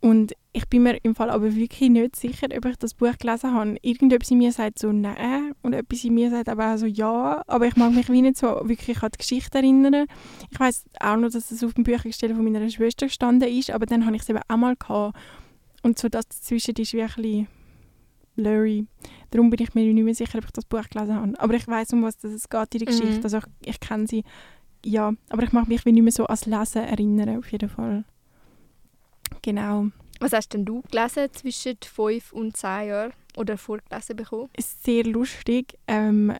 Und 0.00 0.34
ich 0.52 0.68
bin 0.68 0.84
mir 0.84 0.98
im 1.02 1.14
Fall 1.14 1.30
aber 1.30 1.54
wirklich 1.54 1.90
nicht 1.90 2.16
sicher, 2.16 2.46
ob 2.56 2.64
ich 2.66 2.76
das 2.76 2.94
Buch 2.94 3.16
gelesen 3.18 3.52
habe. 3.52 3.76
Irgendetwas 3.82 4.30
in 4.30 4.38
mir 4.38 4.52
sagt 4.52 4.78
so 4.78 4.92
nein 4.92 5.52
und 5.62 5.72
etwas 5.72 6.04
in 6.04 6.14
mir 6.14 6.30
sagt 6.30 6.48
aber 6.48 6.74
auch 6.74 6.76
so 6.76 6.86
ja. 6.86 7.42
Aber 7.46 7.66
ich 7.66 7.76
mag 7.76 7.92
mich 7.92 8.08
wie 8.08 8.22
nicht 8.22 8.36
so 8.36 8.60
wirklich 8.64 9.02
an 9.02 9.10
die 9.12 9.18
Geschichte 9.18 9.58
erinnern. 9.58 10.06
Ich 10.50 10.60
weiß 10.60 10.84
auch 11.00 11.16
noch, 11.16 11.30
dass 11.30 11.50
es 11.50 11.64
auf 11.64 11.74
dem 11.74 11.84
Büchergestell 11.84 12.34
von 12.34 12.44
meiner 12.44 12.68
Schwester 12.70 13.06
gestanden 13.06 13.48
ist, 13.48 13.70
aber 13.70 13.86
dann 13.86 14.06
habe 14.06 14.16
ich 14.16 14.22
es 14.22 14.28
eben 14.28 14.40
auch 14.46 14.56
mal 14.56 14.76
gehabt. 14.76 15.16
Und 15.82 15.98
so 15.98 16.08
das 16.08 16.28
dazwischen 16.28 16.76
ist 16.76 16.92
wirklich 16.94 17.46
blurry. 18.36 18.86
Darum 19.30 19.50
bin 19.50 19.60
ich 19.62 19.74
mir 19.74 19.92
nicht 19.92 20.04
mehr 20.04 20.14
sicher, 20.14 20.38
ob 20.38 20.44
ich 20.44 20.52
das 20.52 20.64
Buch 20.64 20.88
gelesen 20.88 21.14
habe. 21.16 21.32
Aber 21.40 21.54
ich 21.54 21.66
weiß 21.66 21.92
um 21.94 22.02
was 22.02 22.22
es 22.22 22.48
geht 22.48 22.74
in 22.74 22.80
der 22.84 22.94
Mhm. 22.94 22.98
Geschichte. 23.00 23.24
Also 23.24 23.38
ich, 23.38 23.44
ich 23.70 23.80
kenne 23.80 24.06
sie. 24.06 24.22
Ja, 24.84 25.12
aber 25.30 25.42
ich 25.42 25.52
mag 25.52 25.66
mich 25.66 25.84
wie 25.84 25.92
nicht 25.92 26.02
mehr 26.04 26.12
so 26.12 26.26
ans 26.26 26.46
Lesen 26.46 26.82
erinnern, 26.84 27.38
auf 27.38 27.50
jeden 27.50 27.68
Fall. 27.68 28.04
Genau. 29.42 29.86
Was 30.20 30.32
hast 30.32 30.54
denn 30.54 30.64
du 30.64 30.82
gelesen 30.90 31.28
zwischen 31.32 31.76
5 31.84 32.32
und 32.32 32.56
10 32.56 32.88
Jahren? 32.88 33.12
Oder 33.36 33.58
vorgelesen 33.58 34.16
bekommen? 34.16 34.48
Sehr 34.58 35.04
lustig. 35.04 35.76
Ähm, 35.86 36.32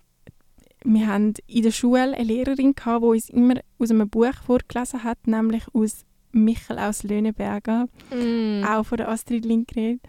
wir 0.84 1.06
hatten 1.06 1.34
in 1.46 1.62
der 1.62 1.72
Schule 1.72 2.02
eine 2.14 2.22
Lehrerin, 2.24 2.74
gehabt, 2.74 3.02
die 3.02 3.06
uns 3.08 3.28
immer 3.28 3.54
aus 3.78 3.90
einem 3.90 4.08
Buch 4.08 4.32
vorgelesen 4.46 5.02
hat, 5.04 5.26
nämlich 5.26 5.64
aus 5.74 6.04
Michel 6.32 6.78
aus 6.78 7.02
Löhneberger, 7.02 7.86
Mm. 8.14 8.64
auch 8.64 8.84
von 8.84 8.98
der 8.98 9.08
Astrid 9.08 9.44
Lindgren. 9.44 10.00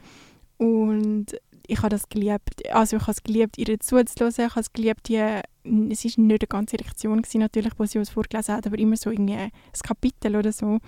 Und 0.57 1.38
ich 1.68 1.78
habe 1.80 1.89
das 1.89 2.09
geliebt. 2.09 2.65
Also 2.74 2.95
ich 2.97 3.01
habe 3.03 3.11
es 3.11 3.24
geliebt, 3.24 3.57
ihr 3.57 3.80
zuzuhören. 3.80 4.05
Ich 4.07 4.39
habe 4.39 4.59
es 4.59 4.74
geliebt, 4.74 5.07
die, 5.09 5.15
es 5.18 5.43
war 5.63 5.84
nicht 5.93 6.03
eine 6.22 6.38
ganze 6.47 6.78
Lektion, 6.78 7.22
gewesen, 7.22 7.39
natürlich, 7.41 7.74
wo 7.78 7.86
sie 7.86 7.99
uns 7.99 8.09
vorgelesen 8.09 8.55
hat, 8.55 8.65
aber 8.68 8.78
immer 8.80 8.95
so 8.97 9.11
irgendwie 9.11 9.34
ein 9.36 9.51
Kapitel 9.84 10.36
oder 10.36 10.51
so. 10.51 10.80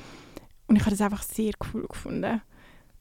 Und 0.67 0.75
ich 0.75 0.81
habe 0.81 0.91
das 0.91 1.01
einfach 1.01 1.23
sehr 1.23 1.53
cool 1.73 1.85
gefunden. 1.87 2.41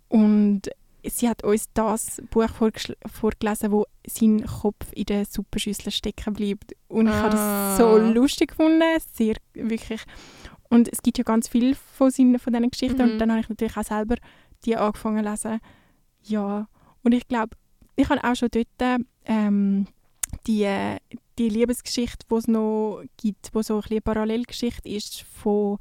Und 0.09 0.62
sie 1.05 1.29
hat 1.29 1.45
uns 1.45 1.68
das 1.74 2.20
Buch 2.31 2.49
vorgelesen, 2.51 3.72
wo 3.72 3.87
sein 4.07 4.45
Kopf 4.45 4.87
in 4.93 5.05
der 5.05 5.24
Suppenschüssel 5.24 5.93
stecken 5.93 6.33
bleibt. 6.35 6.74
Und 6.89 7.07
ich 7.09 7.14
habe 7.14 7.31
das 7.31 7.79
so 7.79 7.87
Ah. 7.91 7.99
lustig 8.11 8.51
gefunden, 8.51 8.83
sehr, 9.12 9.37
wirklich. 9.55 10.03
Und 10.70 10.89
es 10.93 11.01
gibt 11.03 11.18
ja 11.18 11.24
ganz 11.24 11.49
viel 11.49 11.74
von, 11.74 12.11
seinen, 12.11 12.39
von 12.39 12.53
diesen 12.53 12.70
Geschichten 12.70 13.05
Mhm. 13.07 13.12
und 13.12 13.18
dann 13.18 13.31
habe 13.31 13.41
ich 13.41 13.49
natürlich 13.49 13.76
auch 13.76 13.85
selber 13.85 14.16
die 14.64 14.76
angefangen 14.76 15.24
zu 15.24 15.31
lesen. 15.31 15.61
Ja, 16.24 16.66
und 17.05 17.12
ich 17.12 17.26
glaube, 17.29 17.57
ich 17.99 18.09
habe 18.09 18.22
auch 18.22 18.36
schon 18.36 18.49
dort 18.51 19.01
ähm, 19.24 19.86
die, 20.46 20.96
die 21.38 21.49
Liebesgeschichte, 21.49 22.26
die 22.30 22.34
es 22.34 22.46
noch 22.46 23.03
gibt, 23.16 23.51
wo 23.53 23.62
so 23.62 23.74
ein 23.74 23.80
bisschen 23.80 23.94
eine 23.96 24.01
Parallelgeschichte 24.03 24.88
ist 24.88 25.22
von 25.22 25.78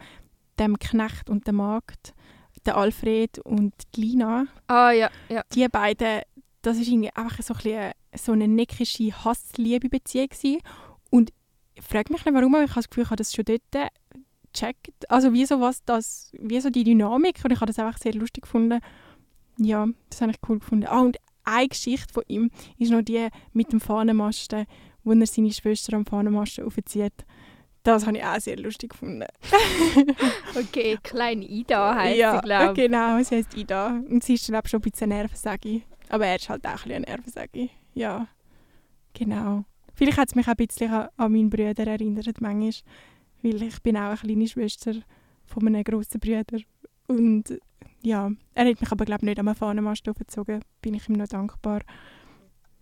dem 0.58 0.80
Knecht 0.80 1.30
und 1.30 1.48
dem 1.48 1.58
Magd, 1.58 2.16
der 2.66 2.76
Alfred 2.76 3.38
und 3.40 3.74
die 3.96 4.02
Lina. 4.02 4.48
Ah 4.66 4.92
ja, 4.92 5.12
ja. 5.30 5.44
Die 5.54 5.68
beiden, 5.68 6.22
das 6.64 6.78
ist 6.78 6.88
irgendwie 6.88 7.12
einfach 7.14 7.44
so 7.44 7.54
ein 7.54 7.58
bisschen 7.58 7.92
so 8.16 8.32
eine 8.32 8.48
neckische 8.48 9.12
Hass-Liebe-Beziehung. 9.24 10.60
Und 11.12 11.32
ich 11.76 11.84
frage 11.84 12.12
mich 12.12 12.26
nicht 12.26 12.34
warum, 12.34 12.56
aber 12.56 12.64
ich 12.64 12.72
habe 12.72 12.80
das 12.80 12.90
Gefühl, 12.90 13.04
ich 13.04 13.10
habe 13.12 13.18
das 13.18 13.34
schon 13.34 13.46
dort 13.46 13.92
gecheckt. 14.52 15.10
Also 15.12 15.34
wieso 15.34 15.62
was 15.62 15.84
das, 15.86 16.32
wieso 16.34 16.72
die 16.72 16.84
Dynamik 16.84 17.42
und 17.44 17.52
ich 17.52 17.62
habe 17.62 17.68
das 17.68 17.78
einfach 17.78 18.00
sehr 18.00 18.16
lustig 18.16 18.44
gefunden. 18.44 18.80
Ja, 19.60 19.86
das 20.10 20.22
habe 20.22 20.32
ich 20.32 20.38
cool 20.50 20.58
gefunden. 20.60 20.88
Ah, 20.88 21.02
und 21.02 21.18
eine 21.48 21.68
Geschichte 21.68 22.14
von 22.14 22.24
ihm 22.28 22.52
ist 22.78 22.92
noch 22.92 23.02
die 23.02 23.28
mit 23.54 23.72
dem 23.72 23.80
Fahnenmasten, 23.80 24.66
wo 25.04 25.14
er 25.14 25.26
seine 25.26 25.52
Schwester 25.52 25.96
am 25.96 26.06
Fahnenmasten 26.06 26.66
aufzieht. 26.66 27.26
Das 27.84 28.06
habe 28.06 28.18
ich 28.18 28.24
auch 28.24 28.40
sehr 28.40 28.58
lustig 28.58 28.92
gefunden. 28.92 29.26
Okay, 30.56 30.98
Klein 31.04 31.42
Ida 31.42 31.96
heisst 31.96 32.18
ja, 32.20 32.36
sie, 32.36 32.42
glaube 32.42 32.74
ich. 32.74 32.86
genau, 32.86 33.24
sie 33.24 33.38
heißt 33.38 33.56
Ida. 33.56 34.02
Und 34.10 34.24
sie 34.24 34.34
ist 34.34 34.48
glaube 34.48 34.64
ich 34.66 34.72
schon 34.72 34.80
ein 34.80 34.92
bisschen 34.92 35.10
Nervensäge. 35.10 35.82
Aber 36.10 36.26
er 36.26 36.36
ist 36.36 36.50
halt 36.50 36.66
auch 36.66 36.72
ein 36.72 36.76
bisschen 36.84 37.02
Nervensäge. 37.04 37.70
Ja, 37.94 38.28
genau. 39.14 39.64
Vielleicht 39.94 40.18
hat 40.18 40.30
es 40.30 40.36
mich 40.36 40.48
auch 40.48 40.52
ein 40.52 40.68
bisschen 40.68 40.92
an, 40.92 41.08
an 41.16 41.32
meinen 41.32 41.50
Bruder 41.50 41.88
erinnert, 41.88 42.42
manchmal. 42.42 42.72
Weil 43.42 43.64
ich 43.64 43.82
bin 43.82 43.96
auch 43.96 44.10
eine 44.10 44.18
kleine 44.18 44.48
Schwester 44.48 44.94
von 45.46 45.68
einem 45.68 45.84
grossen 45.84 46.20
Bruder. 46.20 46.60
Und 47.08 47.58
ja, 48.04 48.32
er 48.54 48.70
hat 48.70 48.82
mich 48.82 48.92
aber 48.92 49.06
glaube 49.06 49.22
ich 49.22 49.30
nicht 49.30 49.40
am 49.40 49.54
Fahnenmast 49.54 50.08
aufgezogen. 50.08 50.62
Bin 50.82 50.94
ich 50.94 51.10
ihm 51.10 51.16
noch 51.16 51.28
dankbar. 51.28 51.82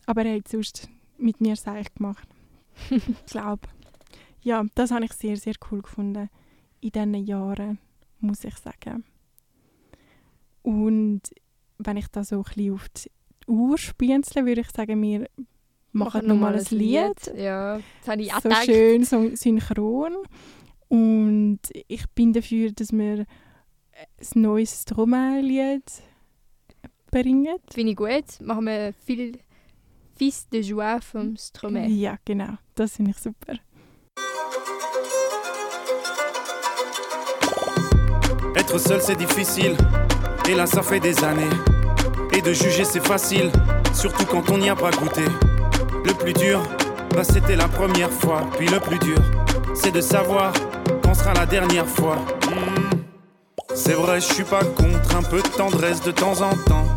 Aber 0.05 0.23
er 0.23 0.37
hat 0.37 0.47
sonst 0.47 0.89
mit 1.17 1.41
mir 1.41 1.55
Seich 1.55 1.93
gemacht. 1.93 2.27
ich 2.89 3.25
glaube. 3.25 3.67
ja, 4.41 4.63
das 4.75 4.91
habe 4.91 5.05
ich 5.05 5.13
sehr, 5.13 5.37
sehr 5.37 5.55
cool 5.71 5.81
gefunden 5.81 6.29
in 6.81 6.91
diesen 6.91 7.15
Jahren, 7.25 7.79
muss 8.19 8.43
ich 8.43 8.55
sagen. 8.57 9.03
Und 10.61 11.21
wenn 11.77 11.97
ich 11.97 12.07
da 12.07 12.23
so 12.23 12.37
ein 12.37 12.43
bisschen 12.43 12.73
auf 12.73 12.89
die 12.89 13.11
Uhr 13.47 13.77
spienzle, 13.77 14.45
würde 14.45 14.61
ich 14.61 14.71
sagen, 14.71 15.01
wir 15.01 15.27
machen 15.91 16.27
nochmal 16.27 16.55
ein 16.55 16.65
Lied. 16.69 17.33
Ja, 17.35 17.79
das 17.99 18.07
habe 18.07 18.21
ich 18.21 18.33
auch 18.33 18.41
so 18.41 18.49
gedacht. 18.49 18.65
schön 18.65 19.03
so 19.03 19.35
synchron. 19.35 20.15
Und 20.87 21.59
ich 21.87 22.07
bin 22.09 22.33
dafür, 22.33 22.71
dass 22.71 22.91
wir 22.91 23.25
ein 23.95 24.41
neues 24.41 24.81
Stromae-Lied 24.81 25.83
bringen. 27.11 27.57
Finde 27.73 27.91
ich 27.91 27.97
gut. 27.97 28.41
Machen 28.41 28.65
wir 28.65 28.93
viel 29.05 29.39
Fils 30.17 30.47
de 30.49 30.61
Joie 30.61 30.99
vom 31.01 31.35
Stromae. 31.37 31.87
Ja, 31.87 32.17
genau. 32.25 32.57
Das 32.75 32.93
finde 32.93 33.11
ich 33.11 33.17
super. 33.17 33.59
Être 38.55 38.79
seul 38.79 39.01
c'est 39.01 39.17
difficile, 39.17 39.75
et 40.49 40.55
là 40.55 40.65
ça 40.65 40.81
fait 40.81 40.99
des 40.99 41.21
années. 41.23 41.49
Et 42.33 42.41
de 42.41 42.53
juger 42.53 42.85
c'est 42.85 43.05
facile, 43.05 43.51
surtout 43.93 44.25
quand 44.25 44.49
on 44.49 44.57
n'y 44.57 44.69
a 44.69 44.75
pas 44.75 44.91
goûté. 44.91 45.25
Le 46.05 46.13
plus 46.13 46.33
dur, 46.33 46.63
bah 47.13 47.23
c'était 47.23 47.55
la 47.55 47.67
première 47.67 48.11
fois. 48.11 48.49
Puis 48.57 48.67
le 48.67 48.79
plus 48.79 48.99
dur, 48.99 49.19
c'est 49.73 49.91
de 49.91 50.01
savoir 50.01 50.53
quand 51.03 51.13
sera 51.13 51.33
la 51.33 51.45
dernière 51.45 51.87
fois. 51.87 52.17
Hmm. 52.47 52.74
C'est 53.77 53.93
vrai, 53.93 54.21
je 54.21 54.33
suis 54.33 54.45
pas 54.45 54.63
contre 54.63 55.17
un 55.17 55.21
peu 55.21 55.41
de 55.41 55.47
tendresse 55.49 56.01
de 56.01 56.11
temps 56.11 56.41
en 56.41 56.55
temps. 56.55 56.87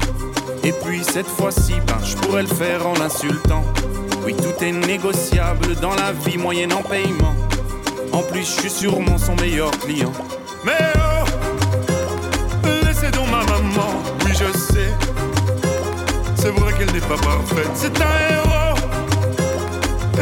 Et 0.62 0.70
puis 0.70 1.02
cette 1.02 1.26
fois-ci, 1.26 1.74
ben 1.86 1.98
je 2.04 2.14
pourrais 2.16 2.42
le 2.42 2.48
faire 2.48 2.86
en 2.86 2.94
l'insultant. 2.94 3.64
Oui, 4.24 4.34
tout 4.36 4.64
est 4.64 4.70
négociable 4.70 5.74
dans 5.82 5.94
la 5.96 6.12
vie 6.12 6.38
moyenne 6.38 6.72
en 6.72 6.82
paiement. 6.82 7.34
En 8.12 8.22
plus, 8.22 8.42
je 8.42 8.60
suis 8.60 8.70
sûrement 8.70 9.18
son 9.18 9.34
meilleur 9.36 9.72
client. 9.72 10.12
Mais 10.64 10.92
oh, 10.96 11.24
laissez 12.84 13.10
donc 13.10 13.26
ma 13.28 13.42
maman, 13.44 13.90
oui 14.24 14.30
je 14.32 14.56
sais. 14.56 14.92
C'est 16.36 16.50
vrai 16.50 16.72
qu'elle 16.74 16.92
n'est 16.92 17.00
pas 17.00 17.16
parfaite, 17.16 17.70
c'est 17.74 18.00
un 18.00 18.14
héros. 18.30 18.78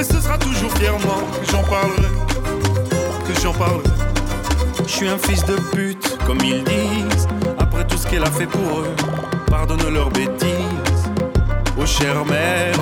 Et 0.00 0.04
ce 0.04 0.20
sera 0.20 0.38
toujours 0.38 0.72
fièrement 0.72 1.20
que 1.38 1.50
j'en 1.50 1.62
parlerai, 1.62 2.12
que 3.26 3.40
j'en 3.42 3.52
parlerai. 3.52 3.95
Je 4.86 4.92
suis 4.92 5.08
un 5.08 5.18
fils 5.18 5.44
de 5.44 5.56
pute, 5.74 6.16
comme 6.24 6.38
ils 6.44 6.62
disent. 6.62 7.28
Après 7.58 7.84
tout 7.86 7.98
ce 7.98 8.06
qu'elle 8.06 8.22
a 8.22 8.30
fait 8.30 8.46
pour 8.46 8.80
eux, 8.80 8.94
pardonne 9.48 9.92
leurs 9.92 10.10
bêtises. 10.10 11.10
Oh 11.78 11.84
chère 11.84 12.24
mère, 12.24 12.74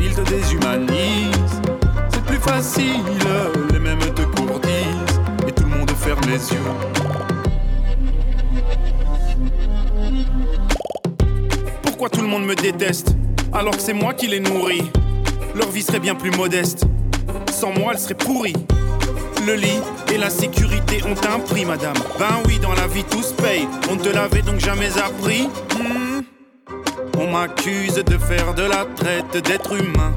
ils 0.00 0.14
te 0.14 0.20
déshumanisent. 0.22 1.60
C'est 2.10 2.24
plus 2.24 2.38
facile, 2.38 3.02
les 3.72 3.78
mêmes 3.80 3.98
te 3.98 4.22
courtisent. 4.22 5.20
Et 5.46 5.52
tout 5.52 5.64
le 5.64 5.76
monde 5.76 5.90
ferme 5.90 6.20
les 6.26 6.50
yeux. 6.52 6.58
Pourquoi 11.82 12.08
tout 12.08 12.22
le 12.22 12.28
monde 12.28 12.46
me 12.46 12.54
déteste 12.54 13.14
alors 13.52 13.74
que 13.74 13.82
c'est 13.82 13.92
moi 13.92 14.14
qui 14.14 14.28
les 14.28 14.40
nourris? 14.40 14.90
Leur 15.54 15.68
vie 15.70 15.82
serait 15.82 16.00
bien 16.00 16.14
plus 16.14 16.30
modeste. 16.30 16.84
Sans 17.50 17.72
moi, 17.72 17.92
elle 17.92 17.98
serait 17.98 18.14
pourrie. 18.14 18.54
Le 19.48 19.54
lit 19.54 19.80
et 20.12 20.18
la 20.18 20.28
sécurité 20.28 21.02
ont 21.04 21.16
un 21.26 21.38
prix, 21.38 21.64
madame. 21.64 21.96
Ben 22.18 22.26
oui, 22.44 22.58
dans 22.58 22.74
la 22.74 22.86
vie 22.86 23.04
tout 23.04 23.22
se 23.22 23.32
paye. 23.32 23.66
On 23.90 23.94
ne 23.94 24.00
te 24.00 24.10
l'avait 24.10 24.42
donc 24.42 24.60
jamais 24.60 24.90
appris. 24.98 25.48
Hmm. 25.74 26.20
On 27.18 27.32
m'accuse 27.32 27.94
de 27.94 28.18
faire 28.18 28.52
de 28.52 28.64
la 28.64 28.84
traite 28.84 29.42
d'être 29.46 29.72
humain. 29.72 30.12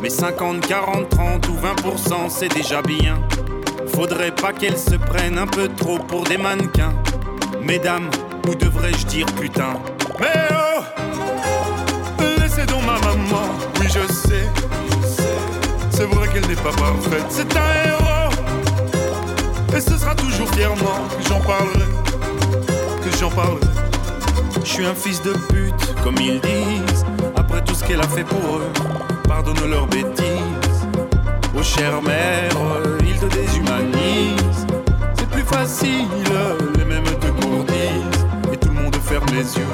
Mais 0.00 0.10
50, 0.10 0.64
40, 0.64 1.08
30 1.08 1.48
ou 1.48 1.54
20%, 1.54 2.28
c'est 2.28 2.54
déjà 2.54 2.80
bien. 2.80 3.20
Faudrait 3.96 4.30
pas 4.30 4.52
qu'elles 4.52 4.78
se 4.78 4.94
prennent 4.94 5.38
un 5.38 5.48
peu 5.48 5.66
trop 5.76 5.98
pour 5.98 6.22
des 6.22 6.38
mannequins. 6.38 6.94
Mesdames, 7.60 8.08
ou 8.48 8.54
devrais-je 8.54 9.06
dire 9.06 9.26
putain? 9.40 9.74
Mais 10.20 10.46
oh 10.52 10.82
Laissez 12.38 12.64
donc 12.66 12.82
ma 12.86 13.00
maman, 13.00 13.48
oui 13.80 13.86
je 13.88 14.12
sais. 14.12 14.46
C'est 15.90 16.06
vrai 16.06 16.28
qu'elle 16.28 16.46
n'est 16.46 16.54
pas 16.54 16.70
parfaite, 16.70 17.26
c'est 17.28 17.56
un 17.56 17.88
héros. 17.88 18.17
Et 19.76 19.80
ce 19.80 19.96
sera 19.96 20.14
toujours 20.14 20.48
fièrement 20.54 21.06
que 21.16 21.28
j'en 21.28 21.40
parlerai. 21.40 21.86
Que 23.04 23.16
j'en 23.18 23.30
parlerai. 23.30 23.60
Je 24.64 24.68
suis 24.68 24.86
un 24.86 24.94
fils 24.94 25.22
de 25.22 25.32
pute, 25.32 25.94
comme 26.02 26.16
ils 26.16 26.40
disent. 26.40 27.04
Après 27.36 27.62
tout 27.64 27.74
ce 27.74 27.84
qu'elle 27.84 28.00
a 28.00 28.08
fait 28.08 28.24
pour 28.24 28.56
eux, 28.56 28.72
pardonne 29.26 29.70
leurs 29.70 29.86
bêtises. 29.86 30.86
Oh 31.56 31.62
chère 31.62 32.02
mère, 32.02 32.50
ils 33.00 33.18
te 33.18 33.26
déshumanisent. 33.26 34.66
C'est 35.16 35.28
plus 35.30 35.42
facile, 35.42 36.08
les 36.76 36.84
mêmes 36.84 37.04
te 37.04 37.28
courtisent. 37.28 38.26
Et 38.52 38.56
tout 38.56 38.68
le 38.68 38.74
monde 38.74 38.96
ferme 38.96 39.26
les 39.32 39.56
yeux. 39.56 39.66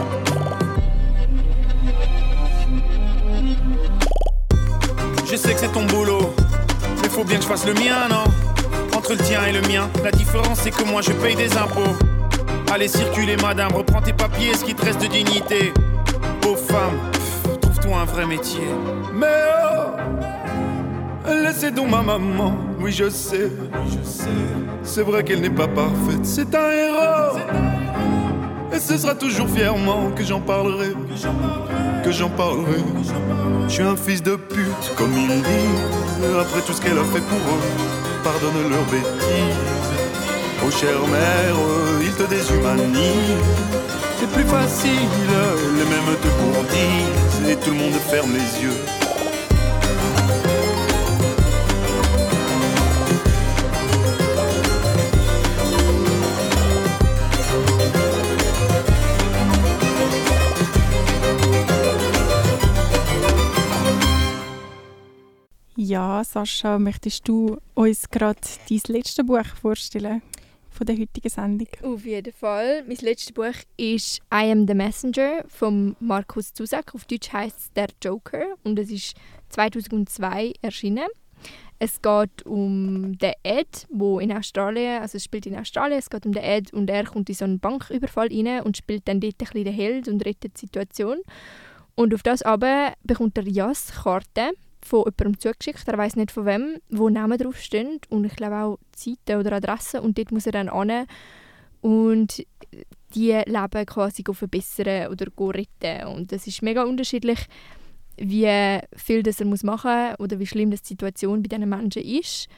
Je 5.27 5.37
sais 5.37 5.55
que 5.55 5.61
c'est 5.61 5.73
ton 5.73 5.85
boulot, 5.85 6.35
mais 7.03 7.09
faut 7.09 7.25
bien 7.25 7.39
que 7.39 7.43
je 7.43 7.49
fasse 7.49 7.67
le 7.67 7.75
mien, 7.75 8.09
non? 8.09 8.25
Entre 9.05 9.17
le 9.17 9.23
tien 9.23 9.45
et 9.45 9.53
le 9.53 9.61
mien, 9.69 9.91
la 10.03 10.11
différence 10.11 10.61
c'est 10.63 10.71
que 10.71 10.83
moi 10.83 11.03
je 11.03 11.13
paye 11.13 11.37
des 11.37 11.59
impôts. 11.59 11.95
Allez 12.73 12.89
circuler 12.89 13.37
madame, 13.37 13.71
reprends 13.75 14.01
tes 14.01 14.15
papiers, 14.15 14.55
ce 14.55 14.65
qui 14.65 14.75
te 14.75 14.83
reste 14.83 15.03
de 15.03 15.09
dignité. 15.09 15.75
Pauvre 16.41 16.57
femme, 16.57 17.11
trouve-toi 17.61 17.99
un 17.99 18.05
vrai 18.07 18.25
métier. 18.25 18.67
Mais 19.13 19.27
oh, 21.27 21.31
laissez 21.43 21.71
donc 21.71 21.91
ma 21.91 22.01
maman, 22.01 22.57
oui 22.81 22.93
je 22.93 23.11
sais, 23.11 23.51
je 23.89 24.09
sais. 24.09 24.25
C'est 24.83 25.03
vrai 25.03 25.23
qu'elle 25.23 25.43
n'est 25.43 25.51
pas 25.51 25.69
parfaite, 25.69 26.25
c'est 26.25 26.55
un 26.55 26.71
héros. 26.71 27.39
Et 28.73 28.79
ce 28.79 28.97
sera 28.97 29.15
toujours 29.15 29.51
fièrement 29.51 30.13
que 30.17 30.25
j'en 30.25 30.41
parlerai, 30.41 30.95
que 32.03 32.11
j'en 32.11 32.31
parlerai. 32.31 32.83
Je 33.69 33.71
suis 33.71 33.83
un 33.83 33.97
fils 33.97 34.23
de 34.23 34.37
pute, 34.37 34.95
comme 34.97 35.13
ils 35.15 35.29
disent. 35.29 36.41
Après 36.41 36.63
tout 36.63 36.73
ce 36.73 36.81
qu'elle 36.81 36.99
a 36.99 37.05
fait 37.05 37.21
pour 37.21 37.39
eux, 37.39 37.94
pardonne 38.25 38.71
leurs 38.71 38.87
bêtises. 38.87 39.93
Oh 40.65 40.71
chère 40.71 41.07
mère, 41.07 41.57
ils 42.03 42.13
te 42.13 42.23
déshumanisent. 42.23 43.45
C'est 44.19 44.31
plus 44.31 44.45
facile, 44.45 45.31
les 45.77 45.85
mêmes 45.85 46.17
te 46.23 46.29
courtisent. 46.41 47.51
Et 47.51 47.57
tout 47.57 47.71
le 47.71 47.77
monde 47.77 47.93
ferme 48.11 48.33
les 48.33 48.63
yeux. 48.65 49.04
Sascha, 66.35 66.81
möchtest 66.81 67.29
du 67.29 67.59
uns 67.75 68.11
gerade 68.11 68.41
dein 68.69 68.81
letztes 68.89 69.25
Buch 69.25 69.47
vorstellen 69.63 70.21
von 70.69 70.85
der 70.85 70.99
heutigen 70.99 71.29
Sendung? 71.29 71.69
Auf 71.85 72.05
jeden 72.05 72.33
Fall. 72.33 72.83
Mein 72.89 72.97
letztes 73.03 73.31
Buch 73.31 73.55
ist 73.77 74.19
I 74.35 74.51
Am 74.51 74.67
the 74.67 74.75
Messenger 74.75 75.45
von 75.47 75.95
Markus 76.01 76.53
Zusak. 76.53 76.93
Auf 76.93 77.05
Deutsch 77.05 77.33
heißt 77.33 77.57
es 77.57 77.73
Der 77.75 77.87
Joker 78.03 78.57
und 78.65 78.81
es 78.81 78.91
ist 78.91 79.15
2002 79.51 80.55
erschienen. 80.61 81.07
Es 81.79 82.03
geht 82.03 82.45
um 82.45 83.17
den 83.17 83.35
Ed, 83.45 83.87
wo 83.91 84.19
in 84.19 84.33
Australien, 84.33 85.03
also 85.03 85.19
es 85.19 85.23
spielt 85.23 85.47
in 85.47 85.57
Australien, 85.57 86.01
es 86.01 86.11
geht 86.11 86.27
um 86.27 86.33
den 86.33 86.43
Ed 86.43 86.73
und 86.73 86.91
er 86.91 87.05
kommt 87.05 87.29
in 87.29 87.37
so 87.37 87.45
einen 87.45 87.61
Banküberfall 87.61 88.27
rein 88.33 88.65
und 88.65 88.77
spielt 88.77 89.07
dann 89.07 89.21
dort 89.21 89.35
ein 89.35 89.47
bisschen 89.47 89.65
den 89.67 89.73
Held 89.73 90.09
und 90.09 90.27
rettet 90.27 90.57
die 90.57 90.63
Situation. 90.63 91.19
Und 91.95 92.13
auf 92.13 92.25
das 92.25 92.43
aber 92.43 92.95
bekommt 93.05 93.39
er 93.39 93.47
Jas 93.47 93.93
Karte 94.03 94.51
von 94.85 95.05
jemandem 95.05 95.39
zugeschickt, 95.39 95.87
er 95.89 95.99
weiß 95.99 96.17
nicht 96.17 96.31
von 96.31 96.47
wem, 96.47 96.77
wo 96.91 97.09
Namen 97.09 97.39
draufstehen. 97.39 98.01
Und 98.09 98.25
ich 98.25 98.37
glaube 98.37 98.57
auch 98.57 98.79
Zeiten 98.93 99.41
oder 99.41 99.53
Adressen. 99.53 100.01
Und 100.01 100.19
dort 100.19 100.33
muss 100.33 100.47
er 100.47 100.53
dann 100.53 100.73
hin. 100.73 101.07
Und 101.81 102.47
die 103.15 103.33
Leben 103.33 103.87
quasi 103.87 104.25
verbessern 104.31 105.09
oder 105.09 105.27
retten. 105.39 106.07
Und 106.07 106.33
das 106.33 106.47
ist 106.47 106.63
mega 106.63 106.85
unterschiedlich, 106.85 107.41
wie 108.17 108.81
viel 108.97 109.23
das 109.23 109.41
er 109.41 109.47
muss 109.47 109.63
machen 109.63 110.15
oder 110.19 110.39
wie 110.39 110.47
schlimm 110.47 110.71
die 110.71 110.77
Situation 110.77 111.43
bei 111.43 111.49
diesen 111.49 111.69
Menschen 111.69 112.03
ist. 112.03 112.49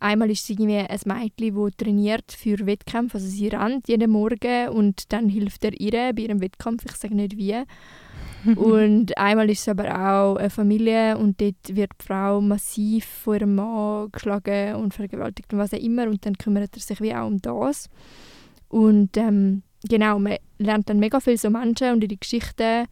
Einmal 0.00 0.30
ist 0.30 0.44
sie 0.44 0.54
irgendwie 0.54 0.78
ein 0.78 1.00
Mädchen, 1.04 1.54
das 1.54 1.76
trainiert 1.76 2.32
für 2.32 2.66
Wettkämpfe, 2.66 3.18
also 3.18 3.28
sie 3.28 3.46
rennt 3.46 3.86
jeden 3.86 4.10
Morgen 4.10 4.70
und 4.70 5.12
dann 5.12 5.28
hilft 5.28 5.64
er 5.64 5.80
ihr 5.80 6.12
bei 6.12 6.22
ihrem 6.22 6.40
Wettkampf, 6.40 6.84
ich 6.84 6.96
sage 6.96 7.14
nicht 7.14 7.36
wie. 7.36 7.62
und 8.56 9.16
einmal 9.18 9.50
ist 9.50 9.60
es 9.60 9.68
aber 9.68 9.88
auch 9.90 10.36
eine 10.36 10.50
Familie 10.50 11.16
und 11.16 11.40
dort 11.40 11.54
wird 11.68 11.92
die 12.00 12.04
Frau 12.06 12.40
massiv 12.40 13.04
von 13.04 13.34
ihrem 13.34 13.54
Mann 13.54 14.10
geschlagen 14.10 14.76
und 14.76 14.94
vergewaltigt 14.94 15.52
und 15.52 15.58
was 15.58 15.74
auch 15.74 15.78
immer 15.78 16.06
und 16.06 16.24
dann 16.26 16.36
kümmert 16.36 16.74
er 16.74 16.80
sich 16.80 17.00
wie 17.00 17.14
auch 17.14 17.26
um 17.26 17.40
das. 17.40 17.88
Und 18.68 19.16
ähm, 19.16 19.62
genau, 19.88 20.18
man 20.18 20.36
lernt 20.58 20.88
dann 20.88 20.98
mega 20.98 21.20
viel 21.20 21.36
so 21.36 21.50
Menschen 21.50 21.92
und 21.92 22.04
ihre 22.04 22.16
Geschichten 22.16 22.86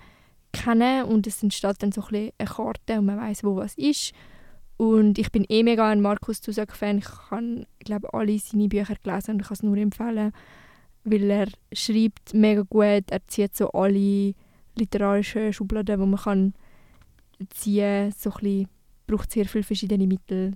kennen 0.53 1.05
und 1.05 1.27
es 1.27 1.43
entsteht 1.43 1.83
dann 1.83 1.93
so 1.93 2.03
ein 2.03 2.09
bisschen 2.09 2.33
eine 2.39 2.49
Karte 2.49 2.99
und 2.99 3.07
man 3.07 3.19
weiß 3.19 3.45
wo 3.45 3.57
was 3.57 3.75
ist. 3.75 4.13
Und 4.77 5.19
ich 5.19 5.31
bin 5.31 5.45
eh 5.49 5.63
mega 5.63 5.89
ein 5.91 6.01
Markus 6.01 6.41
Zusak-Fan. 6.41 6.99
Ich 6.99 7.31
habe, 7.31 7.67
glaube 7.81 8.15
alle 8.15 8.39
seine 8.39 8.69
Bücher 8.69 8.95
gelesen 9.03 9.33
und 9.33 9.43
ich 9.43 9.49
kann 9.49 9.55
es 9.55 9.63
nur 9.63 9.77
empfehlen, 9.77 10.33
weil 11.05 11.31
er 11.31 11.49
schreibt 11.73 12.33
mega 12.33 12.63
gut. 12.63 13.11
Er 13.11 13.27
zieht 13.27 13.55
so 13.55 13.71
alle 13.73 14.35
literarischen 14.81 15.53
Schubladen, 15.53 16.01
die 16.01 16.07
man 16.07 16.21
kann 16.21 16.55
ziehen 17.51 18.13
kann. 18.13 18.33
So 18.33 18.67
braucht 19.07 19.33
sehr 19.33 19.47
viele 19.47 19.65
verschiedene 19.65 20.07
Mittel. 20.07 20.53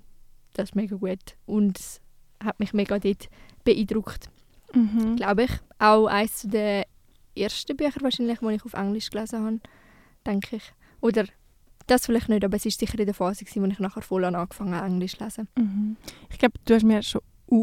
Das 0.55 0.70
ist 0.70 0.77
mega 0.77 0.97
gut. 0.97 1.37
Und 1.47 1.79
es 1.79 2.01
hat 2.43 2.61
mich 2.61 2.72
mega 2.72 2.99
dort 2.99 3.29
beeindruckt, 3.64 4.29
Mhm. 4.75 5.16
glaube 5.16 5.45
ich. 5.45 5.51
Auch 5.79 6.07
eines 6.07 6.43
der 6.43 6.85
ersten 7.37 7.77
Bücher 7.77 8.01
wahrscheinlich, 8.03 8.39
die 8.39 8.51
ich 8.53 8.64
auf 8.64 8.75
Englisch 8.75 9.11
gelesen 9.11 9.45
habe, 9.45 9.61
denke 10.27 10.57
ich. 10.57 10.72
Oder 11.01 11.25
das 11.87 12.07
vielleicht 12.07 12.29
nicht, 12.29 12.45
aber 12.45 12.57
es 12.57 12.64
war 12.64 12.72
sicher 12.72 12.99
in 12.99 13.07
der 13.07 13.14
Phase, 13.14 13.45
gewesen, 13.45 13.62
wo 13.62 13.66
ich 13.66 13.79
nachher 13.79 14.03
voll 14.03 14.25
an 14.25 14.35
angefangen 14.35 14.75
habe, 14.75 14.87
Englisch 14.87 15.16
zu 15.16 15.25
lesen. 15.25 15.49
Mhm. 15.57 15.97
Ich 16.31 16.39
glaube, 16.39 16.55
du 16.64 16.75
hast 16.75 16.85
mir 16.85 17.03
schon 17.03 17.20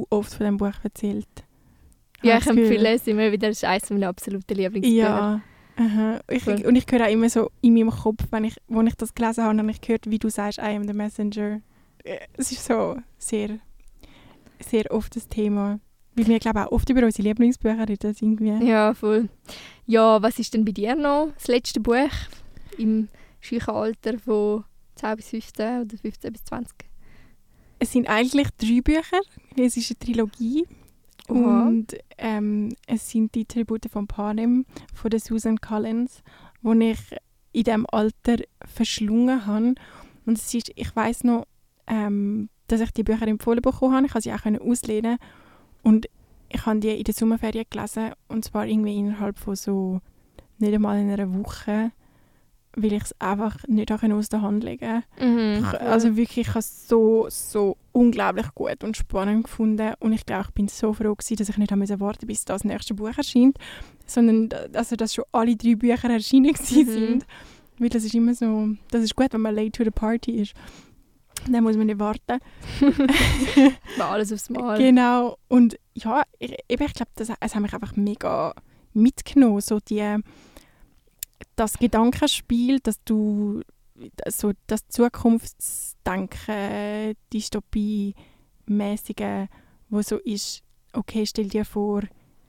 oft 0.09 0.33
von 0.33 0.45
dem 0.45 0.57
Buch 0.57 0.73
erzählt. 0.83 1.27
Ja, 2.23 2.37
ich 2.37 2.45
empfehle 2.45 2.89
es 2.93 3.07
immer 3.07 3.31
wieder. 3.31 3.47
Das 3.47 3.57
ist 3.57 3.63
eines 3.65 3.89
meiner 3.89 4.09
absoluten 4.09 4.53
Lieblingsbücher. 4.55 4.95
Ja. 4.95 5.41
Aha. 5.77 6.19
Ich, 6.29 6.45
und 6.47 6.75
ich 6.75 6.85
höre 6.89 7.05
auch 7.07 7.11
immer 7.11 7.29
so 7.29 7.49
in 7.61 7.73
meinem 7.73 7.89
Kopf, 7.91 8.23
wenn 8.31 8.43
ich, 8.43 8.55
wo 8.67 8.81
ich 8.81 8.95
das 8.95 9.13
gelesen 9.13 9.43
habe, 9.43 9.57
habe 9.57 9.71
ich 9.71 9.81
gehört, 9.81 10.09
wie 10.09 10.19
du 10.19 10.29
sagst, 10.29 10.59
I 10.59 10.75
am 10.75 10.85
the 10.87 10.93
messenger. 10.93 11.61
Äh, 12.03 12.19
Es 12.37 12.51
ist 12.51 12.65
so 12.65 12.97
sehr, 13.17 13.59
sehr 14.59 14.91
oft 14.91 15.15
das 15.15 15.27
Thema. 15.27 15.79
Weil 16.15 16.27
wir, 16.27 16.39
glaube 16.39 16.65
auch 16.67 16.71
oft 16.73 16.89
über 16.89 17.03
unsere 17.05 17.27
Lieblingsbücher 17.27 17.87
reden. 17.87 18.15
Irgendwie. 18.19 18.67
Ja, 18.67 18.93
voll. 18.93 19.29
Ja, 19.85 20.21
was 20.21 20.39
ist 20.39 20.53
denn 20.53 20.65
bei 20.65 20.71
dir 20.73 20.95
noch 20.95 21.29
das 21.35 21.47
letzte 21.47 21.79
Buch 21.79 22.09
im 22.77 23.07
scheuchen 23.39 23.73
Alter 23.73 24.19
von 24.19 24.65
10 24.95 25.15
bis 25.15 25.29
15 25.29 25.81
oder 25.83 25.97
15 25.97 26.33
bis 26.33 26.43
20? 26.43 26.75
Es 27.79 27.91
sind 27.93 28.07
eigentlich 28.09 28.49
drei 28.57 28.81
Bücher. 28.81 29.21
Es 29.57 29.77
ist 29.77 29.89
eine 29.91 29.99
Trilogie. 29.99 30.67
Oha. 31.29 31.67
Und 31.67 31.95
ähm, 32.17 32.69
es 32.87 33.09
sind 33.09 33.33
die 33.35 33.45
Tribute 33.45 33.89
von 33.91 34.07
Panem 34.07 34.65
von 34.93 35.09
der 35.09 35.19
Susan 35.19 35.59
Collins, 35.59 36.23
wo 36.61 36.73
ich 36.73 36.99
in 37.53 37.63
diesem 37.63 37.85
Alter 37.91 38.37
verschlungen 38.65 39.45
habe. 39.45 39.75
Und 40.25 40.37
es 40.37 40.53
ist, 40.53 40.71
ich 40.75 40.95
weiß 40.95 41.23
noch, 41.25 41.45
ähm, 41.87 42.49
dass 42.67 42.81
ich 42.81 42.91
die 42.91 43.03
Bücher 43.03 43.27
empfohlen 43.27 43.61
bekommen 43.61 43.95
habe. 43.95 44.05
Ich 44.05 44.11
konnte 44.13 44.29
sie 44.29 44.33
auch 44.33 44.61
auslehnen 44.67 45.17
Und 45.83 46.07
ich 46.49 46.65
habe 46.65 46.79
die 46.79 46.89
in 46.97 47.03
der 47.03 47.13
Sommerferien 47.13 47.65
gelesen. 47.69 48.11
Und 48.27 48.45
zwar 48.45 48.65
irgendwie 48.67 48.97
innerhalb 48.97 49.37
von 49.39 49.55
so 49.55 49.99
nicht 50.59 50.73
einmal 50.73 50.99
in 50.99 51.09
einer 51.09 51.33
Woche, 51.33 51.91
weil 52.75 52.93
ich 52.93 53.03
es 53.03 53.15
einfach 53.19 53.57
nicht 53.67 53.91
auch 53.91 54.03
aus 54.03 54.29
der 54.29 54.41
Hand 54.41 54.63
legen 54.63 55.03
konnte. 55.17 55.25
Mhm. 55.27 55.65
Ich- 55.73 55.81
Also 55.81 56.15
wirklich, 56.15 56.37
ich 56.47 56.49
habe 56.49 56.59
es 56.59 56.87
so, 56.87 57.25
so 57.29 57.77
unglaublich 57.93 58.47
gut 58.55 58.83
und 58.83 58.95
spannend 58.97 59.43
gefunden. 59.45 59.93
Und 59.99 60.13
ich 60.13 60.25
glaube, 60.25 60.45
ich 60.49 60.53
bin 60.53 60.67
so 60.67 60.93
froh 60.93 61.15
gewesen, 61.15 61.35
dass 61.37 61.49
ich 61.49 61.57
nicht 61.57 61.71
haben 61.71 61.99
warten 61.99 62.27
bis 62.27 62.45
das 62.45 62.63
nächste 62.63 62.93
Buch 62.93 63.15
erscheint, 63.17 63.57
sondern 64.05 64.49
also, 64.73 64.95
dass 64.95 65.13
schon 65.13 65.25
alle 65.31 65.55
drei 65.55 65.75
Bücher 65.75 66.09
erschienen 66.09 66.51
Mhm. 66.51 66.65
sind. 66.65 67.25
Weil 67.79 67.89
das 67.89 68.03
ist 68.03 68.13
immer 68.13 68.33
so, 68.35 68.69
das 68.91 69.03
ist 69.03 69.15
gut, 69.15 69.33
wenn 69.33 69.41
man 69.41 69.55
late 69.55 69.71
to 69.71 69.83
the 69.83 69.89
party 69.91 70.41
ist. 70.41 70.53
Dann 71.49 71.63
muss 71.63 71.75
man 71.75 71.87
nicht 71.87 71.97
warten. 71.99 72.39
War 73.97 74.11
alles 74.11 74.31
aufs 74.31 74.49
Mal. 74.51 74.77
Genau. 74.77 75.37
Und 75.47 75.77
ja, 75.95 76.21
ich, 76.37 76.55
eben, 76.69 76.83
ich 76.85 76.93
glaube, 76.93 77.11
das, 77.15 77.29
es 77.39 77.55
hat 77.55 77.61
mich 77.61 77.73
einfach 77.73 77.95
mega 77.95 78.53
mitgenommen. 78.93 79.61
So 79.61 79.79
die, 79.79 80.17
das 81.55 81.79
Gedankenspiel, 81.79 82.79
dass 82.81 83.03
du 83.03 83.61
so 84.27 84.51
das 84.67 84.87
Zukunftsdenken, 84.87 87.15
Dystopie 87.33 88.15
mäßige, 88.65 89.47
wo 89.89 90.01
so 90.01 90.17
ist, 90.17 90.63
okay, 90.93 91.25
stell 91.25 91.47
dir 91.47 91.65
vor, 91.65 92.01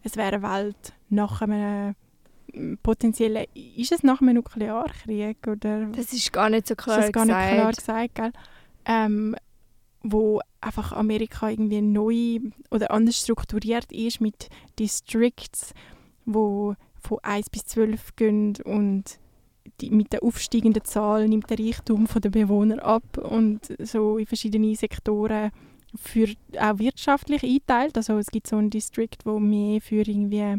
es 0.03 0.17
wäre 0.17 0.37
eine 0.37 0.43
Welt 0.43 0.95
nach 1.09 1.43
einem 1.43 1.95
potenziellen, 2.83 3.47
ist 3.55 3.93
es 3.93 4.03
nach 4.03 4.21
einem 4.21 4.35
Nuklearkrieg 4.35 5.39
oder 5.47 5.87
Das 5.87 6.13
ist 6.13 6.33
gar 6.33 6.51
nicht 6.51 6.67
so 6.67 6.75
klar 6.75 6.99
ist 6.99 7.07
das 7.07 7.13
gar 7.13 7.25
nicht 7.25 7.35
gesagt. 7.35 7.55
klar 7.55 7.73
gesagt, 7.73 8.15
gell? 8.15 8.33
Ähm, 8.85 9.37
wo 10.03 10.41
einfach 10.61 10.93
Amerika 10.93 11.49
irgendwie 11.49 11.81
neu 11.81 12.41
oder 12.71 12.91
anders 12.91 13.19
strukturiert 13.19 13.93
ist 13.93 14.21
mit 14.21 14.49
Districts, 14.79 15.73
wo 16.25 16.75
von 17.01 17.19
1 17.23 17.51
bis 17.51 17.65
12 17.67 18.17
gehen 18.17 18.57
und 18.65 19.19
die, 19.81 19.91
mit 19.91 20.13
der 20.13 20.23
aufsteigenden 20.23 20.85
Zahl 20.85 21.29
nimmt 21.29 21.51
der 21.51 21.59
Reichtum 21.59 22.07
der 22.23 22.31
Bewohner 22.31 22.83
ab 22.85 23.19
und 23.19 23.61
so 23.83 24.19
in 24.19 24.27
verschiedene 24.27 24.75
Sektoren 24.77 25.51
für 26.01 26.29
auch 26.59 26.79
wirtschaftlich 26.79 27.43
einteilt. 27.43 27.97
Also 27.97 28.17
es 28.19 28.29
gibt 28.29 28.47
so 28.47 28.57
einen 28.57 28.71
District, 28.71 29.17
wo 29.25 29.39
mehr 29.39 29.81
für 29.81 30.07
irgendwie 30.07 30.57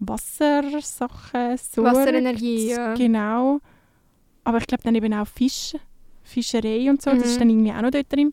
Wassersachen 0.00 1.56
sorgt. 1.56 1.90
Wasserenergie, 1.96 2.70
ja. 2.70 2.94
Genau. 2.94 3.60
Aber 4.44 4.58
ich 4.58 4.66
glaube 4.66 4.82
dann 4.82 4.94
eben 4.94 5.12
auch 5.14 5.26
Fisch, 5.26 5.76
Fischerei 6.22 6.88
und 6.90 7.02
so, 7.02 7.10
das 7.10 7.24
ist 7.24 7.34
Mhm. 7.36 7.38
dann 7.40 7.50
irgendwie 7.50 7.72
auch 7.72 7.82
noch 7.82 7.90
dort 7.90 8.12
drin. 8.12 8.32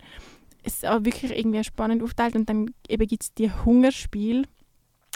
Es 0.64 0.76
ist 0.76 0.86
auch 0.86 1.04
wirklich 1.04 1.38
irgendwie 1.38 1.64
spannend 1.64 2.02
aufteilt 2.02 2.36
und 2.36 2.50
dann 2.50 2.72
eben 2.88 3.08
gibt 3.08 3.24
es 3.24 3.34
die 3.34 3.52
Hungerspiele, 3.52 4.44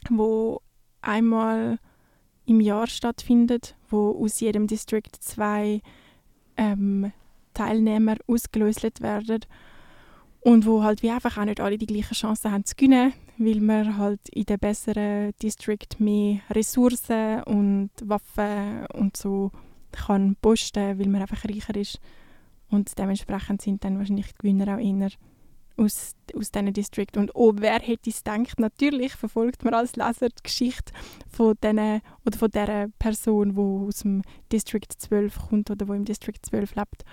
wo 0.10 0.62
einmal 1.02 1.80
im 2.50 2.60
Jahr 2.60 2.88
stattfindet, 2.88 3.76
wo 3.90 4.12
aus 4.24 4.40
jedem 4.40 4.66
District 4.68 5.12
zwei 5.20 5.82
ähm, 6.58 7.12
Teilnehmer 7.54 8.16
ausgelöst 8.28 9.02
werden 9.02 9.46
und 10.42 10.66
wo 10.66 10.84
halt 10.84 11.04
wie 11.04 11.12
einfach 11.12 11.38
auch 11.38 11.46
nicht 11.46 11.60
alle 11.60 11.78
die 11.78 11.86
gleichen 11.86 12.16
Chancen 12.16 12.52
haben 12.52 12.66
zu 12.66 12.76
gewinnen, 12.76 13.14
weil 13.38 13.62
man 13.62 13.98
halt 13.98 14.28
in 14.30 14.46
der 14.46 14.58
besseren 14.58 15.34
District 15.42 16.00
mehr 16.00 16.40
Ressourcen 16.50 17.44
und 17.44 17.92
Waffen 18.04 18.86
und 18.94 19.16
so 19.16 19.52
kann 19.92 20.36
posten, 20.42 21.00
weil 21.00 21.08
man 21.08 21.22
einfach 21.22 21.46
reicher 21.46 21.76
ist. 21.76 22.00
Und 22.70 22.98
dementsprechend 22.98 23.62
sind 23.62 23.84
dann 23.84 23.98
wahrscheinlich 23.98 24.28
die 24.28 24.38
Gewinner 24.40 24.76
auch 24.76 24.80
eher 24.80 25.10
aus, 25.80 26.16
aus 26.36 26.52
diesen 26.52 26.74
District. 26.74 27.16
Und 27.16 27.32
oh, 27.34 27.54
wer 27.56 27.80
hätte 27.80 28.10
es 28.10 28.24
gedacht? 28.24 28.60
Natürlich 28.60 29.14
verfolgt 29.14 29.64
man 29.64 29.74
als 29.74 29.96
Leser 29.96 30.30
die 30.30 30.44
Geschichte 30.44 30.94
von, 31.30 31.56
denen, 31.64 32.02
oder 32.26 32.38
von 32.38 32.50
dieser 32.50 32.88
Person, 33.00 33.56
die 33.56 33.88
aus 33.88 34.00
dem 34.00 34.22
District 34.52 34.88
12 34.98 35.40
kommt 35.50 35.72
oder 35.72 35.88
wo 35.88 35.94
im 35.94 36.06
District 36.06 36.40
12 36.42 36.76
lebt, 36.76 37.04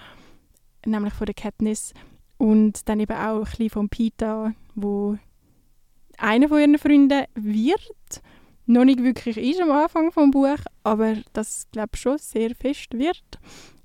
nämlich 0.85 1.14
von 1.14 1.27
der 1.27 1.35
Katniss. 1.35 1.95
Und 2.39 2.89
dann 2.89 3.01
eben 3.01 3.17
auch 3.17 3.39
ein 3.39 3.45
bisschen 3.45 3.71
von 3.71 3.89
Pita, 3.89 4.53
wo 4.75 5.17
einer 6.19 6.49
von 6.49 6.61
ihren 6.61 6.79
Freunden 6.79 7.25
wird, 7.35 8.23
noch 8.67 8.85
nicht 8.85 9.03
wirklich 9.03 9.37
ist 9.37 9.61
am 9.61 9.71
Anfang 9.71 10.11
vom 10.11 10.31
Buch, 10.33 10.59
aber 10.83 11.17
das 11.33 11.69
glaube 11.71 11.91
ich 11.95 12.01
schon 12.01 12.19
sehr 12.19 12.55
fest 12.55 12.93
wird. 12.93 13.39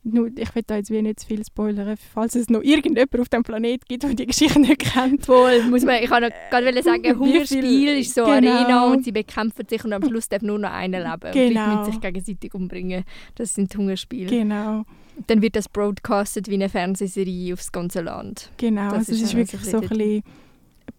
Nur, 0.03 0.29
ich 0.35 0.55
will 0.55 0.63
da 0.65 0.77
jetzt 0.77 0.89
wie 0.89 0.99
nicht 1.01 1.19
zu 1.19 1.27
viel 1.27 1.45
spoilern, 1.45 1.95
falls 1.95 2.33
es 2.33 2.49
noch 2.49 2.61
irgendjemand 2.63 3.19
auf 3.19 3.29
dem 3.29 3.43
Planet 3.43 3.85
gibt, 3.85 4.01
der 4.01 4.13
die 4.15 4.25
Geschichte 4.25 4.59
nicht 4.59 4.79
kennt. 4.79 5.25
Voll, 5.27 5.61
muss 5.65 5.83
man, 5.83 6.01
ich 6.01 6.09
kann 6.09 6.23
noch 6.23 6.29
gerade 6.49 6.81
sagen, 6.81 7.19
Hungerspiel 7.19 7.99
ist 7.99 8.15
so 8.15 8.25
genau. 8.25 8.51
Arena 8.51 8.91
und 8.91 9.05
sie 9.05 9.11
bekämpfen 9.11 9.63
sich 9.69 9.85
und 9.85 9.93
am 9.93 10.03
Schluss 10.03 10.27
darf 10.27 10.41
nur 10.41 10.57
noch 10.57 10.71
einer 10.71 10.99
leben. 10.99 11.25
Und 11.27 11.35
die 11.35 11.49
Genau. 11.49 11.77
müssen 11.77 11.91
sich 11.91 12.01
gegenseitig 12.01 12.53
umbringen. 12.55 13.03
Das 13.35 13.53
sind 13.53 13.75
Hungerspiele. 13.77 14.25
Genau, 14.27 14.85
Dann 15.27 15.41
wird 15.43 15.55
das 15.55 15.69
broadcastet 15.69 16.47
wie 16.47 16.55
eine 16.55 16.69
Fernsehserie 16.69 17.53
aufs 17.53 17.71
ganze 17.71 18.01
Land. 18.01 18.51
genau. 18.57 18.89
Das 18.89 19.09
Also 19.09 19.11
es 19.11 19.17
ist 19.19 19.23
ist 19.25 19.31
ja 19.33 19.37
wirklich 19.39 19.61
so 19.65 19.71
so 19.71 19.77
ein 19.77 19.87
bisschen 19.89 20.23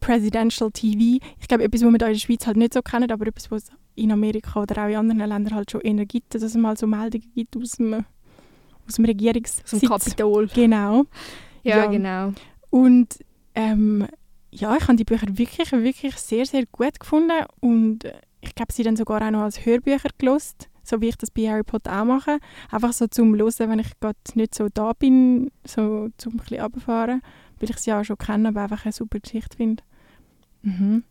Presidential 0.01 0.71
TV. 0.71 1.19
Ich 1.41 1.49
glaube, 1.49 1.65
etwas, 1.65 1.83
was 1.83 1.91
wir 1.93 1.99
da 1.99 2.07
in 2.07 2.13
der 2.15 2.19
Schweiz 2.21 2.47
halt 2.47 2.57
nicht 2.57 2.75
so 2.75 2.83
kennen, 2.83 3.11
aber 3.11 3.27
etwas, 3.27 3.51
was 3.51 3.65
es 3.65 3.71
in 3.95 4.11
Amerika 4.13 4.63
oder 4.63 4.85
auch 4.85 4.89
in 4.89 4.97
anderen 4.97 5.29
Ländern 5.29 5.55
halt 5.55 5.71
schon 5.71 5.81
eher 5.83 6.07
gibt, 6.07 6.35
dass 6.35 6.43
es 6.43 6.55
mal 6.55 6.77
so 6.77 6.87
Meldungen 6.87 7.31
gibt 7.35 7.57
aus 7.57 7.73
dem, 7.73 8.05
aus 8.87 8.95
dem 8.97 9.05
Regierungssitz. 9.05 9.65
Zum 9.71 9.81
Kapitol. 9.81 10.49
Genau. 10.49 11.05
Ja, 11.65 11.77
Ja. 11.77 11.87
genau. 11.87 12.33
Und 12.71 13.21
ähm, 13.55 14.09
ja, 14.51 14.77
ich 14.77 14.83
habe 14.83 14.97
die 14.97 15.05
Bücher 15.05 15.29
wirklich, 15.39 15.71
wirklich 15.71 16.17
sehr, 16.17 16.45
sehr 16.45 16.65
gut 16.73 16.99
gefunden 16.99 17.45
und 17.61 18.01
ich 18.41 18.51
habe 18.59 18.73
sie 18.73 18.83
dann 18.83 18.97
sogar 18.97 19.23
auch 19.25 19.31
noch 19.31 19.43
als 19.43 19.65
Hörbücher 19.65 20.09
gelost, 20.19 20.69
so 20.83 21.01
wie 21.01 21.09
ich 21.11 21.17
das 21.17 21.31
bei 21.31 21.43
Harry 21.49 21.63
Potter 21.63 22.01
auch 22.01 22.05
mache. 22.05 22.39
Einfach 22.73 22.93
so 22.93 23.07
zum 23.07 23.37
Hören, 23.37 23.71
wenn 23.71 23.79
ich 23.79 23.93
gerade 24.01 24.19
nicht 24.35 24.57
so 24.57 24.67
da 24.75 24.93
bin, 24.93 25.53
so 25.65 26.09
zum 26.17 26.33
ein 26.33 26.37
bisschen 26.39 26.61
runterfahren, 26.61 27.23
weil 27.61 27.71
ich 27.71 27.77
sie 27.79 27.93
auch 27.93 28.03
schon 28.03 28.19
kenne, 28.19 28.49
aber 28.49 28.63
einfach 28.63 28.85
eine 28.85 28.93
super 28.93 29.21
Geschichte 29.21 29.57
finde. 29.57 29.85
Mhm. 30.63 31.05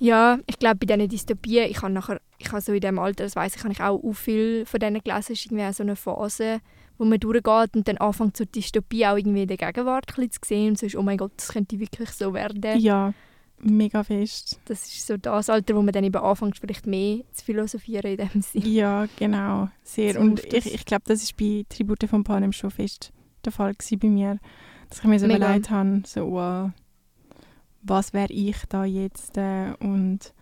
Ja, 0.00 0.38
ich 0.46 0.58
glaube, 0.58 0.84
bei 0.84 0.86
diesen 0.96 1.08
Dystopien, 1.08 1.70
ich 1.70 1.80
habe 1.82 1.92
nachher, 1.92 2.20
ich 2.38 2.50
habe 2.50 2.60
so 2.60 2.72
in 2.72 2.80
dem 2.80 2.98
Alter, 2.98 3.22
das 3.22 3.36
weiss 3.36 3.54
ich, 3.54 3.62
habe 3.62 3.72
ich 3.72 3.80
auch, 3.80 4.02
auch 4.02 4.12
viel 4.12 4.66
von 4.66 4.80
denen 4.80 5.00
gelesen, 5.02 5.20
es 5.20 5.30
ist 5.30 5.46
irgendwie 5.46 5.64
auch 5.64 5.72
so 5.72 5.84
eine 5.84 5.94
Phase, 5.94 6.58
wo 6.98 7.04
man 7.04 7.18
durchgeht 7.18 7.76
und 7.76 7.88
dann 7.88 7.98
anfängt 7.98 8.36
so 8.36 8.44
die 8.44 8.52
Dystopie 8.52 9.06
auch 9.06 9.16
irgendwie 9.16 9.42
in 9.42 9.48
der 9.48 9.56
Gegenwart 9.56 10.16
ein 10.18 10.30
zu 10.30 10.40
sehen 10.44 10.70
und 10.70 10.78
so 10.78 10.86
ist, 10.86 10.96
oh 10.96 11.02
mein 11.02 11.18
Gott, 11.18 11.32
das 11.36 11.48
könnte 11.48 11.78
wirklich 11.78 12.10
so 12.10 12.34
werden. 12.34 12.78
Ja, 12.78 13.12
mega 13.58 14.02
fest. 14.04 14.60
Das 14.66 14.86
ist 14.86 15.06
so 15.06 15.16
das 15.16 15.50
Alter, 15.50 15.74
wo 15.74 15.82
man 15.82 15.92
dann 15.92 16.04
eben 16.04 16.16
anfängt, 16.16 16.58
vielleicht 16.58 16.86
mehr 16.86 17.20
zu 17.32 17.44
philosophieren 17.44 18.12
in 18.12 18.28
dem 18.28 18.42
Sinne. 18.42 18.66
Ja, 18.66 19.06
genau. 19.16 19.68
Sehr. 19.82 20.14
So 20.14 20.20
und 20.20 20.44
ich, 20.52 20.72
ich 20.72 20.84
glaube, 20.84 21.04
das 21.06 21.22
ist 21.22 21.36
bei 21.36 21.64
Tribute 21.68 22.08
von 22.08 22.24
Panem 22.24 22.52
schon 22.52 22.70
fest 22.70 23.12
der 23.44 23.52
Fall 23.52 23.74
gewesen 23.74 23.98
bei 23.98 24.08
mir. 24.08 24.38
dass 24.88 24.98
ich 24.98 25.04
mir 25.04 25.18
so 25.18 25.26
Mega. 25.26 25.44
überlegt 25.44 25.70
habe, 25.70 26.02
so, 26.06 26.30
wow, 26.30 26.70
was 27.82 28.12
wäre 28.12 28.32
ich 28.32 28.56
da 28.68 28.84
jetzt 28.84 29.36
äh, 29.36 29.74
und 29.80 30.32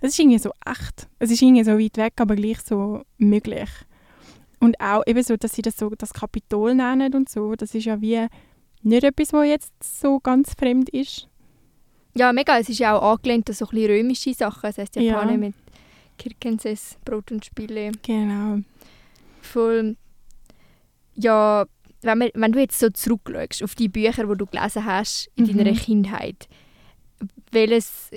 es 0.00 0.12
ist 0.12 0.18
irgendwie 0.18 0.38
so 0.38 0.52
echt. 0.64 1.08
Es 1.18 1.30
ist 1.30 1.42
irgendwie 1.42 1.64
so 1.64 1.78
weit 1.78 1.96
weg, 1.98 2.14
aber 2.16 2.34
gleich 2.34 2.60
so 2.62 3.02
möglich. 3.18 3.68
Und 4.60 4.78
auch 4.80 5.02
eben 5.06 5.22
so, 5.22 5.36
dass 5.36 5.52
sie 5.54 5.62
das 5.62 5.76
so 5.76 5.88
das 5.90 6.12
Kapitol 6.12 6.74
nennen 6.74 7.14
und 7.14 7.28
so, 7.28 7.54
das 7.56 7.74
ist 7.74 7.86
ja 7.86 8.00
wie 8.00 8.26
nicht 8.82 9.04
etwas, 9.04 9.32
was 9.32 9.46
jetzt 9.46 10.00
so 10.00 10.20
ganz 10.20 10.54
fremd 10.54 10.88
ist. 10.90 11.28
Ja, 12.14 12.32
mega. 12.32 12.58
Es 12.58 12.68
ist 12.68 12.78
ja 12.78 12.96
auch 12.98 13.12
angelehnt 13.12 13.48
an 13.48 13.54
so 13.54 13.66
ein 13.66 13.70
bisschen 13.70 13.90
römische 13.90 14.34
Sachen. 14.34 14.60
Das 14.62 14.78
heisst 14.78 14.96
Ja. 14.96 15.02
Japaner 15.02 15.38
mit 15.38 15.54
Kirkenses, 16.18 16.98
Brot 17.04 17.30
und 17.32 17.44
Spiele. 17.44 17.92
Genau. 18.02 18.60
Voll. 19.40 19.96
Ja, 21.14 21.66
wenn, 22.02 22.18
man, 22.18 22.30
wenn 22.34 22.52
du 22.52 22.60
jetzt 22.60 22.78
so 22.78 22.88
zurückschaust 22.90 23.62
auf 23.62 23.74
die 23.74 23.88
Bücher, 23.88 24.26
die 24.26 24.36
du 24.36 24.46
gelesen 24.46 24.84
hast 24.84 25.30
in 25.36 25.44
Mhm. 25.46 25.56
deiner 25.58 25.72
Kindheit, 25.72 26.48
welches 27.52 28.10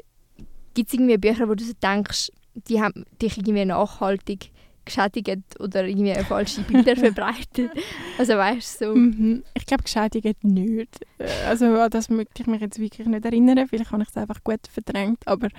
gibt 0.73 0.87
es 0.89 0.93
irgendwie 0.93 1.17
Bücher, 1.17 1.47
wo 1.49 1.55
du 1.55 1.63
so 1.63 1.73
denkst, 1.81 2.31
die 2.67 2.81
haben 2.81 3.05
dich 3.21 3.37
irgendwie 3.37 3.65
nachhaltig 3.65 4.51
geschädigt 4.85 5.59
oder 5.59 5.85
irgendwie 5.87 6.13
falsche 6.23 6.61
Bilder 6.61 6.95
verbreitet? 6.97 7.71
Also 8.17 8.33
weißt 8.33 8.81
du, 8.81 8.85
so. 8.85 8.95
Mhm. 8.95 9.43
Ich 9.53 9.65
glaube, 9.65 9.83
geschädigt 9.83 10.43
nicht. 10.43 10.99
Äh, 11.17 11.27
Also 11.47 11.65
an 11.65 11.89
das 11.89 12.09
möchte 12.09 12.41
ich 12.41 12.47
mich 12.47 12.61
jetzt 12.61 12.79
wirklich 12.79 13.07
nicht 13.07 13.25
erinnern. 13.25 13.67
Vielleicht 13.67 13.91
habe 13.91 14.03
ich 14.03 14.09
es 14.09 14.17
einfach 14.17 14.43
gut 14.43 14.67
verdrängt. 14.69 15.27
Aber 15.27 15.49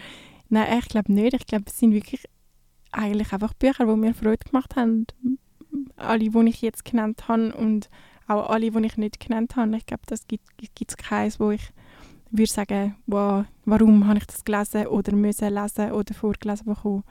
nein, 0.48 0.78
ich 0.78 0.88
glaube 0.88 1.12
nicht. 1.12 1.34
Ich 1.34 1.46
glaube, 1.46 1.64
es 1.66 1.78
sind 1.78 1.92
wirklich 1.92 2.24
eigentlich 2.92 3.32
einfach 3.32 3.54
Bücher, 3.54 3.86
die 3.86 3.96
mir 3.96 4.14
Freude 4.14 4.44
gemacht 4.44 4.76
haben. 4.76 5.06
Alle, 5.96 6.30
die 6.30 6.48
ich 6.48 6.62
jetzt 6.62 6.84
genannt 6.84 7.26
habe 7.28 7.54
und 7.54 7.90
auch 8.28 8.48
alle, 8.50 8.70
die 8.70 8.86
ich 8.86 8.96
nicht 8.96 9.20
genannt 9.20 9.56
habe. 9.56 9.76
Ich 9.76 9.86
glaube, 9.86 10.02
das 10.06 10.26
gibt 10.26 10.44
es 10.90 10.96
keins, 10.96 11.40
wo 11.40 11.50
ich 11.50 11.70
würde 12.30 12.50
sagen, 12.50 12.96
wow, 13.06 13.44
warum 13.64 14.06
habe 14.06 14.18
ich 14.18 14.26
das 14.26 14.44
gelesen 14.44 14.86
oder 14.88 15.14
müssen 15.14 15.54
lesen 15.54 15.92
oder 15.92 16.14
vorgelesen 16.14 16.66
bekommen. 16.66 17.04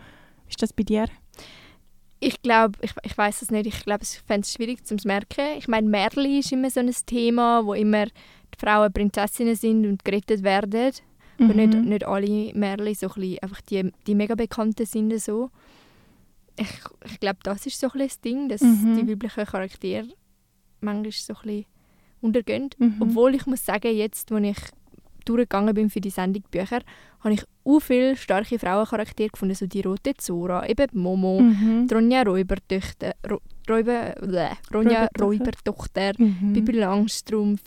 Ist 0.50 0.62
das 0.62 0.74
bei 0.74 0.84
dir? 0.84 1.08
Ich 2.26 2.42
glaube, 2.42 2.78
ich, 2.82 2.92
ich 3.04 3.18
weiß 3.18 3.42
es 3.42 3.52
nicht, 3.52 3.66
ich 3.68 3.84
glaube, 3.84 4.04
ich 4.04 4.10
fände 4.26 4.42
es 4.46 4.54
schwierig 4.54 4.86
zu 4.86 4.96
merken. 5.06 5.58
Ich 5.58 5.68
meine, 5.68 5.88
Märli 5.90 6.40
ist 6.40 6.52
immer 6.52 6.70
so 6.70 6.80
ein 6.80 6.92
Thema, 7.06 7.66
wo 7.66 7.74
immer 7.74 8.06
die 8.06 8.60
Frauen 8.60 8.92
Prinzessinnen 8.94 9.56
sind 9.56 9.86
und 9.86 10.06
gerettet 10.06 10.44
werden. 10.44 10.92
Aber 11.40 11.54
nicht, 11.54 11.74
Mhm. 11.74 11.86
nicht 11.90 12.06
alle 12.06 12.54
Märchen, 12.54 12.94
so 12.96 13.08
ein 13.08 13.14
bisschen, 13.16 13.40
einfach 13.40 13.62
die, 13.62 13.92
die 14.08 14.16
mega 14.16 14.36
bekannten 14.36 14.86
sind 14.86 15.20
so. 15.20 15.50
Ich, 16.58 16.70
ich 17.12 17.20
glaube, 17.20 17.40
das 17.44 17.66
ist 17.66 17.80
so 17.80 17.88
ein 17.88 17.92
bisschen 17.94 18.08
das 18.08 18.22
Ding, 18.22 18.50
dass 18.50 18.62
Mhm. 18.62 18.96
die 18.96 19.12
weiblichen 19.12 19.46
Charaktere 19.46 20.08
manchmal 20.82 21.12
so 21.12 21.34
ein 21.34 21.42
bisschen 21.42 21.66
untergehen. 22.22 22.70
Mhm. 22.78 22.96
Obwohl 23.00 23.36
ich 23.36 23.46
muss 23.48 23.66
sagen, 23.66 23.94
jetzt, 23.96 24.32
als 24.32 24.46
ich 24.46 24.58
durchgegangen 25.26 25.74
bin 25.74 25.90
für 25.90 26.02
die 26.02 26.10
Sendung 26.10 26.44
Bücher, 26.52 26.82
habe 27.22 27.34
ich 27.34 27.44
auch 27.66 27.80
viele 27.80 28.16
starke 28.16 28.60
Frauencharaktere 28.60 29.30
gefunden, 29.30 29.56
so 29.56 29.66
die 29.66 29.82
rote 29.82 30.14
Zora, 30.16 30.68
eben 30.68 30.88
Momo, 30.94 31.40
Mhm. 31.40 31.88
Ronja 31.92 32.24
Räubertochter, 32.24 33.14
Ro, 33.30 33.40
Räuber, 33.70 34.16
bleh, 34.22 34.50
Ronja 34.74 35.08
Räubertochter. 35.20 36.12
Mhm. 36.18 36.54
Bibi 36.54 36.74
Langstrumpf, 36.74 37.62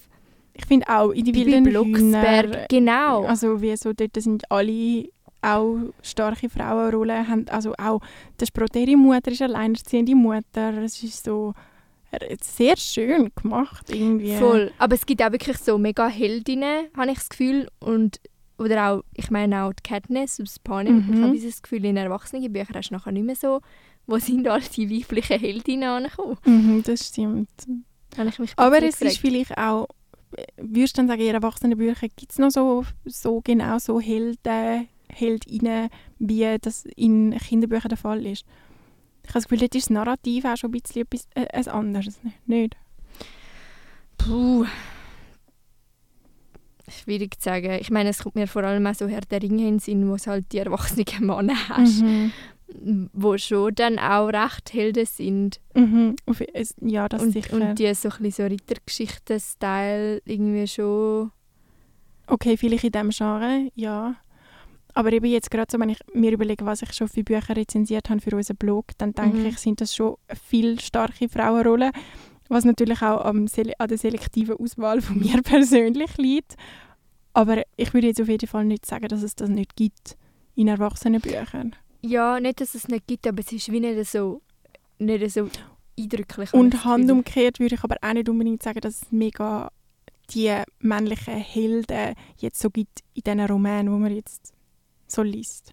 Ich 0.58 0.64
finde 0.66 0.86
auch 0.88 1.10
in 1.10 1.24
die 1.24 1.32
Bibi 1.32 1.60
Blocksberg, 1.60 2.46
Hühner, 2.46 2.66
genau. 2.68 3.24
also 3.24 3.60
wie 3.60 3.76
so, 3.76 3.92
dort 3.92 4.16
sind 4.16 4.50
alle 4.50 5.08
auch 5.42 5.76
starke 6.02 6.48
Frauenrollen, 6.48 7.28
haben 7.28 7.44
also 7.50 7.74
auch 7.78 8.00
die 8.40 8.46
Sproterie-Mutter 8.46 9.30
ist 9.32 9.42
alleinerziehende 9.42 10.14
Mutter, 10.14 10.74
es 10.82 11.02
ist 11.02 11.24
so 11.24 11.52
sehr 12.40 12.76
schön 12.76 13.30
gemacht 13.34 13.90
irgendwie. 13.90 14.36
Voll. 14.36 14.72
Aber 14.78 14.94
es 14.94 15.06
gibt 15.06 15.22
auch 15.22 15.32
wirklich 15.32 15.58
so 15.58 15.78
mega 15.78 16.08
Heldinnen, 16.08 16.86
habe 16.96 17.10
ich 17.10 17.18
das 17.18 17.28
Gefühl. 17.28 17.68
Und, 17.78 18.20
oder 18.58 18.90
auch, 18.90 19.04
ich 19.14 19.30
meine 19.30 19.64
auch 19.64 19.72
die 19.72 19.82
Katniss 19.82 20.40
aus 20.40 20.58
Panem. 20.58 21.06
Mhm. 21.06 21.14
Ich 21.14 21.22
habe 21.22 21.32
dieses 21.32 21.62
Gefühl, 21.62 21.84
in 21.84 21.96
Erwachsenenbüchern 21.96 22.76
hast 22.76 22.90
du 22.90 22.94
nachher 22.94 23.12
nicht 23.12 23.26
mehr 23.26 23.36
so, 23.36 23.60
wo 24.06 24.18
sind 24.18 24.46
all 24.48 24.60
die 24.60 24.90
weiblichen 24.90 25.40
Heldinnen 25.40 25.88
angekommen. 25.88 26.38
Mhm, 26.44 26.82
das 26.84 27.08
stimmt. 27.08 27.50
Aber 28.56 28.78
es 28.78 28.88
ist 28.88 28.98
gefragt. 28.98 29.18
vielleicht 29.18 29.58
auch, 29.58 29.88
würdest 30.56 30.96
du 30.96 31.00
dann 31.00 31.08
sagen, 31.08 31.20
in 31.20 31.34
Erwachsenenbüchern 31.34 32.10
gibt 32.16 32.32
es 32.32 32.38
noch 32.38 32.50
so, 32.50 32.84
so 33.04 33.40
genau 33.42 33.78
so 33.78 34.00
Helden, 34.00 34.88
Heldinnen, 35.12 35.88
wie 36.18 36.56
das 36.60 36.84
in 36.96 37.36
Kinderbüchern 37.36 37.88
der 37.88 37.98
Fall 37.98 38.24
ist? 38.24 38.44
Ich 39.28 39.30
habe 39.30 39.34
das 39.40 39.44
Gefühl, 39.48 39.58
dort 39.58 39.74
ist 39.74 39.86
das 39.86 39.90
Narrativ 39.90 40.44
auch 40.44 40.56
schon 40.56 40.70
ein 40.72 40.80
bisschen 40.80 41.02
etwas 41.02 41.26
äh, 41.34 41.46
ein 41.52 41.68
anderes. 41.68 42.18
Nicht? 42.46 42.76
Puh. 44.18 44.64
Schwierig 46.88 47.40
zu 47.40 47.44
sagen. 47.50 47.78
Ich 47.80 47.90
meine, 47.90 48.10
es 48.10 48.22
kommt 48.22 48.36
mir 48.36 48.46
vor 48.46 48.62
allem 48.62 48.86
auch 48.86 48.94
so 48.94 49.08
Herr 49.08 49.20
der 49.22 49.42
Ringe 49.42 49.62
in 49.62 49.74
den 49.74 49.78
Sinn, 49.80 50.08
wo 50.08 50.14
es 50.14 50.26
halt 50.28 50.52
die 50.52 50.58
erwachsenen 50.58 51.04
Männer 51.26 51.68
hast, 51.68 52.02
Mhm. 52.02 52.30
wo 53.12 53.36
schon 53.38 53.74
dann 53.74 53.98
auch 53.98 54.28
recht 54.28 54.72
Helden 54.72 55.06
sind. 55.06 55.60
Mhm. 55.74 56.14
Ja, 56.80 57.08
das 57.08 57.22
Und, 57.22 57.32
sicher. 57.32 57.56
und 57.56 57.76
die 57.80 57.92
so 57.94 58.08
ein 58.10 58.22
bisschen 58.22 58.48
so 58.48 58.54
Rittergeschichten-Style 58.54 60.22
irgendwie 60.24 60.68
schon... 60.68 61.32
okay, 62.28 62.56
vielleicht 62.56 62.84
in 62.84 62.92
diesem 62.92 63.10
Genre, 63.10 63.70
ja. 63.74 64.14
Aber 64.96 65.12
eben 65.12 65.26
jetzt 65.26 65.50
gerade 65.50 65.70
so, 65.70 65.78
wenn 65.78 65.90
ich 65.90 65.98
mir 66.14 66.32
überlege, 66.32 66.64
was 66.64 66.80
ich 66.80 66.92
schon 66.94 67.06
für 67.08 67.22
Bücher 67.22 67.54
rezensiert 67.54 68.08
habe 68.08 68.20
für 68.22 68.34
unseren 68.34 68.56
Blog, 68.56 68.86
dann 68.96 69.12
denke 69.12 69.36
Mhm. 69.38 69.46
ich, 69.46 69.58
sind 69.58 69.80
das 69.82 69.94
schon 69.94 70.16
viel 70.48 70.80
starke 70.80 71.28
Frauenrollen, 71.28 71.92
was 72.48 72.64
natürlich 72.64 73.02
auch 73.02 73.20
an 73.26 73.44
der 73.46 73.98
selektiven 73.98 74.56
Auswahl 74.56 75.02
von 75.02 75.18
mir 75.20 75.42
persönlich 75.42 76.16
liegt. 76.16 76.54
Aber 77.34 77.62
ich 77.76 77.92
würde 77.92 78.06
jetzt 78.06 78.22
auf 78.22 78.28
jeden 78.28 78.46
Fall 78.48 78.64
nicht 78.64 78.86
sagen, 78.86 79.08
dass 79.08 79.22
es 79.22 79.34
das 79.36 79.50
nicht 79.50 79.76
gibt 79.76 80.16
in 80.54 80.68
Erwachsenenbüchern. 80.68 81.76
Ja, 82.00 82.40
nicht, 82.40 82.62
dass 82.62 82.74
es 82.74 82.88
nicht 82.88 83.06
gibt, 83.06 83.26
aber 83.26 83.40
es 83.40 83.52
ist 83.52 83.70
wie 83.70 83.80
nicht 83.80 84.10
so, 84.10 84.40
nicht 84.98 85.30
so 85.30 85.50
eindrücklich. 85.98 86.54
Und 86.54 86.84
handumgekehrt 86.86 87.60
würde 87.60 87.74
ich 87.74 87.84
aber 87.84 87.96
auch 88.00 88.12
nicht 88.14 88.30
unbedingt 88.30 88.62
sagen, 88.62 88.80
dass 88.80 89.02
es 89.02 89.12
mega 89.12 89.70
die 90.30 90.54
männlichen 90.80 91.34
Helden 91.36 92.14
jetzt 92.38 92.60
so 92.60 92.70
gibt 92.70 93.00
in 93.12 93.22
diesen 93.26 93.40
Romanen, 93.40 93.92
wo 93.92 93.98
man 93.98 94.14
jetzt 94.14 94.54
so 95.06 95.22
liest. 95.22 95.72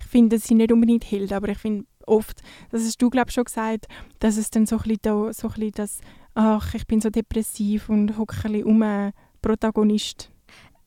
Ich 0.00 0.06
finde, 0.06 0.36
es 0.36 0.44
sind 0.44 0.58
nicht 0.58 0.72
unbedingt 0.72 1.10
Helden, 1.10 1.34
aber 1.34 1.48
ich 1.48 1.58
finde 1.58 1.86
oft, 2.06 2.40
das 2.70 2.84
hast 2.84 3.00
du 3.02 3.10
glaube 3.10 3.32
schon 3.32 3.44
gesagt, 3.44 3.86
dass 4.20 4.36
es 4.36 4.50
dann 4.50 4.66
so 4.66 4.76
ein 4.76 4.82
bisschen, 4.82 4.98
da, 5.02 5.32
so 5.32 5.48
ein 5.48 5.54
bisschen 5.54 5.72
das, 5.72 5.98
ach, 6.34 6.74
ich 6.74 6.86
bin 6.86 7.00
so 7.00 7.10
depressiv 7.10 7.88
und 7.88 8.16
hocke 8.16 8.36
ein 8.44 8.52
bisschen 8.52 8.64
um 8.66 9.12
Protagonist. 9.42 10.30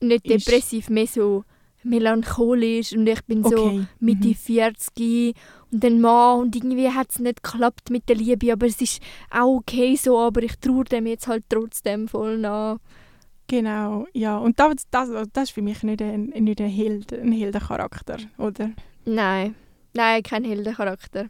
Nicht 0.01 0.25
ist- 0.25 0.47
depressiv, 0.47 0.89
mehr 0.89 1.07
so 1.07 1.43
melancholisch 1.83 2.93
und 2.93 3.07
ich 3.07 3.23
bin 3.25 3.43
so 3.43 3.55
Okay. 3.55 3.85
Mitte 3.99 4.29
Mhm. 4.29 4.35
40 4.35 5.35
und 5.71 5.83
dann 5.83 6.01
Mann 6.01 6.39
und 6.41 6.55
irgendwie 6.55 6.89
hat 6.89 7.09
es 7.11 7.19
nicht 7.19 7.43
geklappt 7.43 7.89
mit 7.89 8.07
der 8.09 8.15
Liebe, 8.17 8.51
aber 8.51 8.67
es 8.67 8.81
ist 8.81 9.01
auch 9.29 9.57
okay 9.57 9.95
so, 9.95 10.17
aber 10.19 10.43
ich 10.43 10.57
traue 10.59 10.83
dem 10.85 11.07
jetzt 11.07 11.27
halt 11.27 11.45
trotzdem 11.49 12.07
voll 12.07 12.37
nach. 12.37 12.77
Genau, 13.49 14.05
ja. 14.13 14.37
Und 14.37 14.59
das, 14.59 14.87
das, 14.91 15.09
das 15.33 15.43
ist 15.45 15.51
für 15.51 15.63
mich 15.63 15.81
nicht 15.81 16.01
ein, 16.03 16.25
nicht 16.27 16.61
ein 16.61 16.69
Held, 16.69 17.11
ein 17.11 17.31
Heldencharakter, 17.31 18.17
oder? 18.37 18.71
Nein, 19.05 19.55
nein, 19.93 20.21
kein 20.21 20.43
Heldencharakter. 20.43 21.29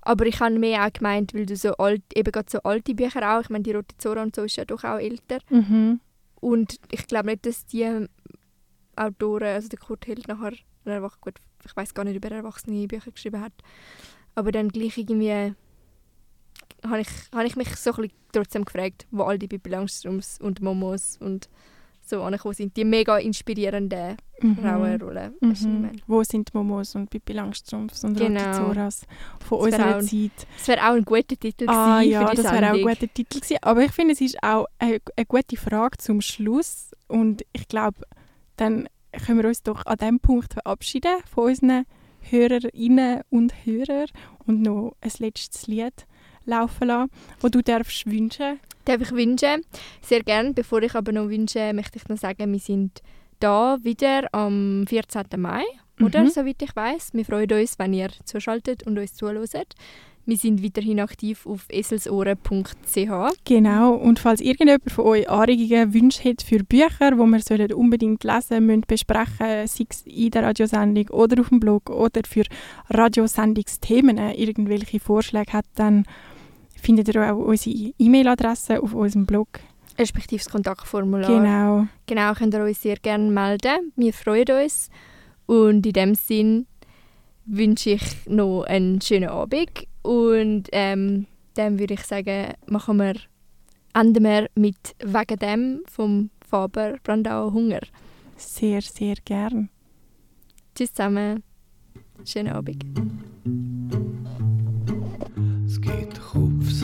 Aber 0.00 0.24
ich 0.24 0.40
habe 0.40 0.58
mehr 0.58 0.86
auch 0.86 0.92
gemeint, 0.92 1.34
weil 1.34 1.44
du 1.44 1.54
so 1.54 1.74
alt, 1.74 2.02
eben 2.14 2.32
gerade 2.32 2.50
so 2.50 2.60
alte 2.62 2.94
Bücher 2.94 3.36
auch, 3.36 3.42
ich 3.42 3.50
meine, 3.50 3.62
die 3.62 3.72
Rote 3.72 3.94
Zora 3.98 4.22
und 4.22 4.34
so 4.34 4.44
ist 4.44 4.56
ja 4.56 4.64
doch 4.64 4.84
auch 4.84 4.98
älter. 4.98 5.40
Mhm. 5.50 6.00
Und 6.40 6.76
ich 6.90 7.06
glaube 7.06 7.26
nicht, 7.26 7.44
dass 7.44 7.66
die 7.66 8.06
Autoren, 8.96 9.48
also 9.48 9.68
der 9.68 9.78
Kurt 9.78 10.06
Held 10.06 10.28
nachher, 10.28 10.54
gut, 11.20 11.34
ich 11.66 11.76
weiß 11.76 11.92
gar 11.92 12.04
nicht, 12.04 12.16
ob 12.16 12.24
er 12.24 12.38
erwachsene 12.38 12.86
Bücher 12.86 13.10
geschrieben 13.10 13.42
hat, 13.42 13.52
aber 14.34 14.50
dann 14.50 14.70
gleich 14.70 14.96
irgendwie 14.96 15.52
habe 16.86 17.00
ich, 17.00 17.08
habe 17.34 17.46
ich 17.46 17.56
mich 17.56 17.74
so 17.76 17.90
ein 17.90 17.96
bisschen 17.96 18.12
trotzdem 18.32 18.64
gefragt, 18.64 19.06
wo 19.10 19.22
all 19.24 19.38
die 19.38 19.48
Bibi 19.48 19.70
Langstrums 19.70 20.38
und 20.40 20.60
Momos 20.60 21.16
und 21.20 21.48
so 22.02 22.22
angekommen 22.22 22.54
sind. 22.54 22.76
Die 22.76 22.84
mega 22.84 23.18
inspirierenden 23.18 24.16
Mhm. 24.40 24.56
Frauenrollen. 24.56 25.34
Mhm. 25.40 25.90
Wo 26.06 26.22
sind 26.22 26.54
Momos 26.54 26.94
und 26.94 27.10
Pippi 27.10 27.32
Langstrumpfs 27.32 28.04
und 28.04 28.16
Genau. 28.16 28.52
Zoras 28.52 29.02
von 29.46 29.58
Das 29.58 29.66
unserer 29.80 29.96
ein- 29.96 30.02
Zeit? 30.06 30.46
Das 30.56 30.68
wäre 30.68 30.80
auch 30.88 30.94
ein 30.94 31.04
guter 31.04 31.36
Titel 31.36 31.64
Ah 31.68 31.98
gewesen 31.98 32.12
ja, 32.12 32.32
das 32.34 32.44
wäre 32.44 32.70
auch 32.70 32.74
ein 32.76 32.82
guter 32.82 33.12
Titel 33.12 33.40
gewesen. 33.40 33.56
Aber 33.62 33.82
ich 33.84 33.90
finde, 33.92 34.12
es 34.14 34.20
ist 34.20 34.42
auch 34.42 34.66
eine, 34.78 35.00
eine 35.16 35.26
gute 35.26 35.56
Frage 35.56 35.98
zum 35.98 36.20
Schluss. 36.20 36.92
Und 37.08 37.44
ich 37.52 37.66
glaube, 37.68 38.02
dann 38.56 38.88
können 39.26 39.40
wir 39.42 39.48
uns 39.48 39.62
doch 39.64 39.84
an 39.86 39.96
diesem 39.98 40.20
Punkt 40.20 40.52
verabschieden 40.54 41.16
von 41.28 41.44
unseren 41.46 41.84
Hörerinnen 42.20 43.22
und 43.30 43.52
Hörern 43.66 44.06
und 44.46 44.62
noch 44.62 44.94
ein 45.00 45.12
letztes 45.18 45.66
Lied 45.66 46.06
laufen 46.48 46.88
lassen, 46.88 47.10
das 47.40 47.50
du 47.50 47.62
darfst 47.62 48.06
wünschen. 48.06 48.58
Darf 48.84 49.00
ich 49.02 49.12
wünschen? 49.12 49.62
Sehr 50.02 50.22
gerne. 50.22 50.54
Bevor 50.54 50.82
ich 50.82 50.94
aber 50.94 51.12
noch 51.12 51.28
wünsche, 51.28 51.72
möchte 51.74 51.98
ich 51.98 52.08
noch 52.08 52.18
sagen, 52.18 52.50
wir 52.50 52.58
sind 52.58 53.02
da 53.38 53.76
wieder 53.82 54.26
am 54.32 54.84
14. 54.88 55.24
Mai, 55.36 55.62
oder? 56.02 56.22
Mhm. 56.22 56.30
Soweit 56.30 56.62
ich 56.62 56.74
weiß. 56.74 57.10
Wir 57.12 57.24
freuen 57.24 57.52
uns, 57.52 57.78
wenn 57.78 57.92
ihr 57.92 58.08
zuschaltet 58.24 58.86
und 58.86 58.98
uns 58.98 59.14
zuhört. 59.14 59.74
Wir 60.28 60.36
sind 60.36 60.62
weiterhin 60.62 61.00
aktiv 61.00 61.46
auf 61.46 61.64
eselsohren.ch. 61.70 63.34
Genau, 63.44 63.94
und 63.94 64.18
falls 64.18 64.42
irgendjemand 64.42 64.92
von 64.92 65.06
euch 65.06 65.30
Anregungen, 65.30 65.94
Wünsche 65.94 66.28
hat 66.28 66.42
für 66.42 66.62
Bücher, 66.64 67.12
die 67.12 67.16
wir 67.16 67.78
unbedingt 67.78 68.24
lesen 68.24 68.66
müssen, 68.66 68.84
besprechen, 68.86 69.66
sei 69.66 69.86
es 69.88 70.02
in 70.02 70.30
der 70.30 70.42
Radiosendung 70.42 71.08
oder 71.08 71.40
auf 71.40 71.48
dem 71.48 71.60
Blog 71.60 71.88
oder 71.88 72.20
für 72.28 72.44
Radiosendungsthemen 72.90 74.18
irgendwelche 74.34 75.00
Vorschläge 75.00 75.54
hat, 75.54 75.64
dann 75.76 76.04
findet 76.80 77.08
ihr 77.08 77.32
auch 77.32 77.36
unsere 77.38 77.92
E-Mail-Adresse 77.98 78.82
auf 78.82 78.94
unserem 78.94 79.26
Blog. 79.26 79.48
respektive 79.98 80.42
das 80.42 80.50
Kontaktformular. 80.50 81.28
Genau. 81.28 81.86
Genau, 82.06 82.32
könnt 82.34 82.54
ihr 82.54 82.60
euch 82.60 82.78
sehr 82.78 82.96
gerne 82.96 83.30
melden. 83.30 83.92
Wir 83.96 84.12
freuen 84.12 84.64
uns. 84.64 84.90
Und 85.46 85.84
in 85.86 85.92
dem 85.92 86.14
Sinn 86.14 86.66
wünsche 87.46 87.90
ich 87.90 88.26
noch 88.26 88.62
einen 88.64 89.00
schönen 89.00 89.28
Abend. 89.28 89.86
Und 90.02 90.68
ähm, 90.72 91.26
dann 91.54 91.78
würde 91.78 91.94
ich 91.94 92.02
sagen, 92.02 92.54
machen 92.66 92.98
wir, 92.98 93.14
enden 93.94 94.24
wir 94.24 94.48
mit 94.54 94.94
«Wegen 95.02 95.38
dem» 95.38 95.82
vom 95.90 96.30
Faber 96.48 96.96
Brandauer 97.02 97.52
Hunger. 97.52 97.80
Sehr, 98.36 98.80
sehr 98.82 99.16
gern. 99.24 99.68
Tschüss 100.74 100.94
zusammen. 100.94 101.42
Schönen 102.24 102.52
Abend. 102.52 102.84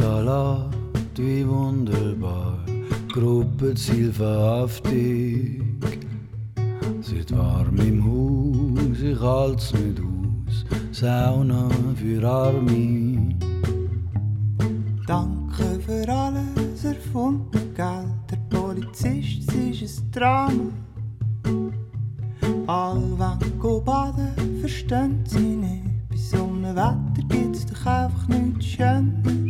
Kopfsalat, 0.05 0.68
wie 1.16 1.48
wunderbar. 1.48 2.59
Gruppenzielverhaftung. 3.11 5.80
Seit 7.00 7.34
warm 7.34 7.78
im 7.78 8.05
Haus, 8.05 9.00
ich 9.00 9.18
halt's 9.18 9.72
nicht 9.72 9.98
aus. 10.00 10.66
Sauna 10.92 11.70
für 11.96 12.22
Arme. 12.22 13.34
Danke 15.07 15.80
für 15.80 16.07
alles 16.07 16.84
erfundene 16.84 17.64
Geld. 17.74 18.12
Der 18.30 18.36
Polizist 18.50 19.48
es 19.48 19.80
ist 19.80 20.00
ein 20.00 20.11
Drama. 20.12 20.70
All 22.66 23.16
go 23.59 23.80
baden, 23.80 24.59
verstehen 24.61 25.24
sie 25.24 25.57
nicht. 25.57 25.84
Bei 26.11 26.16
so 26.16 26.44
einem 26.44 26.76
Wetter 26.76 27.22
gibt's 27.30 27.64
doch 27.64 27.86
einfach 27.86 28.28
nichts 28.28 28.66
Schöneres. 28.66 29.43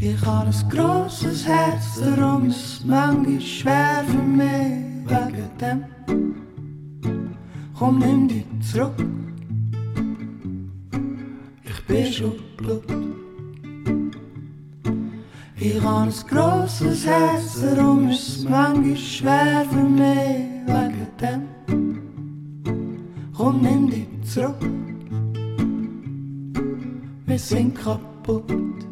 Ich 0.00 0.24
habe 0.24 0.48
ein 0.48 0.68
grosses 0.70 1.44
Herz, 1.44 2.00
darum 2.00 2.46
ist 2.46 2.56
es 2.56 2.84
manchmal 2.84 3.40
schwer 3.40 4.04
für 4.06 4.22
mich. 4.22 4.84
Wegen 5.08 5.50
dem. 5.60 5.84
Komm, 7.76 7.98
nimm 7.98 8.28
dich 8.28 8.46
zurück. 8.70 8.94
Ich 11.64 11.86
bin 11.86 12.12
schon 12.12 12.34
Blut. 12.58 12.84
Ich 15.56 15.82
habe 15.82 16.02
ein 16.02 16.14
grosses 16.28 17.04
Herz, 17.04 17.60
darum 17.60 18.08
ist 18.08 18.28
es 18.28 18.44
manchmal 18.44 18.96
schwer 18.96 19.66
für 19.68 19.82
mich. 19.82 20.46
Wegen 20.66 21.08
dem. 21.20 21.42
Komm, 23.36 23.62
nimm 23.62 23.90
dich 23.90 24.06
zurück. 24.22 24.62
Wir 27.26 27.38
sind 27.38 27.74
kaputt. 27.74 28.87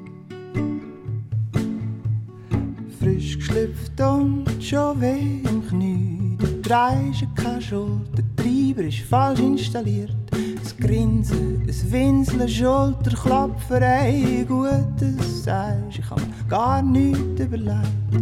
Frisch 3.37 3.49
geschlüpft 3.49 4.01
und 4.01 4.45
schon 4.61 5.01
weh 5.01 5.41
im 5.49 5.67
Knie. 5.69 6.37
Der 6.41 6.49
Dreieck 6.63 7.23
ist 7.23 7.37
keine 7.37 7.61
Schuld, 7.61 8.09
der 8.17 8.25
Treiber 8.37 8.83
ist 8.83 9.01
falsch 9.01 9.41
installiert. 9.41 10.15
Das 10.63 10.77
Grinsen, 10.77 11.63
ein 11.63 11.93
Winseln, 11.93 12.49
Schulterklopfen, 12.49 13.83
ey, 13.83 14.45
gutes 14.47 15.45
sagst, 15.45 15.99
ich 15.99 16.11
habe 16.11 16.23
gar 16.49 16.83
nichts 16.83 17.41
überlegt. 17.41 18.13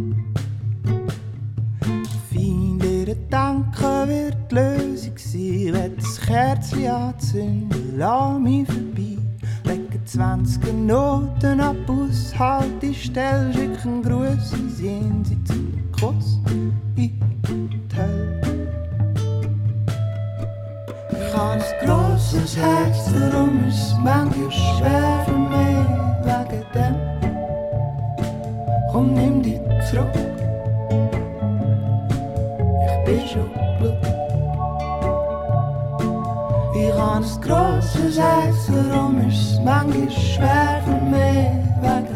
Fein 2.30 2.78
dir 2.78 3.14
denken 3.14 4.08
wird 4.08 4.36
die 4.50 4.54
Lösung 4.54 5.16
sein, 5.16 5.72
wenn 5.72 5.96
das 5.96 6.20
Kerzchen 6.20 6.88
anzünden, 6.88 7.94
lass 7.96 8.38
mich 8.40 8.66
vorbei. 8.66 9.13
Lege 10.04 10.18
20 10.18 10.72
Noten 10.86 11.60
ab, 11.60 11.76
aushalte 11.88 12.88
die 12.88 12.94
Stelle, 12.94 13.52
schick 13.52 13.84
einen 13.84 14.02
Gruß 14.02 14.52
ins 14.52 14.80
Jenseits 14.80 15.50
und 15.50 15.74
einen 15.74 15.92
Kuss 15.98 16.38
in 16.96 17.18
Hölle. 17.96 18.40
Ich 21.10 21.34
habe 21.34 21.52
ein 21.52 21.86
grosses 21.86 22.56
Herz, 22.56 23.12
darum 23.12 23.64
ist 23.66 23.76
es 23.76 23.94
manchmal 24.02 24.52
schwer 24.52 25.24
für 25.26 25.38
mich, 25.38 25.88
wegen 26.24 26.64
dem. 26.74 26.94
Komm, 28.92 29.14
nimm 29.14 29.42
dich 29.42 29.60
zurück. 29.90 30.12
Ich 32.86 33.04
bin 33.04 33.20
schon 33.26 33.50
Blut. 33.78 34.13
Ich 36.76 36.92
habe 36.92 37.24
ein 37.24 37.40
grosses 37.40 38.18
Herz, 38.18 38.66
darum 38.66 39.28
ist 39.28 39.62
manchmal 39.62 40.10
schwer 40.10 40.82
für 40.84 41.04
mich, 41.04 41.46
wegen 41.80 42.13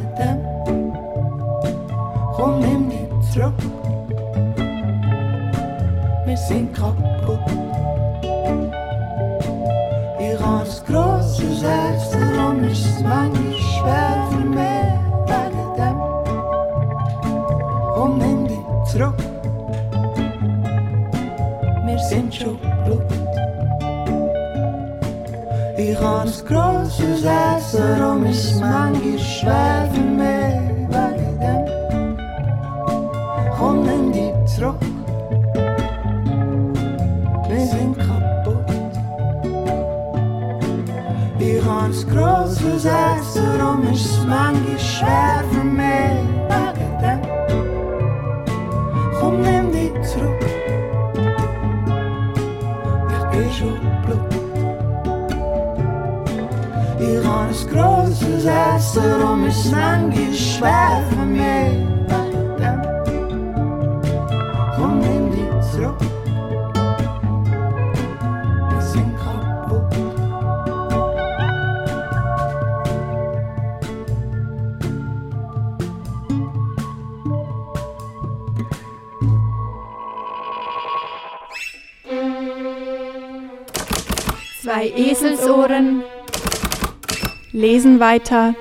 weiter 88.08 88.54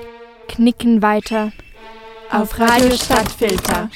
knicken 0.46 1.00
weiter 1.00 1.52
auf 2.30 2.58
Radio 2.60 2.94
Stadtfilter. 2.94 3.88